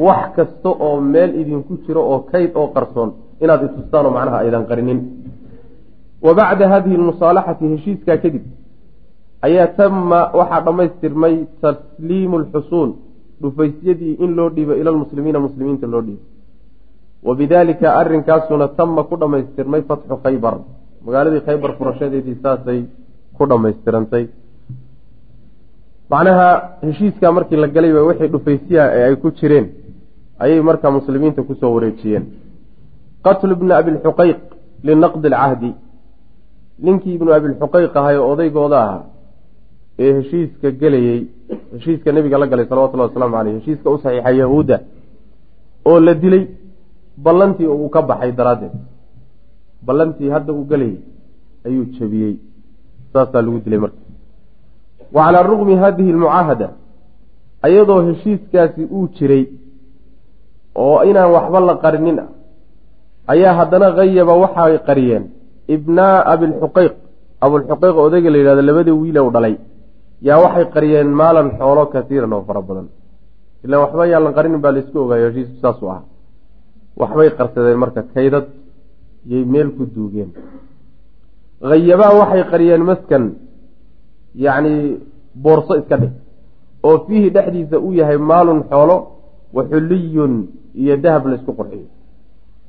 wax 0.05 0.23
kasta 0.35 0.69
oo 0.85 0.99
meel 1.13 1.31
idinku 1.41 1.73
jiro 1.85 2.01
oo 2.11 2.19
kayd 2.31 2.51
oo 2.59 2.67
qarsoon 2.75 3.09
inaad 3.43 3.61
itustaan 3.67 4.05
oo 4.05 4.11
macnaha 4.17 4.37
aydan 4.43 4.65
qarinin. 4.69 4.99
Wa 6.25 6.31
bacda 6.39 6.65
hadihi 6.73 6.97
lmusaalaxati 7.01 7.65
heshiiskaa 7.73 8.17
kadib 8.23 8.43
ayaa 9.45 9.67
tama 9.79 10.19
waxaa 10.39 10.61
dhammaystirmay 10.67 11.35
tasliimu 11.61 12.37
lxusuun 12.43 12.89
dhufaysyadii 13.41 14.13
in 14.23 14.31
loo 14.37 14.49
dhiibo 14.55 14.73
ila 14.81 14.91
lmuslimiina 14.95 15.39
muslimiinta 15.45 15.87
loo 15.93 16.01
dhiibo. 16.07 16.23
Wa 17.27 17.35
bidaalika 17.35 17.87
arrinkaasuna 17.99 18.67
tama 18.77 19.03
ku 19.09 19.15
dhammaystirmay 19.21 19.81
fatxu 19.89 20.15
khaybar. 20.23 20.55
Magaaladii 21.05 21.45
khaybar 21.47 21.71
furashadeedii 21.77 22.37
saasay 22.43 22.79
ku 23.37 23.43
dhammaystirantay. 23.51 24.25
Macnaha 26.11 26.49
heshiiskaa 26.87 27.31
markii 27.37 27.61
la 27.63 27.67
galayba 27.75 28.01
wixii 28.09 28.31
dhufaysiyaha 28.33 28.89
ee 28.97 29.03
ay 29.07 29.15
ku 29.23 29.31
jireen 29.39 29.67
ayay 30.43 30.61
markaa 30.69 30.91
muslimiinta 30.97 31.41
ku 31.47 31.53
soo 31.61 31.71
wareejiyeen. 31.75 32.25
Qatlu 33.25 33.55
bni 33.61 33.73
abilxuqayq 33.79 34.39
linaqdi 34.87 35.27
alcahdi 35.27 35.71
ninkii 36.85 37.15
ibnu 37.17 37.31
abilxuqayq 37.37 37.93
ahay 37.99 38.17
oo 38.17 38.29
odaygooda 38.33 38.77
ahaa 38.85 39.03
ee 40.03 40.11
heshiiska 40.17 40.71
gelayey 40.81 41.19
heshiiska 41.73 42.09
nebiga 42.11 42.37
la 42.41 42.47
galay 42.51 42.65
salawatullahi 42.69 43.09
wasalaamu 43.09 43.35
caleyh 43.37 43.53
heshiiska 43.57 43.87
u 43.89 43.97
saxiixa 44.03 44.31
yahuudda 44.41 44.77
oo 45.89 45.99
la 46.07 46.13
dilay 46.23 46.43
ballantii 47.25 47.67
uu 47.67 47.89
ka 47.89 48.01
baxay 48.01 48.31
daraaddeed. 48.39 48.73
Ballantii 49.87 50.29
hadda 50.35 50.53
uu 50.53 50.65
gelayay 50.71 50.97
ayuu 51.65 51.85
jabiyey. 51.99 52.35
Saasaa 53.13 53.41
lagu 53.41 53.59
dilay 53.65 53.79
marka. 53.79 53.99
Wa 55.13 55.25
calaa 55.25 55.43
rugmi 55.51 55.75
hadihi 55.83 56.09
almucaahada 56.15 56.67
ayadoo 57.67 58.01
heshiiskaasi 58.07 58.83
uu 58.95 59.07
jiray 59.17 59.43
oo 60.75 60.97
inaan 61.09 61.31
waxba 61.35 61.59
la 61.59 61.75
qarinin 61.83 62.19
ah 62.23 62.29
ayaa 63.33 63.53
haddana 63.59 63.87
hayaba 63.97 64.33
waxay 64.43 64.77
qariyeen. 64.87 65.23
Ibnaa 65.75 66.17
abilxuqayq 66.33 66.93
abulxuqayq 67.45 67.95
odayga 68.07 68.29
la 68.33 68.37
yidhahdo 68.37 68.61
labadii 68.69 68.97
wiile 69.01 69.19
u 69.27 69.31
dhalay 69.35 69.55
yaa 70.21 70.39
waxay 70.43 70.65
qariyeen 70.73 71.09
maalan 71.21 71.51
xoolo 71.59 71.85
kasiiran 71.93 72.33
oo 72.33 72.43
fara 72.47 72.61
badan. 72.61 72.87
Ilaan 73.63 73.81
waxba 73.83 74.05
yaan 74.07 74.23
la 74.23 74.31
qarinin 74.37 74.61
baa 74.61 74.71
la 74.71 74.79
isku 74.79 74.97
ogaayo 74.99 75.27
heshiisku 75.29 75.57
saasuu 75.61 75.89
ah. 75.95 76.01
Waxbay 76.99 77.29
qarsadeen 77.37 77.77
marka 77.83 78.01
kaydad 78.13 78.45
yay 79.31 79.43
meel 79.45 79.69
ku 79.77 79.83
duugeen. 79.95 80.29
Hayabaa 81.61 82.13
waxay 82.19 82.43
qariyeen 82.51 82.83
maskan 82.89 83.23
yacni 84.43 84.73
boorso 85.43 85.73
iska 85.81 85.97
dhig 86.01 86.13
oo 86.83 86.97
fiihi 87.07 87.29
dhexdiisa 87.35 87.77
uu 87.79 87.93
yahay 87.99 88.17
maalun 88.17 88.63
xoolo 88.69 88.97
wa 89.55 89.63
xulliyun 89.71 90.33
iyo 90.81 90.97
dahab 91.03 91.23
laysku 91.27 91.51
qurxiyo. 91.59 91.87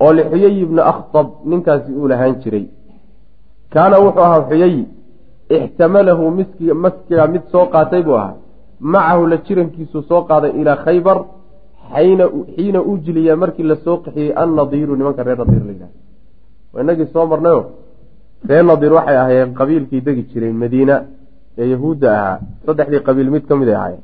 Oo 0.00 0.12
lixuyay 0.12 0.54
ibni 0.62 0.80
akhtab 0.92 1.26
ninkaasi 1.50 1.90
uu 1.92 2.08
lahaan 2.08 2.34
jiray. 2.42 2.66
Kaana 3.72 3.96
wuxuu 4.04 4.22
ahaa 4.26 4.48
xuyay 4.50 4.74
ixtamalahu 5.50 6.30
miski 6.38 6.72
maskiga 6.72 7.26
mid 7.26 7.42
soo 7.52 7.66
qaatay 7.74 8.02
buu 8.02 8.16
ahaa 8.22 8.34
macahu 8.80 9.26
la 9.26 9.36
jirankiisu 9.46 10.02
soo 10.08 10.22
qaaday 10.28 10.52
ilaa 10.60 10.76
khaybar 10.84 11.18
xiina 11.94 12.80
ujliya 12.92 13.36
markii 13.36 13.62
la 13.62 13.76
soo 13.84 13.96
qaxiyey 14.04 14.32
annadiiru 14.42 14.96
nimanka 14.96 15.22
reer 15.22 15.38
nadiir 15.38 15.64
la 15.68 15.72
yidhahda 15.72 16.80
inagii 16.82 17.08
soo 17.12 17.26
marnayo 17.26 17.60
reer 18.48 18.64
nadiir 18.64 18.92
waxay 18.92 19.16
ahaayeen 19.16 19.54
qabiilkii 19.54 20.00
degi 20.06 20.22
jiray 20.30 20.52
madiina 20.52 21.04
ee 21.58 21.68
yahuudda 21.72 22.08
ahaa 22.18 22.38
saddexdii 22.66 23.02
qabiil 23.08 23.30
mid 23.30 23.44
ka 23.48 23.56
mid 23.56 23.68
ay 23.68 23.74
ahaayeen 23.74 24.02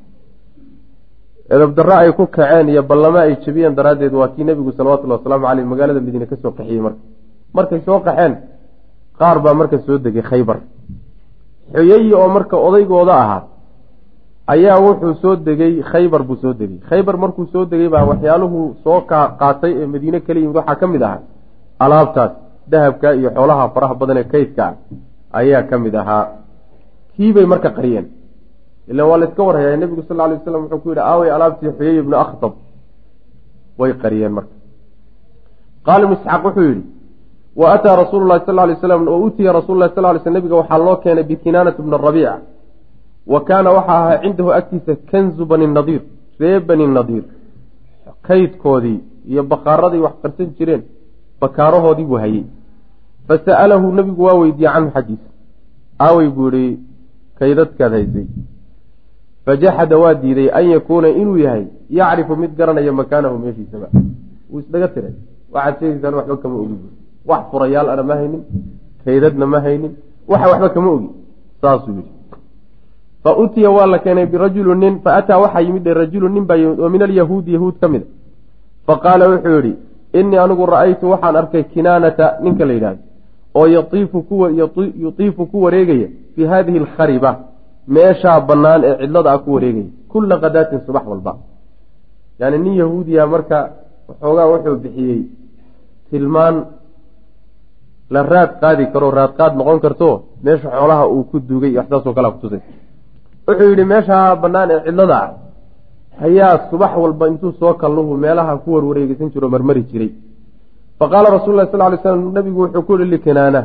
edabdarro 1.55 1.95
ay 2.03 2.13
ku 2.19 2.27
kaceen 2.27 2.69
iyo 2.69 2.83
ballamo 2.83 3.19
ay 3.19 3.37
jebiyeen 3.45 3.75
daraaddeed 3.75 4.15
waa 4.21 4.29
kii 4.35 4.45
nebigu 4.45 4.73
salawatullhi 4.73 5.17
wasalaamu 5.19 5.47
caleyh 5.47 5.67
magaalada 5.73 6.01
madiine 6.01 6.27
ka 6.27 6.37
soo 6.43 6.53
qaxiyey 6.59 6.81
marka 6.87 7.03
markay 7.57 7.81
soo 7.87 7.99
qaxeen 8.07 8.33
qaar 9.19 9.37
baa 9.45 9.55
marka 9.61 9.77
soo 9.87 9.99
degay 9.99 10.23
khaybar 10.31 10.59
xuyayi 11.75 12.13
oo 12.15 12.29
marka 12.37 12.57
odaygooda 12.67 13.15
ahaa 13.23 13.43
ayaa 14.53 14.79
wuxuu 14.85 15.15
soo 15.23 15.35
degay 15.37 15.75
khaybar 15.91 16.23
buu 16.29 16.37
soo 16.43 16.53
degay. 16.61 16.79
Khaybar 16.89 17.17
markuu 17.23 17.47
soo 17.53 17.65
degay 17.71 17.89
baa 17.95 18.05
waxyaaluhu 18.11 18.61
soo 18.85 19.01
qaatay 19.11 19.73
ee 19.83 19.87
madiine 19.93 20.19
kala 20.27 20.39
yimid 20.41 20.57
waxaa 20.61 20.77
ka 20.81 20.87
mid 20.87 21.03
ahaa 21.03 21.21
alaabtaas 21.85 22.33
dahabka 22.73 23.09
iyo 23.19 23.31
xoolaha 23.37 23.65
faraha 23.75 23.95
badan 24.01 24.17
ee 24.23 24.25
kaydka 24.33 24.63
ah 24.67 24.75
ayaa 25.41 25.63
ka 25.71 25.77
mid 25.85 25.95
ahaa. 26.03 26.25
Kiibay 27.17 27.47
marka 27.53 27.71
qariyeen. 27.77 28.07
Ilan 28.91 29.07
waa 29.11 29.19
la 29.21 29.27
iska 29.29 29.43
warhayaa. 29.49 29.77
Nebigu 29.81 30.03
sal 30.09 30.17
lay 30.17 30.37
waslam 30.37 30.63
wuxuu 30.65 30.79
ku 30.83 30.89
yidhi 30.91 31.01
aawey 31.11 31.31
alaabtii 31.37 31.73
xuyay 31.79 31.97
ibnu 32.03 32.17
akhtab. 32.25 32.53
Way 33.79 33.93
qariyeen 34.03 34.33
marka. 34.37 34.55
Qaala 35.87 36.03
ibnu 36.07 36.17
isxaaq 36.19 36.43
wuxuu 36.47 36.65
yidhi 36.69 36.83
wa 37.57 37.73
ataa 37.75 37.97
rasuulu 37.97 38.27
lahi 38.27 38.47
sal 38.47 38.57
lay 38.57 38.77
slam 38.77 39.07
wa 39.09 39.19
utiya 39.27 39.53
rasul 39.53 39.79
lahi 39.79 39.95
sal 39.95 40.05
lay 40.05 40.23
sl 40.25 40.33
nebiga 40.33 40.57
waxaa 40.61 40.79
loo 40.79 40.97
keenay 40.97 41.25
bikinaanat 41.25 41.77
bni 41.81 41.97
rabiica 42.07 42.35
wa 43.27 43.41
kaana 43.45 43.71
waxaa 43.71 43.99
ahaa 44.05 44.19
cindahu 44.23 44.53
agtiisa 44.53 44.97
kanzu 45.11 45.47
bani 45.47 45.67
nadiir 45.67 46.03
ree 46.41 46.61
bani 46.61 46.87
nadiir 46.87 47.25
kaydkoodii 48.29 49.01
iyo 49.29 49.43
bakaaradii 49.43 50.05
wax 50.07 50.15
qarsan 50.23 50.49
jireen 50.59 50.83
bakaarahoodii 51.41 52.05
buu 52.05 52.21
hayey 52.25 52.45
fa 53.29 53.39
sa'alahu 53.47 53.93
nebigu 53.99 54.23
waa 54.25 54.35
weydiiyey 54.35 54.73
canhu 54.75 54.91
xaggiisa. 54.95 55.29
Aawey 56.01 56.29
buu 56.37 56.51
ihi 56.51 56.79
kaydadkaad 57.39 57.93
haysay. 57.93 58.27
Fajaxada 59.45 59.99
waa 59.99 60.15
diiday 60.15 60.49
an 60.59 60.65
yakuuna 60.71 61.09
inuu 61.09 61.37
yahay 61.37 61.67
yacrifu 61.91 62.37
mid 62.37 62.57
garanaya 62.57 62.93
makaanahu 62.93 63.39
meeshiisaba. 63.39 63.89
Wuu 64.51 64.61
isdhaga 64.61 64.89
tiray. 64.89 65.15
Waxaad 65.53 65.79
sheegaysaan 65.81 66.15
waxba 66.15 66.37
kama 66.37 66.57
ogi 66.63 66.77
wax 67.31 67.43
furayaal 67.51 67.89
ana 67.91 68.03
ma 68.03 68.15
haynin 68.21 68.43
kaydadna 69.05 69.47
ma 69.47 69.61
haynin 69.61 69.93
waxa 70.29 70.47
waxba 70.53 70.69
kama 70.75 70.91
ogi 70.91 71.09
saasuu 71.61 71.93
yidhi. 71.99 72.11
Fa 73.23 73.37
utiya 73.43 73.71
waa 73.71 73.87
la 73.87 73.99
keenay 73.99 74.27
birajulu 74.27 74.75
nin 74.75 74.95
fa 75.05 75.11
ataa 75.21 75.39
waxaa 75.45 75.61
yimid 75.61 75.87
rajulu 75.87 76.29
nin 76.29 76.45
baa 76.45 76.57
yimid 76.57 76.81
oo 76.81 76.89
min 76.89 77.03
alyahuudi 77.03 77.53
yahuud 77.55 77.75
ka 77.81 77.89
mid 77.89 78.03
a. 78.03 78.07
Fa 78.87 78.95
qaala 79.05 79.29
wuxuu 79.31 79.55
yidhi 79.57 79.73
innii 80.19 80.39
anigu 80.45 80.67
ra'aytu 80.67 81.11
waxaan 81.13 81.37
arkay 81.37 81.63
kinaanata 81.73 82.27
ninka 82.43 82.65
la 82.65 82.73
yidhahdo 82.73 83.03
oo 83.55 83.67
yutiifu 83.67 85.47
ku 85.47 85.63
wareegaya 85.65 86.09
fii 86.35 86.45
haadihi 86.53 86.79
alkhariba 86.79 87.31
meeshaa 87.89 88.41
bannaan 88.41 88.85
ee 88.85 88.97
cidlada 89.01 89.33
ah 89.33 89.39
ku 89.39 89.55
wareegaya 89.55 89.87
kulla 90.13 90.35
kadaatin 90.43 90.81
subax 90.87 91.05
walba. 91.07 91.37
Yani 92.41 92.59
nin 92.59 92.75
yahuudiya 92.83 93.27
marka 93.27 93.59
waxoogaa 94.09 94.47
wuxuu 94.53 94.77
bixiyey 94.83 95.21
tilmaan 96.11 96.57
la 98.15 98.21
raad 98.33 98.51
qaadi 98.63 98.85
karo 98.93 99.09
raad 99.19 99.53
noqon 99.59 99.79
karto 99.85 100.09
meesha 100.45 100.69
xoolaha 100.77 101.05
uu 101.15 101.23
ku 101.31 101.37
duugay 101.49 101.73
waxsaasoo 101.79 102.15
kalea 102.17 102.35
kutusay 102.35 102.63
wuxuu 103.47 103.69
yidhi 103.73 103.85
meeshaa 103.93 104.37
bannaan 104.43 104.71
ee 104.75 104.83
cidlada 104.87 105.17
ah 105.25 105.31
ayaa 106.27 106.69
subax 106.71 106.93
walba 106.97 107.29
intuu 107.29 107.53
soo 107.61 107.75
kalluhu 107.75 108.17
meelaha 108.17 108.57
ku 108.63 108.75
warwareegeysan 108.75 109.31
jiro 109.35 109.49
marmari 109.49 109.83
jiray. 109.91 110.11
Fa 110.99 111.09
qaala 111.09 111.31
rasul 111.31 111.57
lah 111.57 111.67
sal 111.71 111.83
ly 111.93 111.99
slam 112.03 112.33
nabigu 112.33 112.61
wuxuu 112.65 112.83
ku 112.87 112.93
yihi 112.99 113.11
likinaana. 113.11 113.63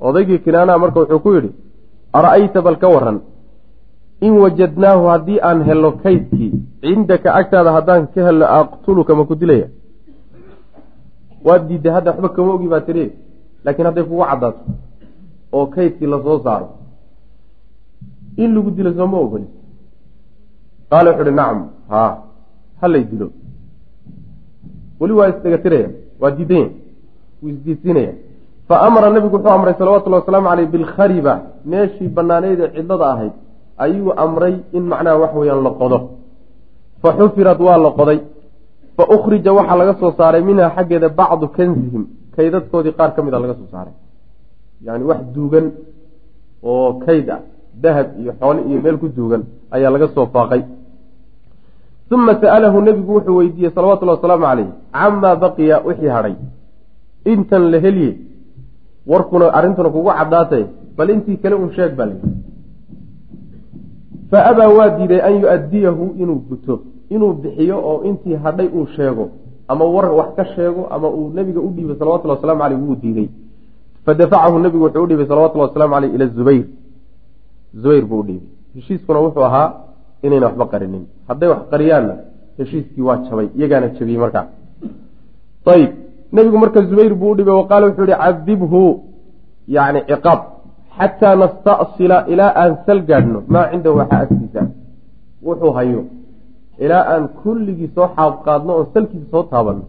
Odaygii 0.00 0.38
kinaanaha 0.44 0.78
marka 0.78 1.00
wuxuu 1.00 1.20
ku 1.24 1.30
yidhi 1.34 1.50
ara-ayta 2.12 2.62
bal 2.62 2.76
ka 2.78 2.88
waran 2.88 3.20
in 4.20 4.34
wajadnaahu 4.42 5.08
haddii 5.12 5.40
aan 5.48 5.64
helno 5.68 5.90
kaydkii 6.02 6.52
cindaka 6.82 7.34
agtaada 7.34 7.72
haddaan 7.76 8.06
ka 8.14 8.20
helno 8.26 8.46
aqtuluka 8.60 9.14
ma 9.14 9.24
ku 9.24 9.34
dilaya? 9.34 9.66
Waad 11.46 11.62
diidday 11.68 11.92
hadda 11.92 12.10
waxba 12.10 12.28
kama 12.28 12.52
ogi 12.52 12.68
baa 12.68 12.80
tiri 12.86 13.04
laakiin 13.64 13.86
hadday 13.88 14.04
kugu 14.04 14.24
caddaato 14.30 14.60
oo 15.52 15.66
kaydkii 15.74 16.06
la 16.12 16.18
soo 16.26 16.38
saaro 16.44 16.68
in 18.42 18.54
lagu 18.54 18.70
dilo 18.76 18.90
sooma 18.98 19.16
ogoli 19.24 19.46
qaala 20.90 21.10
wuxu 21.10 21.22
uhi 21.22 21.34
nacam 21.40 21.58
haa 21.88 22.12
halay 22.80 23.04
dilo. 23.10 23.28
Weli 25.00 25.12
waa 25.18 25.28
isdhegatiraya 25.32 25.88
waa 26.20 26.30
diidanya 26.36 26.68
wuu 27.42 27.48
isdiidsiinaya 27.54 28.12
fa 28.68 28.80
amara 28.86 29.10
nabigu 29.10 29.36
wuxuu 29.36 29.52
amray 29.56 29.74
salawatullhi 29.78 30.20
wasalaamu 30.20 30.48
caleyh 30.48 30.68
bilkhariba 30.72 31.34
meeshii 31.70 32.08
banaaneyd 32.16 32.60
ee 32.60 32.70
cidlada 32.76 33.06
ahayd 33.12 33.32
ayuu 33.84 34.12
amray 34.24 34.54
in 34.72 34.82
macnaha 34.92 35.16
wax 35.22 35.32
weeyaan 35.34 35.62
la 35.66 35.70
qodo. 35.80 35.98
Fa 37.02 37.10
xufirad 37.18 37.60
waa 37.66 37.78
la 37.84 37.90
qoday. 37.98 38.18
Fa 38.96 39.04
ukhrija 39.14 39.52
waxaa 39.58 39.76
laga 39.80 39.94
soo 40.00 40.12
saaray 40.18 40.42
minha 40.42 40.70
xaggeeda 40.76 41.08
bacdu 41.08 41.46
kanzihim 41.56 42.04
kaydadkoodii 42.36 42.94
qaar 42.98 43.10
ka 43.14 43.20
mid 43.24 43.34
a 43.34 43.38
laga 43.42 43.54
soo 43.60 43.68
saaray. 43.74 43.94
Yani 44.86 45.04
wax 45.10 45.20
duugan 45.34 45.66
oo 46.70 46.88
kayd 47.04 47.28
ah 47.36 47.40
dahab 47.82 48.08
iyo 48.20 48.32
xoole 48.40 48.60
iyo 48.68 48.78
meel 48.84 48.96
ku 49.02 49.06
duugan 49.16 49.42
ayaa 49.74 49.90
laga 49.94 50.08
soo 50.14 50.26
faaqay. 50.34 50.62
Uma 52.14 52.34
sa'alahu 52.42 52.78
nebigu 52.86 53.12
wuxuu 53.16 53.36
weydiiyey 53.40 53.72
salawatullahi 53.76 54.18
wasalaamu 54.18 54.44
caleyh 54.48 54.68
camaa 54.92 55.36
baqiya 55.42 55.76
wixii 55.86 56.12
hadhay. 56.16 56.34
Intan 57.32 57.62
la 57.72 57.78
helye 57.84 58.10
warkuna 59.10 59.46
arrintuna 59.58 59.88
kugu 59.94 60.10
caddaatay 60.18 60.64
bal 60.96 61.08
intii 61.14 61.36
kale 61.42 61.54
un 61.62 61.70
sheeg 61.76 61.92
baa 61.98 62.06
layidhi 62.10 62.28
fa 64.30 64.38
abaa 64.50 64.68
waa 64.78 64.90
diiday 64.96 65.20
an 65.28 65.34
yu-addiyahu 65.42 66.04
inuu 66.22 66.38
guto 66.48 66.74
inuu 67.14 67.32
bixiyo 67.42 67.76
oo 67.90 67.98
intii 68.08 68.36
hadhay 68.44 68.68
uu 68.78 68.86
sheego 68.96 69.24
ama 69.72 69.84
war 69.94 70.06
wax 70.18 70.30
ka 70.38 70.44
sheego 70.54 70.82
ama 70.94 71.08
uu 71.18 71.30
nebiga 71.38 71.60
u 71.66 71.70
dhiibay 71.76 71.96
salawatullhi 72.00 72.36
waslamu 72.36 72.60
caleyh 72.62 72.80
wuu 72.84 72.96
diiday 73.02 73.28
fadafacahu 74.06 74.58
nebigu 74.64 74.84
wuxuu 74.86 75.04
u 75.04 75.08
dhiibay 75.10 75.26
salawatullahi 75.32 75.68
waslamu 75.70 75.94
caleyh 75.94 76.14
ila 76.16 76.26
zubayr. 76.36 76.64
Zubayr 77.82 78.04
buu 78.10 78.20
u 78.22 78.26
dhiibay. 78.28 78.48
Heshiiskuna 78.74 79.18
wuxuu 79.26 79.44
ahaa 79.48 79.68
inayna 80.22 80.46
waxba 80.46 80.66
qarinin. 80.72 81.04
Hadday 81.28 81.48
wax 81.52 81.62
qariyaanna 81.72 82.14
heshiiskii 82.58 83.02
waa 83.08 83.16
jabay 83.16 83.48
iyagaana 83.56 83.88
jabiyey 83.98 84.20
markaa 84.24 84.46
ayib 85.74 85.90
nebigu 86.32 86.58
marka 86.58 86.82
zubayr 86.90 87.14
buu 87.14 87.30
u 87.32 87.36
dhibay 87.38 87.54
wa 87.54 87.66
qaala 87.70 87.86
wuxuu 87.86 88.06
yihi 88.10 88.18
cadibhu 88.24 88.82
yani 89.76 90.00
ciqaab 90.10 90.40
xataa 90.98 91.34
nasta'sila 91.42 92.16
ilaa 92.32 92.52
aan 92.62 92.72
sal 92.86 93.00
gaadhno 93.08 93.42
maa 93.54 93.66
cindahu 93.70 93.96
waxaa 94.00 94.20
agtiisa. 94.26 94.62
Wuxuu 95.48 95.72
hayo 95.78 96.04
ilaa 96.84 97.04
aan 97.14 97.24
kulligii 97.42 97.90
soo 97.94 98.08
xaab 98.16 98.34
qaadno 98.46 98.72
oon 98.76 98.86
salkiisa 98.94 99.26
soo 99.32 99.44
taabanno 99.52 99.84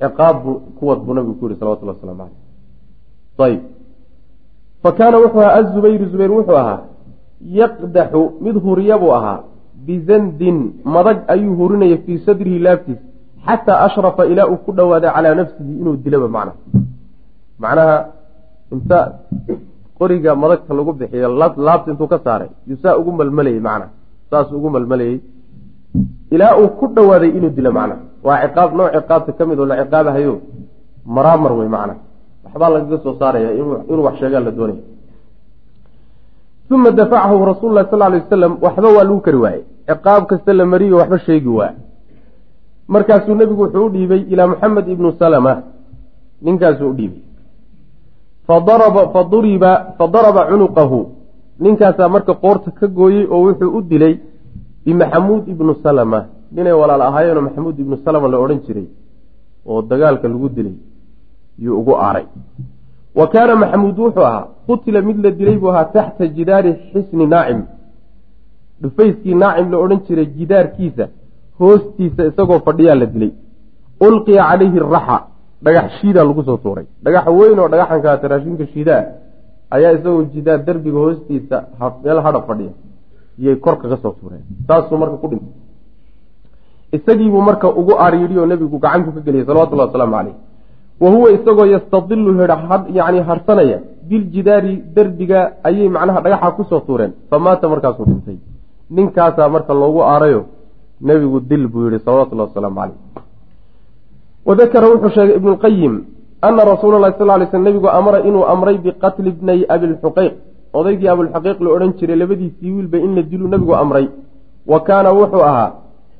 ciqaab 0.00 0.36
buu 0.44 0.58
kuwad 0.78 0.98
buu 1.04 1.14
nabigu 1.14 1.34
ku 1.38 1.44
yihi 1.48 1.60
salawatullah 1.60 1.96
waslamu 1.96 2.24
caleyh 3.36 3.46
ayib. 3.46 3.62
Fa 4.82 4.90
kaana 4.98 5.16
wuxuu 5.22 5.42
ahaa 5.44 5.56
azubayru 5.60 6.04
zubayr 6.12 6.32
wuxuu 6.38 6.58
ahaa 6.62 6.80
yaqdaxu 7.60 8.22
mid 8.44 8.56
huriya 8.64 8.98
buu 9.02 9.12
ahaa 9.18 9.38
bizandin 9.86 10.58
madag 10.94 11.18
ayuu 11.34 11.54
hurinaya 11.60 11.98
fii 12.04 12.18
sadrihi 12.26 12.58
laabtiisa 12.66 13.04
xataa 13.46 13.80
ashrafa 13.86 14.26
ilaa 14.32 14.48
uu 14.52 14.60
ku 14.64 14.72
dhowaaday 14.78 15.12
calaa 15.16 15.34
nafsihi 15.40 15.72
inuu 15.80 15.96
dilaba 16.04 16.28
macna. 16.36 16.52
Macnaha 17.62 17.96
inta 18.74 18.98
qoriga 19.98 20.30
madagta 20.42 20.72
lagu 20.78 20.92
bixiyo 21.00 21.28
laabta 21.66 21.90
intuu 21.92 22.08
ka 22.12 22.18
saaray 22.24 22.50
yuu 22.68 22.96
ugu 23.00 23.10
malmalayey 23.20 23.60
macna. 23.68 23.86
Saas 24.30 24.48
ugu 24.58 24.68
malmalayey 24.76 25.20
ilaa 26.34 26.56
uu 26.60 26.68
ku 26.78 26.86
dhowaaday 26.94 27.30
inuu 27.38 27.50
dilo 27.56 27.72
macna. 27.72 27.96
Waa 28.26 28.38
ciqaab 28.44 28.70
nooc 28.78 28.92
ciqaabta 28.96 29.32
ka 29.38 29.42
mid 29.46 29.58
oo 29.58 29.66
la 29.66 29.76
ciqaabahayo 29.84 30.34
maraamar 31.06 31.52
wey 31.58 31.68
macna. 31.68 31.94
Waxbaa 32.44 32.70
lagaga 32.74 32.98
soo 33.04 33.14
saaraya 33.20 33.50
inuu 33.90 34.04
wax 34.06 34.14
sheegaa 34.20 34.40
la 34.46 34.50
doonaya 34.50 34.82
uma 36.70 36.90
dafacahu 36.90 37.44
rasuulu 37.50 37.74
lahi 37.74 37.88
sal 37.90 37.98
lay 37.98 38.20
wasalam 38.22 38.52
waxba 38.62 38.88
waa 38.96 39.04
lagu 39.04 39.20
kari 39.26 39.36
waayey. 39.44 39.62
Ciqaab 39.88 40.22
kasta 40.30 40.52
la 40.58 40.64
mariyo 40.72 40.96
waxba 41.00 41.18
sheegi 41.26 41.48
waa 41.58 41.72
markaasuu 42.88 43.34
nebigu 43.34 43.62
wuxuu 43.62 43.86
u 43.86 43.90
dhiibay 43.90 44.22
ilaa 44.32 44.46
maxamed 44.46 44.88
ibnu 44.88 45.12
salama. 45.18 45.62
Ninkaasuu 46.42 46.88
u 46.90 46.94
dhiibay. 46.98 47.22
Fadaraba 48.46 49.02
faduriba 49.14 49.72
fadaraba 49.98 50.42
cunuqahu. 50.50 51.00
Ninkaasaa 51.60 52.08
marka 52.08 52.34
qoorta 52.42 52.70
ka 52.78 52.86
gooyey 52.86 53.26
oo 53.30 53.40
wuxuu 53.46 53.70
u 53.78 53.82
dilay 53.82 54.14
bimaxamuud 54.84 55.48
ibnu 55.48 55.74
salama 55.82 56.20
ninay 56.52 56.72
walaal 56.82 57.02
ahaayeenoo 57.08 57.44
maxamuud 57.48 57.78
ibnu 57.78 57.96
salama 58.04 58.28
la 58.32 58.38
odhan 58.44 58.60
jiray 58.66 58.88
oo 59.66 59.82
dagaalka 59.90 60.28
lagu 60.28 60.48
dilay 60.56 60.76
yuu 61.58 61.78
ugu 61.80 61.94
aaray. 61.96 62.26
Wa 63.18 63.26
kaana 63.32 63.56
maxamuud 63.62 63.98
wuxuu 63.98 64.24
ahaa 64.30 64.46
qutila 64.66 65.02
mid 65.08 65.18
la 65.24 65.30
dilay 65.38 65.56
buu 65.62 65.70
ahaa 65.72 65.84
taxta 65.96 66.26
jidaari 66.36 66.72
xisni 66.92 67.26
naacim 67.26 67.62
dhufayskii 68.82 69.34
naacim 69.42 69.70
la 69.72 69.78
odhan 69.84 70.00
jiray 70.08 70.26
jidaarkiisa 70.38 71.04
hoostiisa 71.58 72.22
isagoo 72.30 72.60
fadhiyaa 72.66 72.94
la 73.02 73.06
dilay. 73.14 73.32
Ulqiya 74.06 74.42
calayhi 74.50 74.78
raxa 74.94 75.18
dhagax 75.64 75.86
shiidaa 76.00 76.24
lagu 76.24 76.42
soo 76.48 76.56
tuuray. 76.64 76.86
Dhagax 77.04 77.26
weyn 77.38 77.58
oo 77.58 77.68
dhagaxankaa 77.72 78.16
taraashinka 78.22 78.66
shiidaa 78.72 79.02
ayaa 79.74 79.92
isagoo 79.98 80.24
jidaar 80.34 80.58
derbiga 80.66 80.98
hoostiisa 81.04 81.56
meel 82.04 82.20
hadha 82.26 82.40
fadhiya 82.48 82.72
iyay 83.40 83.56
kor 83.64 83.76
kaga 83.82 83.96
soo 84.02 84.14
tuureen 84.20 84.44
saasuu 84.68 84.98
marka 85.02 85.16
ku 85.22 85.28
dhintay 85.32 85.54
isagiibuu 86.96 87.42
marka 87.48 87.68
ugu 87.80 87.94
aryidhi 88.06 88.38
oo 88.38 88.46
nebigu 88.46 88.78
gacantu 88.78 89.12
ka 89.16 89.20
geliyay 89.26 89.46
salawatullahi 89.46 89.88
wasalaamu 89.88 90.16
caleyh 90.16 90.36
wa 91.00 91.10
huwa 91.10 91.30
isagoo 91.36 91.66
yastadilu 91.74 92.30
yani 92.98 93.20
harsanaya 93.28 93.78
biljidaari 94.08 94.74
derbiga 94.94 95.40
ayay 95.64 95.88
macnaha 95.88 96.20
dhagaxa 96.24 96.50
ku 96.56 96.64
soo 96.70 96.80
tuureen 96.86 97.12
famaata 97.30 97.68
markaasuu 97.68 98.04
dhintay. 98.04 98.38
Ninkaasaa 98.90 99.48
marka 99.48 99.74
loogu 99.74 100.02
aarayo 100.02 100.42
nebigu 101.00 101.40
dil 101.40 101.68
buu 101.68 101.86
yihi 101.86 102.04
salawatullahi 102.04 102.48
wasalaamu 102.50 102.80
caleyh 102.80 102.98
wadakara 104.46 104.88
wuxuu 104.88 105.10
sheegay 105.16 105.36
ibnu 105.36 105.50
lqayim 105.54 105.94
ana 106.42 106.64
rasuula 106.64 106.98
lahi 106.98 107.14
sal 107.18 107.26
lay 107.26 107.46
sl 107.46 107.62
nebigu 107.62 107.88
amara 107.88 108.24
inuu 108.28 108.44
amray 108.44 108.78
biqatli 108.78 109.30
bnay 109.30 109.64
abilxuqeyq 109.68 110.34
odaygii 110.72 111.08
abulxaqiiq 111.08 111.60
la 111.60 111.70
odhan 111.70 111.92
jiray 111.98 112.16
labadiisii 112.16 112.72
wiilba 112.72 112.98
la 113.16 113.22
diluu 113.22 113.48
nebigu 113.48 113.74
amray. 113.74 114.08
Wa 114.66 114.80
kaana 114.80 115.12
wuxuu 115.12 115.42
ahaa 115.42 115.72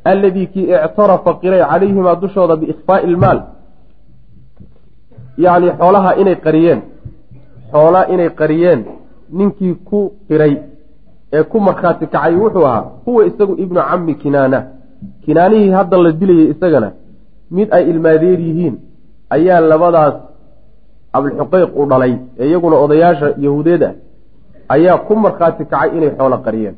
alladii 0.05 0.47
kii 0.47 0.69
ictarafa 0.87 1.35
qiray 1.43 1.63
calayhimaa 1.71 2.17
dushooda 2.17 2.57
biikhfaa'i 2.57 3.07
ilmaal 3.11 3.41
yacni 5.39 5.71
xoolaha 5.79 6.17
inay 6.21 6.37
qariyeen 6.47 6.81
xoolaa 7.73 8.07
inay 8.15 8.31
qariyeen 8.41 8.85
ninkii 9.39 9.75
ku 9.75 10.13
qiray 10.29 10.55
ee 11.33 11.43
ku 11.43 11.61
markhaati 11.61 12.07
kacay 12.07 12.35
wuxuu 12.35 12.67
ahaa 12.67 12.85
huwa 13.05 13.27
isagu 13.27 13.55
ibnu 13.65 13.81
cammi 13.91 14.15
kinaana. 14.15 14.61
Kinaanihii 15.25 15.71
hadda 15.71 15.97
la 15.97 16.13
dilayay 16.13 16.51
isagana 16.51 16.93
mid 17.51 17.69
ay 17.77 17.91
ilmaadeer 17.91 18.41
yihiin 18.41 18.75
ayaa 19.31 19.61
labadaas 19.61 20.15
abulxuqeyq 21.13 21.71
u 21.77 21.87
dhalay 21.91 22.15
ee 22.39 22.49
iyaguna 22.49 22.77
odayaasha 22.77 23.29
yahuudeed 23.39 23.83
ah 23.83 23.95
ayaa 24.75 24.99
ku 25.07 25.15
markhaati 25.25 25.65
kacay 25.73 25.91
inay 25.97 26.13
xoolo 26.19 26.39
qariyeen. 26.47 26.77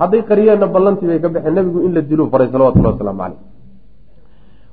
Hadday 0.00 0.22
qariyeenna 0.30 0.66
ballantii 0.74 1.08
bay 1.10 1.20
ka 1.24 1.28
baxeen 1.34 1.54
nebigu 1.58 1.78
in 1.86 1.92
la 1.96 2.00
diluu 2.10 2.28
faray 2.32 2.48
salawatullahi 2.52 2.94
wasalaamu 2.94 3.20
caleyh 3.22 3.40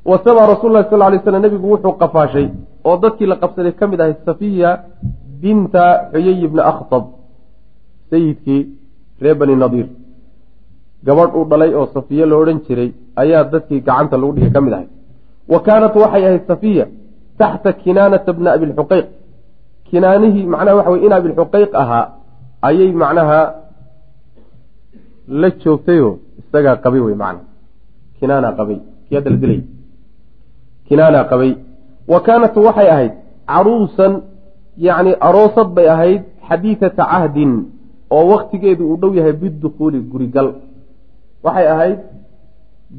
wasama 0.05 0.47
rasuulu 0.51 0.73
lahi 0.75 0.89
sal 0.89 0.99
lay 0.99 1.19
slam 1.23 1.41
nebigu 1.41 1.67
wuxuu 1.73 1.93
qafaashay 2.01 2.47
oo 2.87 2.95
dadkii 3.03 3.27
la 3.31 3.35
qabsaday 3.41 3.73
ka 3.79 3.87
mid 3.87 4.01
ahay 4.03 4.15
safiya 4.27 4.69
binta 5.41 5.85
xuyay 6.13 6.37
ibni 6.47 6.61
akhtab 6.71 7.03
sayidkii 8.11 8.61
reer 9.23 9.35
bani 9.41 9.55
nadiir 9.63 9.87
gabadh 11.05 11.37
uu 11.37 11.45
dhalay 11.51 11.71
oo 11.79 11.87
safiya 11.95 12.25
la 12.31 12.35
odhan 12.41 12.59
jiray 12.67 12.89
ayaa 13.23 13.43
dadkii 13.53 13.79
gacanta 13.87 14.17
lagu 14.17 14.33
dhigay 14.35 14.51
ka 14.55 14.61
mid 14.65 14.73
ahay. 14.73 14.87
Wa 15.51 15.59
kaanat 15.65 15.95
waxay 16.03 16.23
ahayd 16.27 16.43
safiya 16.51 16.85
taxta 17.39 17.73
kinaanata 17.83 18.33
bna 18.37 18.49
abilxuqeyq 18.57 19.07
kinaanihii 19.89 20.45
macnaha 20.53 20.75
waxa 20.79 20.91
wey 20.91 21.01
in 21.05 21.13
abilxuqeyq 21.19 21.71
ahaa 21.83 22.05
ayay 22.67 22.91
macnaha 23.01 23.39
la 25.41 25.49
joogtayoo 25.61 26.13
isagaa 26.39 26.75
qabay 26.83 27.01
wey 27.05 27.15
macna. 27.23 27.41
Kinaana 28.19 28.49
qabay. 28.57 28.79
Kii 29.05 29.15
hadda 29.15 29.29
la 29.33 29.37
dilay. 29.43 29.61
Kinaana 30.87 31.23
qabay. 31.31 31.51
Wa 32.11 32.19
kaanat 32.25 32.55
waxay 32.67 32.89
ahayd 32.95 33.13
caruusan 33.51 34.13
yacni 34.85 35.11
aroosad 35.27 35.69
bay 35.75 35.87
ahayd 35.95 36.21
xadiidata 36.47 37.03
cahdin 37.11 37.53
oo 38.15 38.23
waktigeedu 38.31 38.83
uu 38.89 38.97
dhow 39.01 39.13
yahay 39.19 39.33
bidukhuuli 39.41 39.99
gurigal. 40.11 40.47
Waxay 41.43 41.67
ahayd 41.73 41.99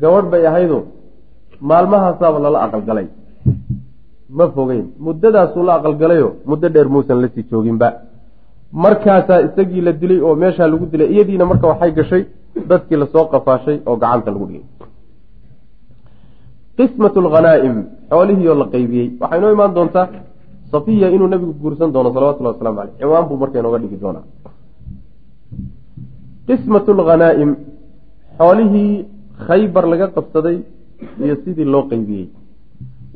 gabadh 0.00 0.28
bay 0.32 0.46
ahaydoo 0.50 0.82
maalmahaasaaba 1.60 2.38
lala 2.44 2.58
aqalgalay. 2.66 3.06
Ma 4.36 4.44
fogeyn. 4.56 4.86
Muddadaasuu 5.06 5.64
la 5.68 5.74
aqalgalayoo 5.78 6.32
muddo 6.50 6.68
dheer 6.74 6.88
muusan 6.94 7.20
la 7.22 7.28
sii 7.34 7.46
jooginba 7.50 7.88
markaasaa 8.82 9.40
isagii 9.46 9.80
la 9.86 9.92
dilay 9.92 10.20
oo 10.26 10.34
meeshaa 10.42 10.68
lagu 10.72 10.86
dilay 10.92 11.08
iyadiina 11.14 11.44
marka 11.50 11.66
waxay 11.72 11.92
gashay 11.98 12.22
dadkii 12.70 12.96
la 13.02 13.06
soo 13.12 13.24
qafaashay 13.32 13.76
oo 13.86 13.96
gacanta 14.02 14.30
lagu 14.34 14.46
dhigay. 14.50 14.64
Qismat 16.76 17.14
lghanaa'im 17.26 17.76
xoolihii 18.10 18.48
oo 18.48 18.56
la 18.62 18.66
qeybiyey 18.74 19.08
waxay 19.20 19.40
noo 19.40 19.52
imaan 19.56 19.74
doontaa 19.76 20.06
safiya 20.72 21.08
inuu 21.14 21.28
nabigu 21.32 21.54
guursan 21.62 21.92
doono 21.94 22.10
salawatullahi 22.14 22.54
waslamu 22.56 22.76
caleyh 22.78 22.94
ciwaan 22.98 23.24
buu 23.28 23.38
marka 23.42 23.58
inooga 23.60 23.78
dhigi 23.82 23.98
doonaa. 24.04 24.24
Qismat 26.48 26.86
lghanaa'im 26.98 27.50
xoolihii 28.38 28.92
khaybar 29.46 29.84
laga 29.92 30.06
qabsaday 30.16 30.56
iyo 31.24 31.34
sidii 31.44 31.64
loo 31.74 31.84
qeybiyey 31.90 32.26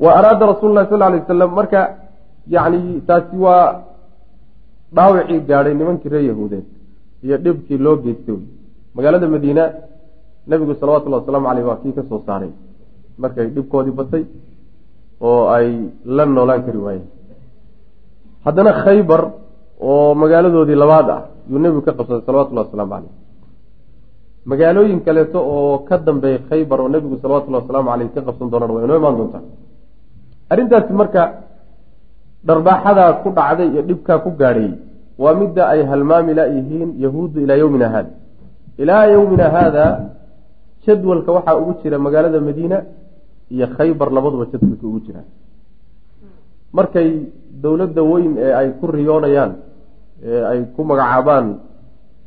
wa 0.03 0.11
araada 0.19 0.45
rasuulu 0.53 0.75
lahi 0.75 0.89
sal 0.91 0.99
lay 1.03 1.21
wasalam 1.21 1.51
marka 1.59 1.81
yacni 2.55 3.01
taasi 3.09 3.37
waa 3.45 3.88
dhaawicii 4.97 5.41
gaadhay 5.49 5.75
nimankii 5.75 6.11
reer 6.13 6.25
yahuudeed 6.31 6.67
iyo 7.25 7.37
dhibkii 7.45 7.79
loo 7.85 7.97
geystay 8.05 8.35
wey 8.35 8.45
magaalada 8.97 9.27
madiina 9.35 9.65
nebigu 10.51 10.75
salawatullahi 10.81 11.21
wasalaamu 11.23 11.47
caleyh 11.49 11.65
waa 11.69 11.81
kii 11.83 11.93
ka 11.93 12.03
soo 12.09 12.21
saaray. 12.27 12.51
Markay 13.23 13.47
dhibkoodii 13.55 13.95
batay 13.99 14.25
oo 15.21 15.43
ay 15.57 15.69
la 16.17 16.25
noolaan 16.27 16.63
kari 16.67 16.79
waayeen. 16.87 17.07
Haddana 18.45 18.73
khaybar 18.85 19.23
oo 19.81 20.15
magaaladoodii 20.23 20.79
labaad 20.83 21.09
ah 21.17 21.21
yuu 21.51 21.59
nebigu 21.63 21.83
ka 21.87 21.93
qabsaday 21.99 22.23
salawatullahi 22.27 22.67
wasalaamu 22.67 22.93
caleyh 22.95 23.13
magaalooyin 24.51 25.01
kaleeto 25.07 25.39
oo 25.55 25.79
ka 25.89 25.99
dambeeyay 26.07 26.41
khaybar 26.49 26.79
oo 26.81 26.89
nebigu 26.89 27.17
salawatullahi 27.23 27.63
wasalaamu 27.65 27.89
caleyh 27.93 28.09
ka 28.15 28.21
qabsan 28.27 28.49
doonaan 28.51 28.73
waa 28.75 28.85
inoo 28.87 28.97
imaan 29.01 29.17
doontaa. 29.19 29.43
Arrintaasi 30.51 30.93
marka 31.01 31.23
dharbaaxadaa 32.49 33.13
ku 33.23 33.29
dhacday 33.39 33.69
iyo 33.73 33.83
dhibkaa 33.89 34.19
ku 34.25 34.31
gaadhayey 34.41 34.73
waa 35.23 35.35
midda 35.41 35.63
ay 35.73 35.81
halmaami 35.91 36.33
la 36.39 36.45
yihiin 36.57 36.91
yahuuddu 37.05 37.39
ilaa 37.45 37.59
yowmina 37.63 37.89
haada. 37.95 38.11
Ilaa 38.83 39.05
yowmina 39.15 39.47
haada 39.55 39.85
jadwalka 40.85 41.31
waxaa 41.37 41.57
ugu 41.61 41.73
jira 41.83 41.99
magaalada 42.07 42.41
madiina 42.49 42.79
iyo 43.55 43.67
khaybar 43.77 44.09
labaduba 44.17 44.45
jadwalka 44.53 44.85
ugu 44.91 45.01
jiraan 45.07 45.29
markay 46.77 47.09
dowladda 47.63 48.03
weyn 48.11 48.33
ee 48.45 48.53
ay 48.61 48.69
ku 48.81 48.85
riyoonayaan 48.97 49.53
ee 50.31 50.43
ay 50.51 50.59
ku 50.75 50.81
magacaabaan 50.91 51.47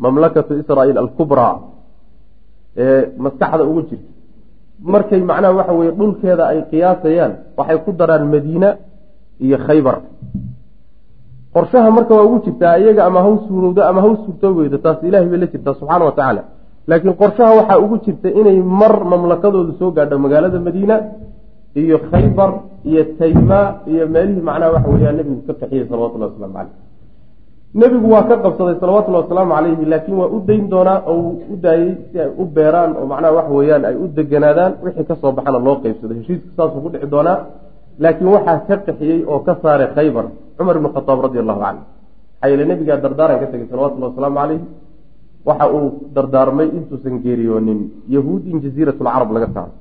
mamlakatu 0.04 0.52
israa'iil 0.62 0.98
alkubraa 1.04 1.56
ee 2.84 3.00
maskaxda 3.24 3.64
ugu 3.72 3.82
jirta. 3.90 4.10
Markay 4.94 5.22
macnaha 5.30 5.54
waxa 5.60 5.74
weye 5.80 5.92
dhulkeeda 6.00 6.44
ay 6.52 6.60
qiyaasayaan 6.72 7.34
waxay 7.58 7.78
ku 7.86 7.92
daraan 8.00 8.26
madiina 8.34 8.70
iyo 9.46 9.58
khaybar. 9.66 9.98
Qorshaha 11.54 11.90
marka 11.96 12.14
waa 12.18 12.24
ugu 12.28 12.38
jirtaa 12.46 12.78
iyaga 12.82 13.04
ama 13.10 13.20
haw 13.26 13.34
suurowdo 13.48 13.82
ama 13.90 14.00
haw 14.06 14.14
suurtoo 14.26 14.52
weydo 14.58 14.78
taas 14.84 15.00
ilahay 15.08 15.28
bay 15.32 15.40
la 15.44 15.48
jirtaa 15.54 15.74
subxaana 15.80 16.06
wa 16.08 16.12
tacaala. 16.18 16.42
Laakiin 16.90 17.14
qorshaha 17.22 17.52
waxaa 17.60 17.80
ugu 17.84 17.96
jirta 18.06 18.28
inay 18.40 18.58
mar 18.82 18.94
mamlakadoodu 19.12 19.74
soo 19.80 19.92
gaadho 19.98 20.18
magaalada 20.24 20.60
madiina 20.68 20.96
iyo 21.82 21.98
khaybar 22.12 22.50
iyo 22.90 23.02
tayma 23.20 23.60
iyo 23.92 24.04
meelihii 24.14 24.42
macnaha 24.48 24.72
waxa 24.76 24.90
weeyaan 24.94 25.16
nebigu 25.20 25.42
ka 25.48 25.54
qaxiyey 25.62 25.86
salawatullahi 25.90 26.32
waslamu 26.32 26.54
caleyh 26.58 26.74
nebigu 27.82 28.08
waa 28.14 28.24
ka 28.30 28.36
qabsaday 28.44 28.76
salawatullahi 28.82 29.24
wasalaamu 29.24 29.52
calayhi 29.56 29.86
laakiin 29.92 30.18
waa 30.22 30.30
u 30.36 30.40
dayn 30.48 30.64
doonaa 30.74 30.98
oo 31.12 31.16
uu 31.20 31.34
u 31.54 31.56
daayey 31.66 31.92
si 32.12 32.16
ay 32.24 32.30
u 32.42 32.44
beeraan 32.56 32.92
oo 33.00 33.06
macnaha 33.12 33.34
waxa 33.38 33.52
weeyaan 33.58 33.84
ay 33.90 33.96
u 33.96 34.08
deganaadaan 34.18 34.72
wixii 34.84 35.06
ka 35.10 35.16
soo 35.22 35.32
baxana 35.38 35.60
loo 35.68 35.76
qeybsado 35.84 36.14
heshiiska 36.20 36.50
saasuu 36.58 36.82
ku 36.84 36.90
dhici 36.94 37.08
doonaa 37.14 37.38
laakiin 38.04 38.30
waxaa 38.36 38.58
ka 38.68 38.76
qaxiyey 38.88 39.20
oo 39.32 39.40
ka 39.48 39.54
saaray 39.64 39.88
khaybar 39.96 40.26
cumar 40.58 40.76
ibnu 40.80 40.90
khataab 40.96 41.20
radi 41.26 41.38
allahu 41.44 41.60
canhu 41.66 41.82
maxaa 41.84 42.50
yeele 42.52 42.64
nebigaa 42.72 42.98
dardaaran 43.06 43.38
ka 43.42 43.48
tegay 43.52 43.68
salawatullahi 43.72 44.12
wasalaamu 44.14 44.38
calayhi 44.42 44.64
waxa 45.50 45.66
uu 45.78 45.88
dardaarmay 46.16 46.68
intuusan 46.78 47.16
geeriyoonin 47.26 47.80
yahuud 48.16 48.44
in 48.52 48.58
jaziiratulcarab 48.66 49.30
laga 49.36 49.50
saaro. 49.56 49.74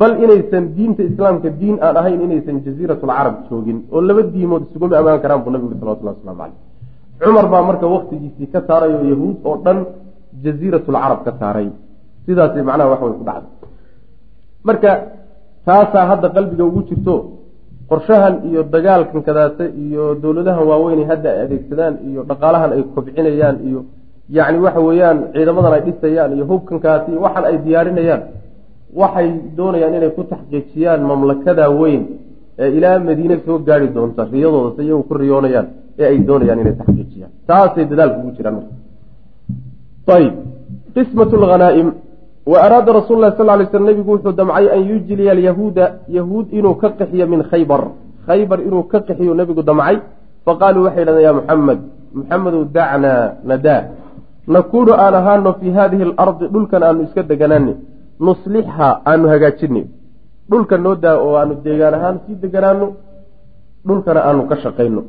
Bal 0.00 0.12
inaysan 0.24 0.64
diinta 0.76 1.02
islaamka 1.10 1.48
diin 1.60 1.76
aan 1.86 1.96
ahayn 2.00 2.20
inaysan 2.26 2.56
jaziiratulcarab 2.66 3.34
joogin 3.48 3.78
oo 3.94 4.00
laba 4.08 4.22
diimood 4.34 4.62
isuguma 4.66 4.96
amaan 5.02 5.20
karaan 5.24 5.40
buu 5.44 5.52
nabigu 5.54 5.74
salawatullahi 5.80 6.16
waslamu 6.18 6.38
caleyh 6.40 6.58
cumar 7.22 7.46
baa 7.52 7.62
marka 7.68 7.86
waktigiisii 7.94 8.48
ka 8.54 8.60
saaray 8.68 8.92
oo 8.98 9.04
yahuud 9.12 9.36
oo 9.48 9.56
dhan 9.64 9.78
jaziiratulcarab 10.44 11.20
ka 11.26 11.32
saaray. 11.40 11.68
Sidaasay 12.26 12.62
macnaha 12.68 12.88
wax 12.92 13.00
way 13.04 13.12
ku 13.20 13.24
dhacday. 13.28 13.52
Marka 14.68 14.90
taasaa 15.66 16.04
hadda 16.10 16.28
qalbiga 16.36 16.64
ugu 16.70 16.80
jirto 16.88 17.14
qorshahan 17.90 18.34
iyo 18.48 18.60
dagaalkan 18.74 19.20
kadaate 19.28 19.64
iyo 19.84 20.04
dowladahan 20.22 20.64
waaweynay 20.70 21.06
hadda 21.12 21.28
ay 21.34 21.40
adeegsadaan 21.46 21.94
iyo 22.08 22.20
dhaqaalahan 22.30 22.70
ay 22.76 22.82
kobcinayaan 22.94 23.56
iyo 23.68 23.80
yacni 24.36 24.58
waxa 24.66 24.80
weeyaan 24.88 25.18
ciidamadan 25.34 25.72
ay 25.76 25.82
dhisayaan 25.86 26.30
iyo 26.36 26.44
hubkankaasi 26.50 27.06
iyo 27.12 27.20
waxan 27.26 27.44
ay 27.50 27.56
diyaarinayaan 27.66 28.22
waxay 29.00 29.28
doonayaan 29.58 29.94
inay 29.98 30.10
ku 30.16 30.22
taxqiijiyaan 30.32 31.00
mamlakada 31.10 31.64
weyn 31.80 32.02
ee 32.62 32.68
ilaa 32.78 32.98
madiine 33.08 33.36
soo 33.46 33.58
gaari 33.68 33.88
doonta 33.96 34.22
riyadooda 34.34 34.70
se 34.76 34.80
iyagu 34.86 35.02
ku 35.08 35.14
riyoonayaan 35.22 35.66
ee 36.00 36.06
ay 36.10 36.16
doonayaan 36.28 36.58
inay 36.62 36.74
taxqiijiyaan. 36.80 37.32
Taasay 37.48 37.84
dadaalka 37.90 38.16
ugu 38.22 38.30
jiraan 38.36 38.56
ayib 40.16 40.34
qismat 40.96 41.30
lghanaa'im 41.42 41.88
wa 42.46 42.58
araada 42.60 42.92
rasul 42.92 43.20
lah 43.20 43.32
sal 43.36 43.46
lay 43.46 43.66
sl 43.72 43.82
nebigu 43.82 44.10
wuxuu 44.20 44.32
damcay 44.32 44.68
an 44.68 44.80
yujliya 44.84 45.32
alyahuuda 45.32 45.84
yahuud 46.08 46.52
inuu 46.52 46.74
ka 46.76 46.88
qaxiyo 46.98 47.26
min 47.26 47.42
khaybar. 47.50 47.82
Khaybar 48.26 48.60
inuu 48.60 48.84
ka 48.84 49.00
qaxiyo 49.00 49.34
nebigu 49.34 49.62
damcay. 49.62 49.96
Faqaaluu 50.44 50.84
waxay 50.84 51.04
dhahdeen 51.04 51.24
ya 51.24 51.32
muxamed 51.32 51.80
muxamedow 52.14 52.64
dacnaa 52.68 53.32
nadaa. 53.44 53.82
Nakuunu 54.46 54.92
aan 54.92 55.14
ahaano 55.14 55.52
fii 55.60 55.72
hadihi 55.72 56.02
alardi 56.04 56.48
dhulkan 56.52 56.82
aanu 56.82 57.02
iska 57.08 57.22
deganaani 57.22 57.74
nuslixha 58.20 59.00
aanu 59.08 59.28
hagaajini 59.32 59.82
dhulka 60.50 60.76
noo 60.76 60.94
daa 60.94 61.16
oo 61.16 61.36
aanu 61.40 61.54
deegaan 61.64 61.94
ahaan 61.94 62.16
sii 62.26 62.36
deganaano 62.44 62.92
dhulkana 63.86 64.20
aanu 64.20 64.44
ka 64.48 64.56
shaqayno. 64.60 65.02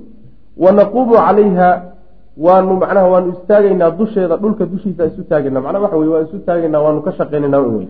Wa 0.58 0.72
naquumu 0.72 1.20
calayha 1.20 1.70
waanu 2.38 2.74
macnaha 2.82 3.08
waanu 3.14 3.28
istaagaynaa 3.36 3.92
dusheeda 3.92 4.38
dhulka 4.38 4.66
dushiisa 4.66 5.06
isu 5.06 5.24
taagaynaa 5.30 5.62
macnaha 5.62 5.84
waxa 5.86 5.98
weye 5.98 6.12
waan 6.14 6.26
isu 6.28 6.40
taagaynaa 6.48 6.82
waanu 6.86 7.02
ka 7.02 7.12
shaqaynaynaa 7.12 7.62
un 7.68 7.76
wey 7.78 7.88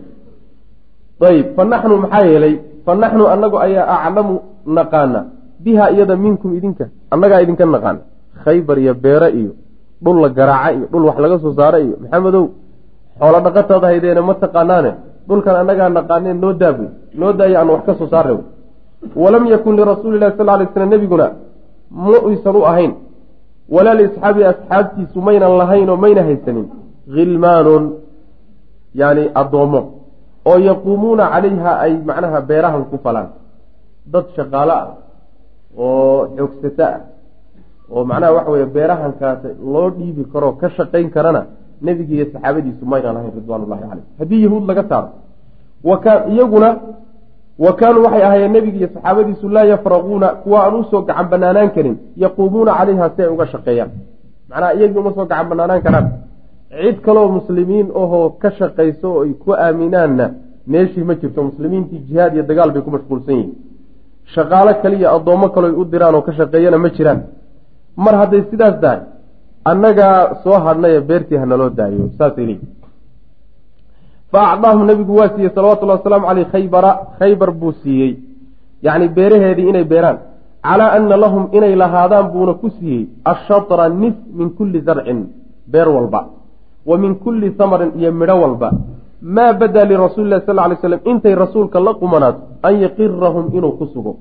ayib 1.30 1.46
fa 1.56 1.64
naxnu 1.64 1.96
maxaa 2.04 2.24
yeelay 2.26 2.54
fa 2.84 2.94
naxnu 2.94 3.24
annagu 3.26 3.56
ayaa 3.58 3.86
aclamu 4.06 4.34
naqaana. 4.66 5.20
Biha 5.64 5.90
iyada 5.90 6.16
minkum 6.16 6.54
idinka 6.54 6.88
annagaa 7.10 7.40
idinka 7.40 7.64
naqaana. 7.64 8.00
Khaybar 8.44 8.78
iyo 8.78 8.94
beere 8.94 9.28
iyo 9.32 9.52
dhul 10.04 10.20
la 10.20 10.28
garaaca 10.28 10.72
iyo 10.76 10.86
dhul 10.92 11.04
wax 11.08 11.16
laga 11.18 11.38
soo 11.38 11.54
saara 11.54 11.78
iyo 11.80 11.96
maxamedow 12.02 12.44
xoolo 13.18 13.38
dhaqataad 13.40 13.82
haydeene 13.84 14.20
ma 14.20 14.34
taqaanaane. 14.34 14.90
Dhulkan 15.28 15.56
annagaa 15.56 15.88
naqaaneen 15.88 16.38
noo 16.40 16.52
daabey 16.52 16.88
noo 17.14 17.32
daayo 17.32 17.58
aan 17.58 17.68
wax 17.70 17.82
ka 17.86 17.94
soo 17.94 18.08
saarre 18.12 18.36
walam 19.16 19.46
yakun 19.46 19.76
lirasuuli 19.76 20.18
lahi 20.18 20.36
sal 20.36 20.46
lay 20.46 20.68
slam 20.72 20.88
nebiguna 20.90 21.26
ma 21.90 22.18
uysan 22.28 22.56
u 22.56 22.62
ahayn 22.64 22.92
walaa 23.74 23.94
liasxaabii 23.94 24.44
asxaabtiisu 24.52 25.20
maynan 25.20 25.58
lahayn 25.58 25.90
oo 25.90 25.96
mayna 25.96 26.22
haysanin. 26.28 26.66
Khilmaanun 27.14 27.84
yani 28.94 29.30
addoommo. 29.34 29.80
Oo 30.48 30.58
yaquumuuna 30.58 31.30
calayha 31.34 31.72
ay 31.84 31.92
macnaha 32.08 32.40
beerahan 32.40 32.84
ku 32.90 32.98
falaan. 33.04 33.28
Dad 34.12 34.26
shaqaalo 34.36 34.72
ah 34.72 34.88
oo 35.78 36.28
xoogsato 36.36 36.84
ah. 36.84 37.00
Oo 37.90 38.04
macnaha 38.04 38.32
waxa 38.36 38.50
weye 38.50 38.66
beerahankaas 38.76 39.42
loo 39.72 39.90
dhiibi 39.98 40.24
karoo 40.32 40.52
ka 40.60 40.68
shaqayn 40.78 41.10
karana 41.10 41.42
nebigi 41.82 42.14
iyo 42.16 42.26
saxaabadiisu 42.32 42.84
mayna 42.92 43.12
lahayn 43.12 43.32
ridwaanullahi 43.38 43.82
caleyh 43.90 44.06
haddii 44.18 44.42
yahuud 44.46 44.64
laga 44.70 44.84
saaro 44.90 45.10
iyaguna 46.32 46.68
wa 47.64 47.72
kaanuu 47.78 48.02
waxay 48.04 48.22
ahaayeen 48.26 48.52
nebigi 48.52 48.78
iyo 48.78 48.88
saxaabadiisu 48.94 49.48
laa 49.48 49.64
yafraquuna 49.72 50.28
kuwa 50.42 50.58
aan 50.64 50.74
u 50.80 50.84
soo 50.90 51.02
gacan 51.08 51.28
banaanaan 51.30 51.70
karin 51.74 51.96
yaquumuuna 52.16 52.72
calayha 52.78 53.10
si 53.16 53.22
ay 53.22 53.28
uga 53.34 53.46
shaqeeyaan. 53.52 53.90
Macnaha 54.50 54.74
iyagii 54.74 54.98
uma 55.02 55.12
soo 55.16 55.24
gacan 55.30 55.48
banaanaan 55.50 55.82
karaan. 55.86 56.06
Cid 56.82 56.96
kaloo 57.06 57.28
muslimiin 57.38 57.88
ahoo 58.02 58.30
ka 58.42 58.50
shaqayso 58.58 59.08
oo 59.14 59.22
ay 59.24 59.32
ku 59.42 59.50
aaminaanna 59.54 60.26
meeshii 60.72 61.04
ma 61.08 61.14
jirto 61.20 61.40
muslimiintii 61.48 61.98
jihaad 62.08 62.32
iyo 62.34 62.42
dagaal 62.50 62.70
bay 62.74 62.82
ku 62.82 62.90
mashquulsan 62.90 63.34
yihiin. 63.34 63.52
Shaqaalo 64.34 64.72
kaliya 64.82 65.08
addoommo 65.16 65.46
ay 65.66 65.72
u 65.80 65.84
diraan 65.92 66.14
oo 66.14 66.22
ka 66.22 66.32
shaqeeyana 66.38 66.78
ma 66.84 66.88
jiraan. 66.96 67.20
Mar 68.04 68.14
hadday 68.20 68.42
sidaas 68.50 68.76
tahay 68.82 69.00
annagaa 69.70 70.34
soo 70.44 70.58
hadhnaya 70.66 71.00
beertii 71.08 71.38
hanaloo 71.42 71.70
daayo 71.78 72.04
saasay 72.18 72.44
leeyihi 72.46 72.66
fa 74.36 74.52
acdaahum 74.52 74.84
nabigu 74.84 75.16
waa 75.16 75.32
siiyey 75.32 75.50
salawatullahi 75.56 75.98
wasalaamu 75.98 76.26
caleyh 76.28 76.46
khaybara 76.52 76.90
khaybar 77.18 77.50
buu 77.60 77.72
siiyey. 77.82 78.12
Yacni 78.84 79.08
beeraheedii 79.08 79.68
inay 79.70 79.84
beeraan. 79.92 80.18
Calaa 80.66 80.92
ana 80.96 81.16
lahum 81.16 81.48
inay 81.56 81.72
lahaadaan 81.82 82.28
buuna 82.32 82.54
ku 82.60 82.68
siiyey 82.76 83.08
ashatra 83.32 83.88
nis 83.88 84.12
min 84.38 84.50
kulli 84.58 84.84
zarcin 84.84 85.20
beer 85.72 85.88
walba. 85.88 86.20
Wa 86.88 86.98
min 87.02 87.16
kulli 87.24 87.54
samarin 87.58 87.96
iyo 87.96 88.12
midho 88.12 88.36
walba. 88.42 88.68
Maa 89.22 89.52
badaa 89.60 89.88
lirasuuli 89.90 90.30
lahi 90.30 90.46
sal 90.46 90.60
ly 90.70 90.76
slam 90.84 91.00
intay 91.10 91.34
rasuulka 91.34 91.80
la 91.80 91.94
qumanaato 91.94 92.40
an 92.68 92.74
yaqirahum 92.84 93.44
inuu 93.56 93.72
ku 93.78 93.86
sugo. 93.92 94.12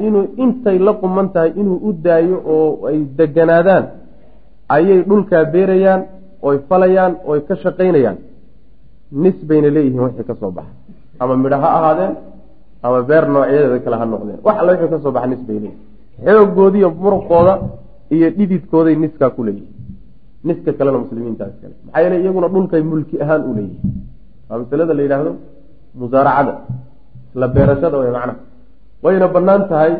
Inuu 0.00 0.26
intay 0.42 0.78
la 0.78 0.92
quman 1.02 1.32
tahay 1.34 1.52
inuu 1.60 1.78
u 1.88 1.92
daayo 2.04 2.36
oo 2.54 2.86
ay 2.88 2.98
deganaadaan. 3.18 3.84
Ayay 4.74 5.00
dhulkaa 5.08 5.44
beerayaan 5.52 6.00
oy 6.42 6.56
falayaan 6.68 7.12
oy 7.28 7.40
ka 7.48 7.54
shaqaynayaan 7.64 8.33
nis 9.12 9.36
bayna 9.48 9.68
leeyihiin 9.76 10.00
wixii 10.06 10.24
ka 10.28 10.34
soo 10.40 10.50
baxa 10.50 10.72
ama 11.20 11.36
midho 11.36 11.56
ha 11.62 11.68
ahaadeen 11.78 12.12
ama 12.82 13.02
beer 13.08 13.24
noocyadeeda 13.34 13.78
kale 13.84 13.96
ha 14.00 14.04
noqdeen. 14.12 14.38
Wax 14.46 14.56
alla 14.60 14.72
wixii 14.72 14.90
ka 14.94 14.98
soo 15.04 15.12
baxa 15.16 15.26
nis 15.32 15.40
bay 15.48 15.58
leeyihiin 15.64 15.80
xoogoodiiyo 16.24 16.88
muruqooda 17.04 17.54
iyo 18.14 18.28
dhididkooday 18.36 18.96
niskaa 19.02 19.30
ku 19.36 19.42
leeyihiin 19.44 19.72
niska 20.44 20.70
kalena 20.78 20.98
muslimiintaas 21.04 21.52
kale 21.60 21.74
maxaa 21.84 22.00
yeele 22.02 22.16
iyaguna 22.22 22.48
dhulkay 22.54 22.82
mulki 22.90 23.16
ahaan 23.24 23.42
u 23.50 23.52
leeyihiin 23.58 23.92
waa 24.48 24.58
masalada 24.62 24.92
la 24.98 25.02
yidhaahdo 25.06 25.32
musaaracada 26.00 26.52
isla 27.30 27.46
beerashada 27.54 27.96
way 28.00 28.10
macnaha 28.16 28.36
wayna 29.04 29.26
bannaan 29.34 29.62
tahay 29.70 29.92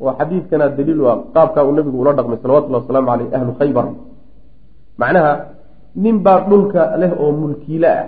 oo 0.00 0.12
xadiidkana 0.18 0.64
daliil 0.78 1.00
u 1.02 1.06
qaabkaa 1.34 1.64
uu 1.66 1.74
nabigu 1.78 1.96
ula 2.02 2.12
dhaqmay 2.18 2.38
salawatullahi 2.42 2.82
wasalaamu 2.84 3.08
caleyh 3.10 3.28
ahlu 3.36 3.52
khaybar. 3.60 3.86
Macnaha 5.00 5.32
nin 6.02 6.16
baa 6.24 6.40
dhulka 6.48 6.82
leh 7.00 7.10
oo 7.22 7.30
mulkiile 7.40 7.88
ah 8.00 8.06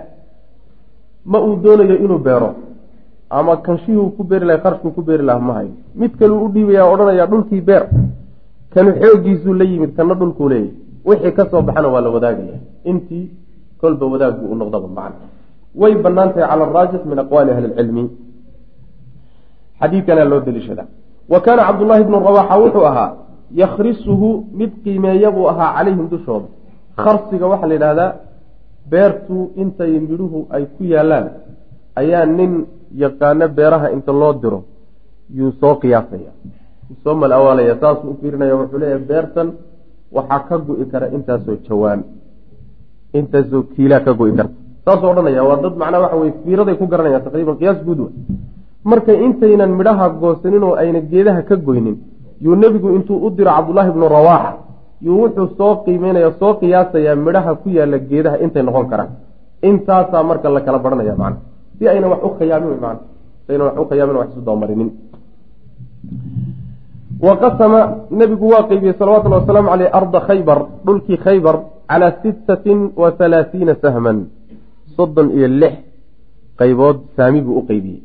ma 1.25 1.39
uu 1.45 1.55
doonayo 1.63 1.95
inuu 2.05 2.19
beero 2.19 2.49
ama 3.29 3.57
kanshihuu 3.57 4.09
ku 4.17 4.23
beeri 4.23 4.45
lahay 4.45 4.61
qarshkuu 4.61 4.91
ku 4.91 5.01
beeri 5.01 5.23
laha 5.23 5.39
ma 5.39 5.63
mid 5.95 6.11
kaleu 6.19 6.45
u 6.45 6.49
dhiibaya 6.49 6.85
odhanaya 6.85 7.25
dhulkii 7.25 7.61
beer. 7.61 7.89
Kanu 8.73 8.91
xooggiisuu 9.01 9.53
la 9.53 9.63
yimid 9.63 9.95
kana 9.95 10.13
dhulkuu 10.15 10.49
leeyahy 10.49 10.73
wixii 11.05 11.31
ka 11.31 11.45
soo 11.49 11.61
baxana 11.61 11.87
waa 11.87 12.01
la 12.01 12.09
wadaagaya 12.09 12.57
intii 12.83 13.31
kolba 13.81 14.05
wadaag 14.05 14.33
buu 14.39 14.51
u 14.53 14.55
noqdaba 14.55 14.87
macna. 14.87 15.25
Way 15.75 15.95
bannaan 15.95 16.33
tahay 16.33 16.47
cala 16.49 16.63
araajix 16.67 17.01
min 17.05 17.19
aqwaali 17.19 17.51
ahli 17.51 17.67
lcilmi 17.67 18.03
xadiidkana 19.79 20.25
loo 20.25 20.39
deliishadaa 20.39 20.87
wa 21.29 21.39
kaana 21.39 21.61
cabdullaahi 21.67 22.03
bnu 22.03 22.19
rawaxa 22.19 22.59
wuxuu 22.63 22.85
ahaa 22.91 23.11
yakhrisuhu 23.61 24.29
mid 24.53 24.71
qiimeeya 24.83 25.31
buu 25.31 25.47
ahaa 25.49 25.73
calayhim 25.77 26.07
dushooda. 26.09 26.47
Kharsiga 27.03 27.47
waxaa 27.47 27.67
la 27.67 27.73
yidhahdaa 27.73 28.11
beertu 28.91 29.37
intay 29.61 29.93
midhuhu 30.07 30.39
ay 30.55 30.63
ku 30.75 30.83
yaalaan 30.93 31.25
ayaa 32.01 32.25
nin 32.37 32.51
yaqaano 33.03 33.45
beeraha 33.57 33.87
inta 33.95 34.11
loo 34.21 34.33
diro 34.41 34.59
yuu 35.37 35.51
soo 35.59 35.75
qiyaasaya 35.81 36.31
soo 37.03 37.15
mal 37.21 37.31
awaalaya 37.37 37.75
saasuu 37.81 38.09
u 38.13 38.17
fiirinaya 38.21 38.55
wuxuu 38.59 38.79
leeyahay 38.81 39.03
beertan 39.11 39.47
waxaa 40.15 40.41
ka 40.47 40.55
go-i 40.65 40.85
kara 40.91 41.07
intaasoo 41.17 41.57
jawaan 41.67 42.01
intaasoo 43.19 43.61
kiilaa 43.73 43.99
ka 44.05 44.13
go-i 44.19 44.33
karta. 44.37 44.53
Saasuu 44.85 45.09
odhanaya 45.11 45.43
waa 45.49 45.61
dad 45.63 45.75
macnaa 45.81 46.01
waxa 46.05 46.17
weye 46.21 46.33
fiiraday 46.43 46.75
ku 46.81 46.85
garanayaan 46.91 47.23
taqriiban 47.27 47.57
qiyaas 47.61 47.79
guud 47.87 47.99
wa 48.05 48.09
marka 48.91 49.11
intaynan 49.25 49.71
midhaha 49.79 50.05
goosanin 50.21 50.63
oo 50.67 50.75
ayna 50.81 50.99
geedaha 51.11 51.41
ka 51.49 51.55
goynin 51.67 51.97
yuu 52.45 52.55
nebigu 52.61 52.89
intuu 52.97 53.17
u 53.25 53.29
diro 53.37 53.51
cabdullaahi 53.57 53.91
bnu 53.95 54.05
rawaaxa 54.15 54.51
yuu 55.05 55.17
wuxuu 55.21 55.47
soo 55.57 55.73
qiimeynaya 55.85 56.31
soo 56.39 56.53
qiyaasayaa 56.61 57.15
midhaha 57.25 57.51
ku 57.61 57.69
yaalla 57.77 57.97
geedaha 58.09 58.37
intay 58.43 58.63
noqon 58.63 58.87
karaan. 58.91 59.11
Intaasaa 59.69 60.23
marka 60.29 60.49
la 60.55 60.61
kala 60.65 60.79
baranaya 60.79 61.15
macna. 61.21 61.39
Si 61.77 61.83
ayna 61.87 62.07
wax 62.11 62.21
u 62.23 62.29
khayaamin 62.39 62.79
man 62.81 62.97
si 63.45 63.51
ayna 63.53 63.63
wax 63.67 63.75
u 63.77 63.85
khayaamin 63.89 64.15
wax 64.19 64.27
isu 64.31 64.41
dabamarinin 64.41 64.89
wa 67.25 67.33
qasama 67.37 67.79
nebigu 68.11 68.47
waa 68.53 68.63
qeybiyey 68.69 68.95
salawatullahi 68.99 69.41
wasalaamu 69.41 69.69
caleyh 69.69 69.89
arda 69.99 70.19
khaybar 70.27 70.59
dhulkii 70.85 71.17
khaybar 71.17 71.55
calaa 71.89 72.11
sittatin 72.23 72.79
wa 72.95 73.13
halaathiina 73.19 73.75
sahman. 73.81 74.17
Soddon 74.95 75.31
iyo 75.37 75.47
lix 75.47 75.75
qaybood 76.59 76.97
saami 77.15 77.41
buu 77.41 77.57
u 77.59 77.63
qeybiyey 77.69 78.01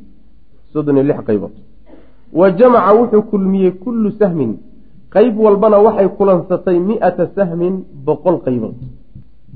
soddon 0.72 0.96
iyo 0.96 1.04
lix 1.10 1.18
qaybood. 1.28 1.54
Wa 2.32 2.50
jamaca 2.50 2.94
wuxuu 2.98 3.22
kulmiyey 3.30 3.72
kullu 3.84 4.10
sahmin 4.20 4.58
qeyb 5.14 5.34
walbana 5.44 5.78
waxay 5.86 6.08
kulansatay 6.18 6.78
mi-ata 6.88 7.24
sahmin 7.36 7.74
boqol 8.06 8.36
qaybood. 8.44 8.76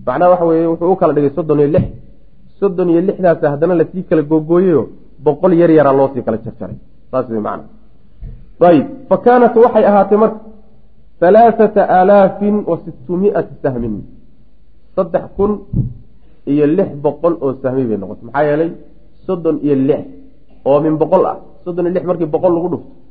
Macnaha 0.06 0.30
waxa 0.32 0.44
weye 0.50 0.66
wuxuu 0.72 0.92
u 0.92 0.96
kala 1.00 1.12
dhigay 1.16 1.32
soddon 1.36 1.58
iyo 1.60 1.68
lix. 1.74 1.86
Soddon 2.60 2.88
iyo 2.92 3.00
lixdaas 3.08 3.42
haddana 3.52 3.74
la 3.80 3.84
sii 3.92 4.02
kala 4.08 4.22
googooyeyo 4.22 4.82
boqol 5.24 5.52
yar 5.60 5.70
yaraa 5.78 5.94
loosii 5.98 6.22
kala 6.26 6.38
jarjaray. 6.44 6.78
Saas 7.10 7.26
wey 7.30 7.40
macna 7.46 7.64
ayb 8.70 8.86
fa 9.08 9.16
kaanat 9.24 9.54
waxay 9.64 9.84
ahaatay 9.90 10.18
marka 10.22 10.40
halaaثata 11.20 11.82
aalaafin 11.96 12.56
wa 12.70 12.76
sittumiati 12.84 13.54
sahmin. 13.62 13.94
Saddex 14.96 15.24
kun 15.36 15.52
iyo 16.52 16.66
lix 16.78 16.90
boqol 17.04 17.34
oo 17.44 17.52
sahmi 17.62 17.84
bay 17.88 17.96
noqotay. 18.02 18.24
Maxaa 18.26 18.44
yeelay 18.48 18.70
soddon 19.26 19.56
iyo 19.66 19.74
lix 19.88 20.02
oo 20.68 20.78
min 20.84 20.94
boqol 21.02 21.22
ah. 21.30 21.36
Soddon 21.64 21.84
iyo 21.86 21.94
lix 21.96 22.04
markii 22.08 22.28
boqol 22.34 22.52
lagu 22.56 22.68
dhufto 22.72 23.03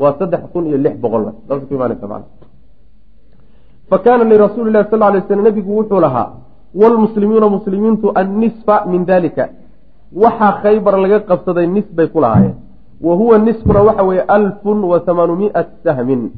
waa 0.00 0.12
saddex 0.18 0.42
kun 0.52 0.64
iyo 0.66 0.78
lix 0.84 0.94
boqol 1.02 1.22
saas 1.48 1.62
ku 1.68 1.74
imaanaysa 1.74 2.06
man 2.12 2.22
fa 3.90 3.96
kaana 4.04 4.24
lirasuuli 4.32 4.70
lahi 4.74 4.90
sal 4.90 5.02
lay 5.14 5.22
slam 5.26 5.42
nebigu 5.48 5.70
wuxuu 5.78 6.00
lahaa 6.06 6.28
wlmuslimuuna 6.80 7.48
muslimiintu 7.56 8.12
annisfa 8.20 8.76
min 8.92 9.04
dalika 9.10 9.48
waxaa 10.22 10.52
khaybar 10.62 10.94
laga 10.98 11.18
qabsaday 11.28 11.66
nis 11.66 11.86
bay 11.96 12.08
ku 12.08 12.20
lahaayeen. 12.20 12.54
Wa 13.00 13.14
huwa 13.14 13.38
niskuna 13.38 13.80
waxa 13.82 14.02
weeye 14.02 14.22
alfun 14.22 14.84
wa 14.84 15.02
hamaanumiati 15.06 15.70
sahmin. 15.84 16.30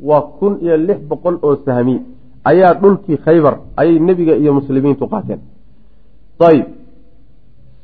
Waa 0.00 0.20
kun 0.38 0.58
iyo 0.62 0.76
lix 0.76 1.00
boqol 1.08 1.38
oo 1.42 1.56
sahmi. 1.64 2.02
Ayaa 2.44 2.74
dhulkii 2.74 3.16
khaybar 3.16 3.58
ayay 3.76 3.98
nebiga 3.98 4.36
iyo 4.36 4.52
muslimiintu 4.54 5.08
qaateen. 5.08 5.40
Ayb 6.40 6.66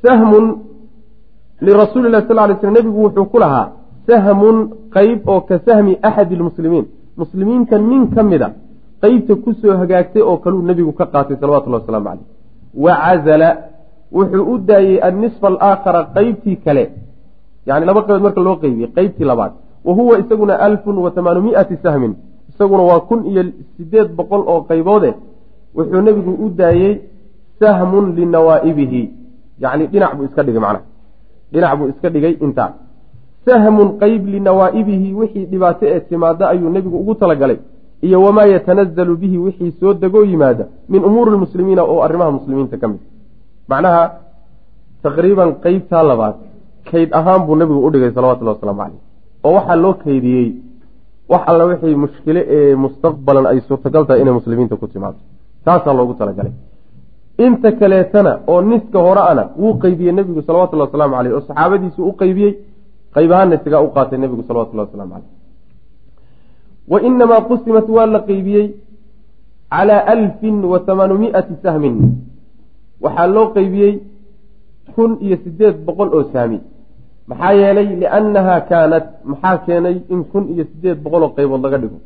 sahmun 0.03 0.45
lirasuuli 1.61 2.09
lahi 2.11 2.27
sal 2.29 2.37
lay 2.37 2.57
sl 2.61 2.71
nebigu 2.71 3.03
wuxuu 3.05 3.25
ku 3.25 3.39
lahaa 3.39 3.80
sahmun 4.07 4.57
qeyb 4.95 5.29
oo 5.29 5.41
ka 5.49 5.59
sahmi 5.67 5.99
axadi 6.03 6.37
lmuslimiin. 6.37 6.87
Muslimiinta 7.17 7.79
nin 7.79 8.03
ka 8.15 8.23
mid 8.23 8.43
a 8.43 8.51
qeybta 9.03 9.35
ku 9.43 9.53
soo 9.61 9.77
hagaagtay 9.81 10.23
oo 10.23 10.37
kaluu 10.37 10.63
nebigu 10.63 10.93
ka 10.93 11.07
qaatay 11.13 11.37
salawatullahi 11.41 11.83
wasalaamu 11.83 12.09
caleyh 12.09 12.27
wa 12.85 12.93
cazala 13.05 13.49
wuxuu 14.17 14.45
u 14.53 14.59
daayey 14.69 14.99
annisfa 15.09 15.47
alaakhara 15.49 16.01
qeybtii 16.15 16.57
kale. 16.65 16.85
Yani 17.67 17.87
laba 17.87 18.01
qaybood 18.03 18.23
marka 18.27 18.41
loo 18.41 18.57
qeybiyey 18.63 18.91
qeybtii 18.97 19.25
labaad. 19.31 19.53
Wa 19.85 19.93
huwa 19.95 20.19
isaguna 20.19 20.55
alfun 20.67 20.97
wa 21.05 21.11
hamaanumiati 21.17 21.77
sahmin. 21.83 22.13
Isaguna 22.51 22.83
waa 22.83 23.01
kun 23.09 23.21
iyo 23.31 23.43
sideed 23.77 24.09
boqol 24.19 24.43
oo 24.53 24.61
qayboode 24.69 25.11
wuxuu 25.77 26.01
nebigu 26.07 26.33
u 26.45 26.49
daayey 26.61 27.01
sahmun 27.61 28.15
linawaa'ibihi. 28.17 29.03
Yacni 29.63 29.87
dhinac 29.93 30.13
buu 30.17 30.25
iska 30.25 30.43
dhigay 30.43 30.61
macnaha. 30.61 30.85
Dhinac 31.53 31.73
buu 31.79 31.89
iska 31.93 32.09
dhigay 32.15 32.35
intaa 32.45 32.71
sahmun 33.47 33.89
qeyb 34.03 34.23
linawaa'ibihi 34.35 35.09
wixii 35.21 35.47
dhibaato 35.53 35.87
ee 35.95 36.01
timaada 36.01 36.45
ayuu 36.53 36.71
nebigu 36.77 36.97
ugu 37.03 37.15
talagalay 37.15 37.59
iyo 38.07 38.23
wamaa 38.23 38.47
yatanazalu 38.55 39.17
bihi 39.23 39.39
wixii 39.47 39.73
soo 39.81 39.95
degoo 40.03 40.25
yimaada 40.25 40.65
min 40.89 41.05
umuuri 41.09 41.31
lmuslimiina 41.31 41.83
oo 41.93 42.03
arrimaha 42.07 42.31
muslimiinta 42.39 42.77
ka 42.83 42.89
mid. 42.89 43.01
Macnaha 43.71 44.03
taqriiban 45.03 45.51
qeybtaa 45.65 46.03
labaad 46.11 46.35
kayd 46.91 47.09
ahaan 47.19 47.43
buu 47.47 47.57
nebigu 47.61 47.81
u 47.87 47.91
dhigay 47.93 48.13
salawatullahi 48.17 48.57
wasalaamu 48.57 48.81
caleyh 48.83 49.01
oo 49.45 49.53
waxaa 49.57 49.77
loo 49.85 49.95
kaydiyey 50.05 50.49
wax 51.33 51.43
alla 51.51 51.65
wixii 51.71 51.95
mushkile 52.05 52.41
ee 52.57 52.75
mustaqbalan 52.85 53.47
ay 53.47 53.61
suurtagal 53.69 54.05
tahay 54.07 54.21
inay 54.23 54.35
muslimiinta 54.41 54.77
ku 54.77 54.87
timaado 54.87 55.19
taasaa 55.65 55.95
loogu 55.99 56.15
talagalay. 56.21 56.53
Inta 57.47 57.73
kaleetana 57.81 58.33
oo 58.47 58.61
niska 58.63 58.99
hore 59.07 59.23
ana 59.31 59.45
wuu 59.61 59.75
qeybiyey 59.83 60.13
nebigu 60.19 60.43
salawatullhi 60.43 60.85
wasalaamu 60.87 61.15
caleyh 61.17 61.33
oo 61.37 61.41
saxaabadiisu 61.49 62.01
u 62.11 62.13
qeybiyey 62.21 62.53
qayb 63.15 63.31
ahaana 63.35 63.55
isagaa 63.59 63.83
u 63.87 63.91
qaatay 63.97 64.19
nebigu 64.23 64.43
salawatullahi 64.49 64.89
waslamu 64.89 65.13
caleyh 65.15 65.29
wa 66.93 66.99
inamaa 67.09 67.41
qusimat 67.49 67.87
waa 67.97 68.07
la 68.15 68.21
qeybiyey 68.29 68.67
calaa 69.75 70.03
alfin 70.15 70.57
wa 70.73 70.79
hamaanumiati 70.87 71.55
sahmin. 71.63 71.97
Waxaa 73.05 73.27
loo 73.35 73.47
qeybiyey 73.57 73.93
kun 74.95 75.11
iyo 75.25 75.37
sideed 75.45 75.77
boqol 75.87 76.09
oo 76.17 76.25
saami. 76.33 76.59
Maxaa 77.31 77.53
yeelay 77.61 77.89
liannaha 78.01 78.55
kaanat 78.71 79.07
maxaa 79.31 79.57
keenay 79.67 79.97
in 80.13 80.21
kun 80.33 80.45
iyo 80.53 80.65
sideed 80.71 80.99
boqol 81.05 81.23
oo 81.27 81.33
qaybood 81.37 81.63
laga 81.65 81.79
dhigo? 81.83 81.99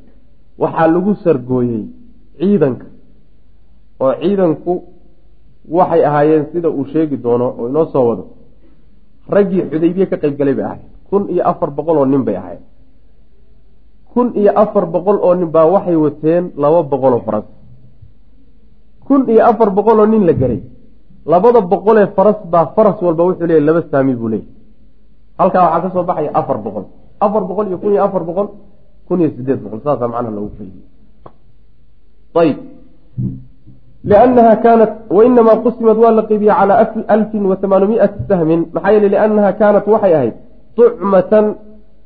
Waxaa 0.63 0.87
lagu 0.95 1.13
sargooyey 1.25 1.83
ciidanka. 2.39 2.87
Oo 4.03 4.13
ciidanku 4.23 4.73
waxay 5.77 6.03
ahaayeen 6.09 6.45
sida 6.53 6.69
uu 6.79 6.85
sheegi 6.93 7.17
doono 7.25 7.47
oo 7.59 7.69
inoo 7.71 7.87
soo 7.93 8.05
wado. 8.09 8.25
Raggii 9.35 9.63
xudaybiye 9.71 10.07
ka 10.11 10.17
qayb 10.23 10.35
galay 10.39 10.55
bay 10.59 10.67
ahayd 10.69 10.85
kun 11.15 11.25
iyo 11.31 11.43
afar 11.51 11.71
boqol 11.71 11.97
oo 12.03 12.07
nin 12.11 12.23
bay 12.27 12.37
ahayd. 12.43 12.63
Kun 14.13 14.35
iyo 14.41 14.51
afar 14.63 14.85
boqol 14.95 15.19
oo 15.23 15.35
nin 15.39 15.47
baa 15.55 15.67
waxay 15.75 15.95
wateen 16.05 16.45
laba 16.63 16.83
boqol 16.93 17.13
oo 17.17 17.23
faras. 17.27 17.47
Kun 19.07 19.23
iyo 19.31 19.43
afar 19.51 19.71
boqol 19.71 19.99
oo 20.03 20.07
nin 20.11 20.27
la 20.27 20.33
gelay 20.41 20.61
labada 21.33 21.61
boqolee 21.73 22.07
faras 22.17 22.39
baa 22.53 22.67
faras 22.77 22.99
walba 23.07 23.23
wuxuu 23.29 23.47
leeyahy 23.49 23.67
laba 23.69 23.81
saami 23.91 24.15
buu 24.19 24.29
leeyahy 24.33 24.49
halkaa 25.39 25.63
waxaa 25.75 25.91
ka 25.95 26.03
baxaya 26.11 26.31
afar 26.41 26.59
boqol. 26.67 26.85
Afar 27.25 27.43
boqol 27.49 27.67
iyo 27.71 27.79
kun 27.83 27.93
iyo 27.95 28.03
afar 28.07 28.23
boqol 28.29 28.49
kun 29.07 29.19
iyo 29.21 29.31
sideed 29.37 29.61
boqol. 29.65 29.81
Saasaa 29.87 30.09
macnaha 30.13 30.35
loogu 30.37 30.51
faydiye 30.59 30.85
ayb 32.43 32.59
liannaha 34.11 34.53
kaanat 34.65 34.93
wainamaa 35.17 35.57
qusimad 35.65 35.97
waa 36.03 36.13
la 36.19 36.23
qeybiyey 36.29 36.55
calaa 36.59 36.79
alfin 37.15 37.45
wa 37.51 37.57
hamaanumiati 37.63 38.19
sahmin 38.29 38.61
maxaa 38.75 38.93
yeele 38.95 39.09
liannaha 39.15 39.51
kaanat 39.61 39.85
waxay 39.95 40.15
ahayd 40.19 40.35
tucmatan 40.77 41.47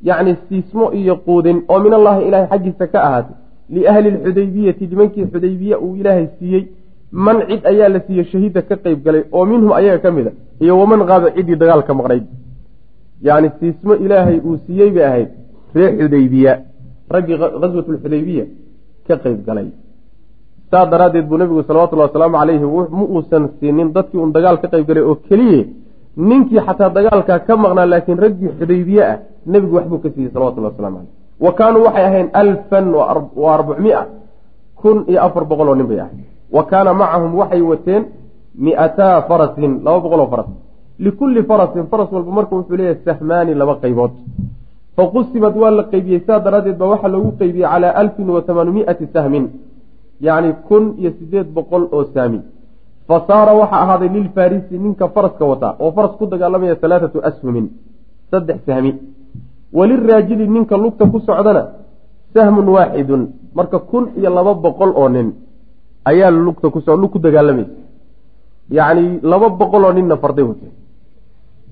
yacni 0.08 0.32
siismo 0.48 0.86
iyo 1.00 1.14
quudin 1.26 1.58
oo 1.68 1.78
min 1.84 1.92
allahi 1.98 2.20
ilaahay 2.28 2.48
xaggiisa 2.52 2.86
ka 2.92 2.98
ahaatay 3.06 3.36
liahli 3.74 4.10
lxudaybiyati 4.16 4.84
nimankii 4.90 5.24
xudaybiye 5.32 5.76
uu 5.84 5.94
ilaahay 6.00 6.26
siiyey 6.38 6.62
man 7.26 7.36
cid 7.48 7.62
ayaa 7.72 7.88
la 7.94 8.00
siiyey 8.06 8.24
shahiida 8.32 8.60
ka 8.68 8.76
qeyb 8.84 8.98
galay 9.06 9.22
oo 9.36 9.44
minhum 9.50 9.72
ayaga 9.80 9.98
ka 10.04 10.10
mid 10.16 10.26
a 10.30 10.32
iyo 10.64 10.72
waman 10.80 11.00
qaaba 11.10 11.28
ciddii 11.36 11.56
dagaalka 11.62 11.92
maqnayd 12.00 12.24
yacni 13.26 13.48
siismo 13.60 13.92
ilaahay 14.04 14.38
uu 14.48 14.56
siiyey 14.66 14.90
bay 14.96 15.04
ahayd 15.10 15.28
reer 15.74 15.92
xudaybiya 16.00 16.52
raggii 17.14 17.36
ghaswatulxudaybiya 17.62 18.44
ka 19.08 19.14
qeyb 19.24 19.40
galay 19.48 19.68
saa 20.70 20.84
daraaddeed 20.92 21.26
buu 21.30 21.38
nebigu 21.40 21.62
salawatullahi 21.68 22.08
wasalaamu 22.10 22.36
calayhi 22.40 22.66
ma 22.98 23.04
uusan 23.14 23.44
siinin 23.58 23.88
dadkii 23.96 24.20
un 24.24 24.32
dagaal 24.36 24.56
ka 24.62 24.68
qayb 24.72 24.86
galay 24.90 25.04
oo 25.10 25.16
keliye 25.28 25.60
ninkii 26.18 26.60
xataa 26.66 26.90
dagaalkaa 26.96 27.38
ka 27.46 27.56
maqnaa 27.56 27.86
laakiin 27.92 28.18
raggii 28.24 28.50
xudaybiye 28.58 29.02
ah 29.12 29.18
nebigu 29.46 29.74
waxbuu 29.76 29.98
ka 30.02 30.08
siiyey 30.14 30.30
salawatullahi 30.34 30.72
waslamu 30.74 30.96
caleyh 30.98 31.12
wa 31.44 31.52
kaanuu 31.58 31.82
waxay 31.86 32.04
ahayn 32.10 32.28
alfan 32.42 32.86
wa 32.94 33.54
arbacmia 33.56 34.00
kun 34.80 35.04
iyo 35.10 35.18
afar 35.26 35.44
boqol 35.50 35.68
oo 35.68 35.74
nin 35.74 35.86
bay 35.86 36.00
ahayd. 36.00 36.18
Wa 36.56 36.62
kaana 36.70 36.94
macahum 36.94 37.34
waxay 37.40 37.62
wateen 37.70 38.02
miataa 38.64 39.22
farasin 39.28 39.72
laba 39.84 40.00
boqol 40.00 40.20
oo 40.20 40.30
faras. 40.32 40.48
Likulli 40.98 41.42
farasin 41.42 41.86
faras 41.90 42.08
walba 42.12 42.30
marka 42.38 42.56
wuxuu 42.56 42.76
leeyahay 42.76 43.02
sahmaani 43.04 43.54
laba 43.54 43.74
qaybood. 43.82 44.12
Faqusimad 44.96 45.54
waa 45.62 45.70
la 45.70 45.82
qeybiyey 45.92 46.20
saa 46.26 46.38
daraaddeed 46.44 46.78
baa 46.78 46.88
waxaa 46.94 47.08
loogu 47.14 47.30
qeybiyey 47.40 47.68
calaa 47.72 47.94
alfin 48.02 48.28
wa 48.30 48.42
hamaanumiati 48.48 49.06
sahmin 49.14 49.44
yacni 50.20 50.52
kun 50.68 50.84
iyo 50.98 51.10
sideed 51.18 51.48
boqol 51.56 51.84
oo 51.92 52.04
saami 52.14 52.40
fa 53.08 53.16
saara 53.28 53.52
waxaa 53.60 53.80
ahaaday 53.84 54.08
lilfarisi 54.16 54.78
ninka 54.84 55.08
faraska 55.14 55.44
wataa 55.52 55.76
oo 55.80 55.90
faras 55.96 56.12
ku 56.18 56.26
dagaalamaya 56.32 56.76
halaathatu 56.82 57.18
ashumin. 57.28 57.66
Saddex 58.30 58.58
sahmi 58.66 58.90
waliraajili 59.72 60.46
ninka 60.54 60.76
lugta 60.76 61.04
ku 61.12 61.18
socdana 61.26 61.62
sahmun 62.34 62.68
waaxidun 62.76 63.22
marka 63.54 63.78
kun 63.90 64.04
iyo 64.18 64.30
laba 64.36 64.54
boqol 64.54 64.92
oo 65.00 65.08
nin 65.08 65.28
ayaa 66.10 66.30
lugta 66.30 66.70
ku 66.70 66.78
lug 66.86 67.10
ku 67.12 67.18
dagaalamaysa 67.18 67.72
yacni 68.76 69.20
laba 69.22 69.48
boqol 69.60 69.84
oo 69.84 69.92
ninna 69.92 70.16
farday 70.22 70.44
watay 70.50 70.70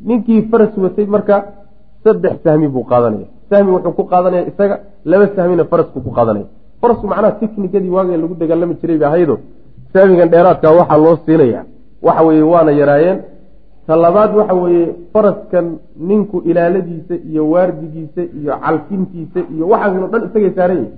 ninkii 0.08 0.48
faras 0.50 0.72
watay 0.84 1.06
marka 1.14 1.36
saddex 2.04 2.34
sahmi 2.44 2.68
buu 2.68 2.84
qaadanaya. 2.90 3.26
Sahmi 3.50 3.70
wuxuu 3.74 3.92
ku 3.98 4.04
qaadanaya 4.12 4.48
isaga 4.50 4.76
laba 5.04 5.26
sahmina 5.36 5.64
farasku 5.70 6.00
ku 6.00 6.10
qaadanaya. 6.16 6.46
Farasku 6.80 7.06
macnaha 7.06 7.38
tiknikadii 7.40 7.92
waagee 7.96 8.16
lagu 8.22 8.34
dagaalami 8.42 8.74
jiray 8.80 8.98
ba 9.02 9.06
ahaydo 9.10 9.34
sahmigan 9.92 10.28
dheeraadka 10.32 10.68
waxaa 10.78 10.98
loo 11.04 11.16
siinaya. 11.26 11.60
Waxa 12.06 12.22
weeye 12.26 12.42
waana 12.52 12.72
yaraayeen. 12.80 13.18
Ta 13.86 13.94
labaad 14.04 14.32
waxa 14.38 14.54
weeye 14.62 14.86
faraskan 15.12 15.66
ninku 16.08 16.36
ilaaladiisa 16.50 17.14
iyo 17.30 17.42
waardigiisa 17.52 18.22
iyo 18.38 18.52
calfintiisa 18.64 19.40
iyo 19.54 19.64
waxaasoo 19.72 20.08
dhan 20.12 20.22
isagay 20.28 20.52
saaran 20.56 20.78
yihiin 20.82 20.94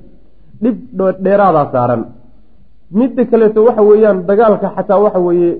dhib 0.62 0.76
dheeraadaa 1.24 1.66
saaran. 1.74 2.03
Midda 2.99 3.24
kaleeto 3.30 3.61
waxa 3.68 3.82
weeyaan 3.91 4.18
dagaalka 4.28 4.68
xataa 4.76 4.99
waxa 5.05 5.20
weeye 5.26 5.53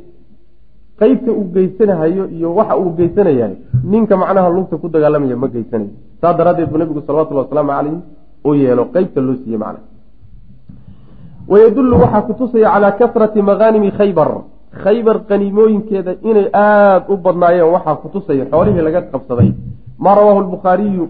qeybta 1.01 1.31
uu 1.39 1.45
geysanahayo 1.55 2.24
iyo 2.37 2.49
waxa 2.59 2.74
uu 2.83 2.91
geysanayahay. 2.99 3.57
Ninka 3.93 4.14
macnaha 4.22 4.49
lugta 4.57 4.76
ku 4.83 4.87
dagaalamaya 4.95 5.37
ma 5.43 5.49
geysanayo 5.55 5.91
saa 6.20 6.33
daraaddeed 6.39 6.68
buu 6.70 6.79
nabigu 6.83 7.01
salawatullhi 7.07 7.43
wasalaamu 7.45 7.70
calayhi 7.72 7.99
u 8.49 8.55
yeelo 8.61 8.85
qeybta 8.95 9.20
loo 9.26 9.37
siiye 9.45 9.59
macnaha 9.62 9.85
wayadullu 11.49 11.94
waxaa 12.03 12.22
kutusaya 12.28 12.68
calaa 12.74 12.92
kasrati 13.01 13.42
makaanimi 13.42 13.90
khaybar 13.99 14.30
khaybar 14.84 15.16
qaniimooyinkeeda 15.28 16.12
inay 16.22 16.46
aada 16.53 17.09
u 17.09 17.16
badnaayeen 17.16 17.72
waxaa 17.76 17.96
kutusaya 18.05 18.44
xoolihii 18.53 18.84
laga 18.88 19.03
qabsaday 19.12 19.51
maa 19.99 20.14
rawaahu 20.14 20.40
lbukhaariyu 20.46 21.05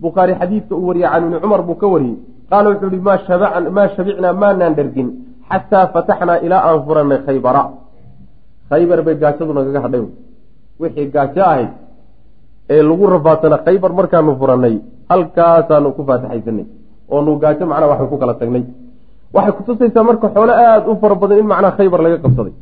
bukhaari 0.00 0.34
xadiidka 0.40 0.74
uu 0.74 0.86
wariyey 0.88 1.08
can 1.08 1.24
ibni 1.24 1.40
cumar 1.40 1.62
buu 1.62 1.78
ka 1.82 1.86
wariyey 1.86 2.18
qaala 2.50 2.70
wuxuu 2.70 2.90
ihi 2.90 3.02
maa 3.06 3.88
shabicnaa 3.96 4.34
maanaan 4.42 4.74
dhergin 4.74 5.08
xataa 5.50 5.86
fataxnaa 5.94 6.38
ilaa 6.46 6.62
aan 6.68 6.84
furanay 6.86 7.18
khaybara 7.26 7.62
khaybar 8.70 9.02
bay 9.06 9.14
gaajadu 9.22 9.52
nagaga 9.54 9.80
hadhay 9.86 10.04
wixii 10.80 11.10
gaajo 11.14 11.42
ahayd 11.50 11.70
ee 12.74 12.82
lagu 12.82 13.06
rafaadsanaa 13.14 13.64
khaybar 13.66 13.92
markaanu 13.98 14.36
furannay 14.40 14.74
halkaasaanu 15.10 15.92
ku 15.96 16.02
faataxaysanay 16.08 16.66
oonu 17.14 17.38
gaajo 17.42 17.64
macnaa 17.70 17.90
waxaan 17.92 18.08
ku 18.12 18.18
kala 18.22 18.34
tagnay 18.42 18.64
waxay 19.36 19.52
kutusaysaa 19.58 20.04
marka 20.08 20.26
xoolo 20.34 20.52
aada 20.64 20.88
u 20.92 20.96
fara 21.02 21.14
badan 21.22 21.38
in 21.42 21.46
macnaha 21.52 21.76
khaybar 21.78 22.00
laga 22.06 22.18
qabsaday. 22.24 22.54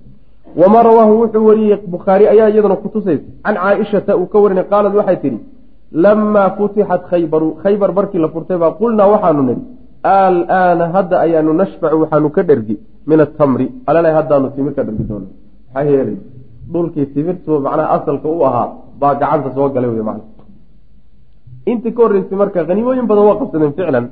Wamaa 0.61 0.83
rawaahu 0.89 1.13
wuxuu 1.23 1.45
wariyey 1.49 1.79
bukhaari 1.95 2.25
ayaa 2.33 2.49
iyadana 2.53 2.77
kutusaysa 2.85 3.25
can 3.45 3.55
caaishata 3.63 4.13
uu 4.21 4.27
ka 4.33 4.39
warinay 4.45 4.65
qaalad 4.73 4.95
waxay 5.01 5.17
tidhi 5.25 5.39
lamaa 6.05 6.49
futixat 6.57 7.03
khaybaru. 7.11 7.49
Khaybar 7.63 7.91
markii 7.99 8.21
la 8.25 8.29
furtay 8.35 8.59
baa 8.63 8.73
qulnaa 8.81 9.09
waxaanu 9.15 9.43
nidhi 9.49 9.63
alaana 10.03 10.85
hadda 10.95 11.17
ayaanu 11.25 11.53
nashfacu 11.61 11.97
waxaanu 12.03 12.29
ka 12.37 12.43
dhergi 12.49 12.77
min 13.11 13.19
atamri 13.27 13.67
alala 13.89 14.09
haddaanu 14.19 14.47
timir 14.57 14.73
ka 14.77 14.83
dhergi 14.87 15.05
doona 15.11 15.27
maxaa 15.75 15.85
yeelay 15.91 16.17
dhulkii 16.73 17.07
timirtu 17.15 17.53
macnaha 17.67 17.89
asalka 17.97 18.29
u 18.37 18.41
ahaa 18.49 18.69
baa 19.01 19.15
gacanta 19.21 19.49
soo 19.57 19.69
galay 19.75 19.91
wey 19.95 20.05
macna 20.09 20.25
intii 21.71 21.93
ka 21.97 22.01
horreysay 22.05 22.37
marka 22.43 22.59
haniimooyin 22.71 23.07
badan 23.11 23.25
waa 23.29 23.39
qabsadeen 23.41 23.73
ficlan 23.79 24.07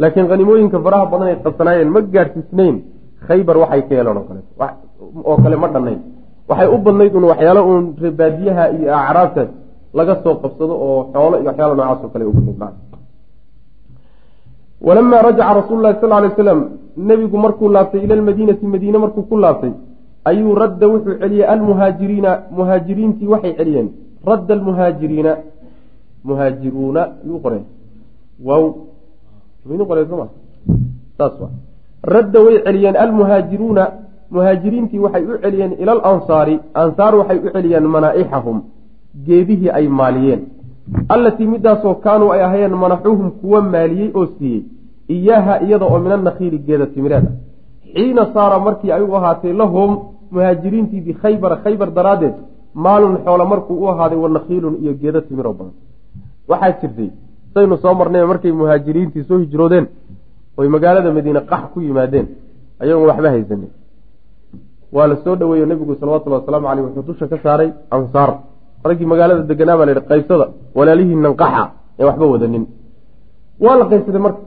laakiin 0.00 0.26
haniimooyinka 0.32 0.78
faraha 0.84 1.06
badan 1.12 1.28
ay 1.30 1.36
qabsanaayeen 1.44 1.90
ma 1.96 2.00
gaadhsiisnayn 2.14 2.76
khaybar 3.26 3.56
waxay 3.62 3.82
ka 3.88 3.94
yeeleen 3.94 4.16
oo 4.20 4.24
kale. 4.28 4.40
Oo 5.28 5.36
kale 5.42 5.56
ma 5.62 5.68
dhannayn. 5.74 6.00
Waxay 6.48 6.68
u 6.74 6.78
badnayd 6.86 7.14
un 7.18 7.24
waxyaalo 7.30 7.60
uun 7.68 7.84
reebaadiyaha 8.02 8.64
iyo 8.76 8.90
acraabtaas 9.00 9.50
laga 9.98 10.14
soo 10.22 10.34
qabsado 10.42 10.74
oo 10.86 10.98
xoolo 11.12 11.36
iyo 11.40 11.48
waxyaalo 11.50 11.74
noocaas 11.78 12.00
oo 12.04 12.10
kale 12.14 12.24
u 12.24 12.32
badnayd. 12.36 12.58
Macna 12.62 12.78
walamaa 14.86 15.22
rajaca 15.26 15.54
rasuulu 15.60 15.82
lahi 15.82 15.96
sal 16.00 16.10
lay 16.22 16.30
slam 16.36 16.60
nebigu 17.08 17.36
markuu 17.44 17.68
laabtay 17.76 18.00
ila 18.04 18.14
lmadiinati 18.20 18.66
madiine 18.66 18.98
markuu 19.04 19.22
ku 19.30 19.36
laabtay 19.44 19.72
ayuu 20.30 20.54
radda 20.62 20.86
wuxuu 20.92 21.14
celiyey 21.20 21.46
almuhaajiriina 21.54 22.30
muhaajiriintii 22.56 23.28
waxay 23.32 23.52
celiyeen 23.58 23.88
radda 24.30 24.52
almuhaajiriina 24.54 25.32
muhaajiruuna 26.28 27.02
yuu 27.28 27.38
qoreen. 27.44 27.64
Waaw 28.46 28.64
radda 32.02 32.40
way 32.40 32.62
celiyeen 32.64 32.96
almuhaajiruuna. 32.96 33.84
Muhaajiriintii 34.30 34.98
waxay 34.98 35.24
u 35.24 35.38
celiyeen 35.42 35.72
ila 35.82 35.92
alansaari 35.92 36.60
ansaar 36.74 37.14
waxay 37.20 37.38
u 37.38 37.50
celiyeen 37.52 37.86
manaaixahum. 37.96 38.62
Geedihii 39.26 39.70
ay 39.70 39.88
maaliyeen. 39.88 40.40
Allatii 41.08 41.46
midaasoo 41.46 41.94
kaanuu 41.94 42.30
ay 42.32 42.42
ahayeen 42.44 42.74
manaxuhum 42.84 43.30
kuwa 43.30 43.62
maaliyey 43.62 44.10
oo 44.14 44.26
siiyey. 44.38 44.62
Iyaaha 45.08 45.60
iyada 45.66 45.86
oo 45.86 45.98
min 45.98 46.12
anakhiili 46.12 46.58
geeda 46.58 46.86
timireeda. 46.86 47.30
Xiina 47.94 48.26
saara 48.34 48.58
markii 48.58 48.92
ay 48.92 49.04
ahaatay 49.18 49.52
lahum 49.52 49.90
muhaajiriintii 50.30 51.00
bikhaybara 51.00 51.56
khaybar 51.64 51.90
daraaddeed 51.98 52.34
maalun 52.74 53.18
xoolo 53.24 53.44
markuu 53.52 53.76
u 53.84 53.88
ahaaday 53.88 54.18
wanakhiilun 54.18 54.74
iyo 54.82 54.92
geeda 55.02 55.20
timiroo 55.20 55.52
badan. 55.58 55.74
Waxaa 56.48 56.72
jirtay 56.80 57.10
saynu 57.54 57.76
soo 57.82 57.94
marnay 58.00 58.24
markay 58.32 58.52
muhaajiriintii 58.60 59.24
soo 59.28 59.38
hijroodeen 59.42 59.86
oy 60.58 60.68
magaalada 60.74 61.10
madiine 61.16 61.40
qax 61.50 61.62
ku 61.72 61.78
yimaadeen 61.80 62.26
ayagoon 62.82 63.08
waxba 63.10 63.30
haysanin. 63.34 63.70
Waa 64.94 65.06
la 65.10 65.16
soo 65.24 65.34
dhoweeyo 65.40 65.66
nebigu 65.66 65.94
salawatullhi 66.00 66.38
wasalaamu 66.40 66.66
caleyh 66.68 66.84
wuxuu 66.86 67.02
dusha 67.08 67.26
ka 67.32 67.36
saaray 67.44 67.70
ansaar. 67.96 68.30
Raggii 68.88 69.06
magaalada 69.12 69.42
deganaa 69.50 69.76
baa 69.78 69.86
la 69.86 69.92
yidhi 69.92 70.06
qaybsada 70.10 70.46
walaalihii 70.78 71.18
nanqaxa 71.26 71.64
ee 72.00 72.04
waxba 72.08 72.26
wadanin. 72.34 72.64
Waa 73.64 73.76
la 73.80 73.84
qaybsaday 73.90 74.22
marka. 74.26 74.40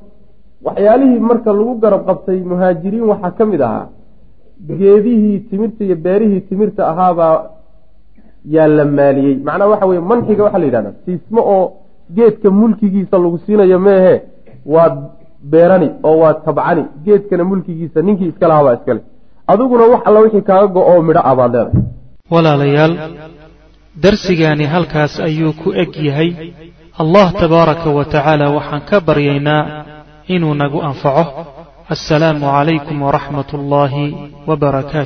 Waxyaalihii 0.68 1.20
marka 1.30 1.50
lagu 1.60 1.74
garab 1.84 2.02
qabtay 2.10 2.40
muhaajiriin 2.52 3.06
waxaa 3.12 3.32
ka 3.38 3.44
mid 3.52 3.62
ahaa 3.68 3.86
geedihii 4.80 5.40
timirta 5.50 5.82
iyo 5.88 5.96
beerihii 6.06 6.42
timirta 6.50 6.82
ahaabaa 6.92 7.36
yaa 8.56 8.68
la 8.78 8.86
maaliyey. 8.86 9.36
Macnaha 9.48 9.70
waxa 9.74 9.86
weye 9.90 10.02
manxiga 10.12 10.44
waxaa 10.46 10.60
la 10.64 10.66
yidhahda 10.70 10.92
siismo 11.06 11.42
oo 11.56 11.66
geedka 12.16 12.50
mulkigiisa 12.60 13.16
lagu 13.24 13.38
siinayo 13.46 13.80
meehe 13.80 14.16
waa 14.66 14.90
beerani 15.52 15.90
oo 16.04 16.18
waa 16.24 16.34
tabcani. 16.34 16.84
Geedkana 17.06 17.44
mulkigiisa 17.44 18.02
ninkii 18.02 18.28
iska 18.32 18.48
lahaa 18.48 18.64
baa 18.64 18.74
iskale 18.80 19.02
adiguna 19.48 19.84
wax 19.94 20.02
alla 20.08 20.20
wixii 20.20 20.42
kaaga 20.50 20.68
go-oo 20.76 21.02
midho 21.08 21.22
ah 21.30 21.36
baad 21.40 21.54
leedahay. 21.56 21.82
Walaalayaal 22.32 22.94
darsigaani 24.04 24.66
halkaas 24.74 25.14
ayuu 25.28 25.54
ku 25.62 25.70
eg 25.84 25.92
yahay. 26.08 26.30
Allah 27.02 27.28
tabaaraka 27.42 27.90
wa 27.98 28.06
tacaala 28.06 28.46
waxaan 28.58 28.82
ka 28.90 28.98
baryaynaa 29.08 29.64
inuu 30.36 30.54
nagu 30.62 30.80
anfaco. 30.90 31.26
Assalaamu 31.94 32.46
calaykum 32.56 32.98
waraxmat 33.06 33.50
ullaahi 33.58 34.06
wbarakaatu 34.50 35.06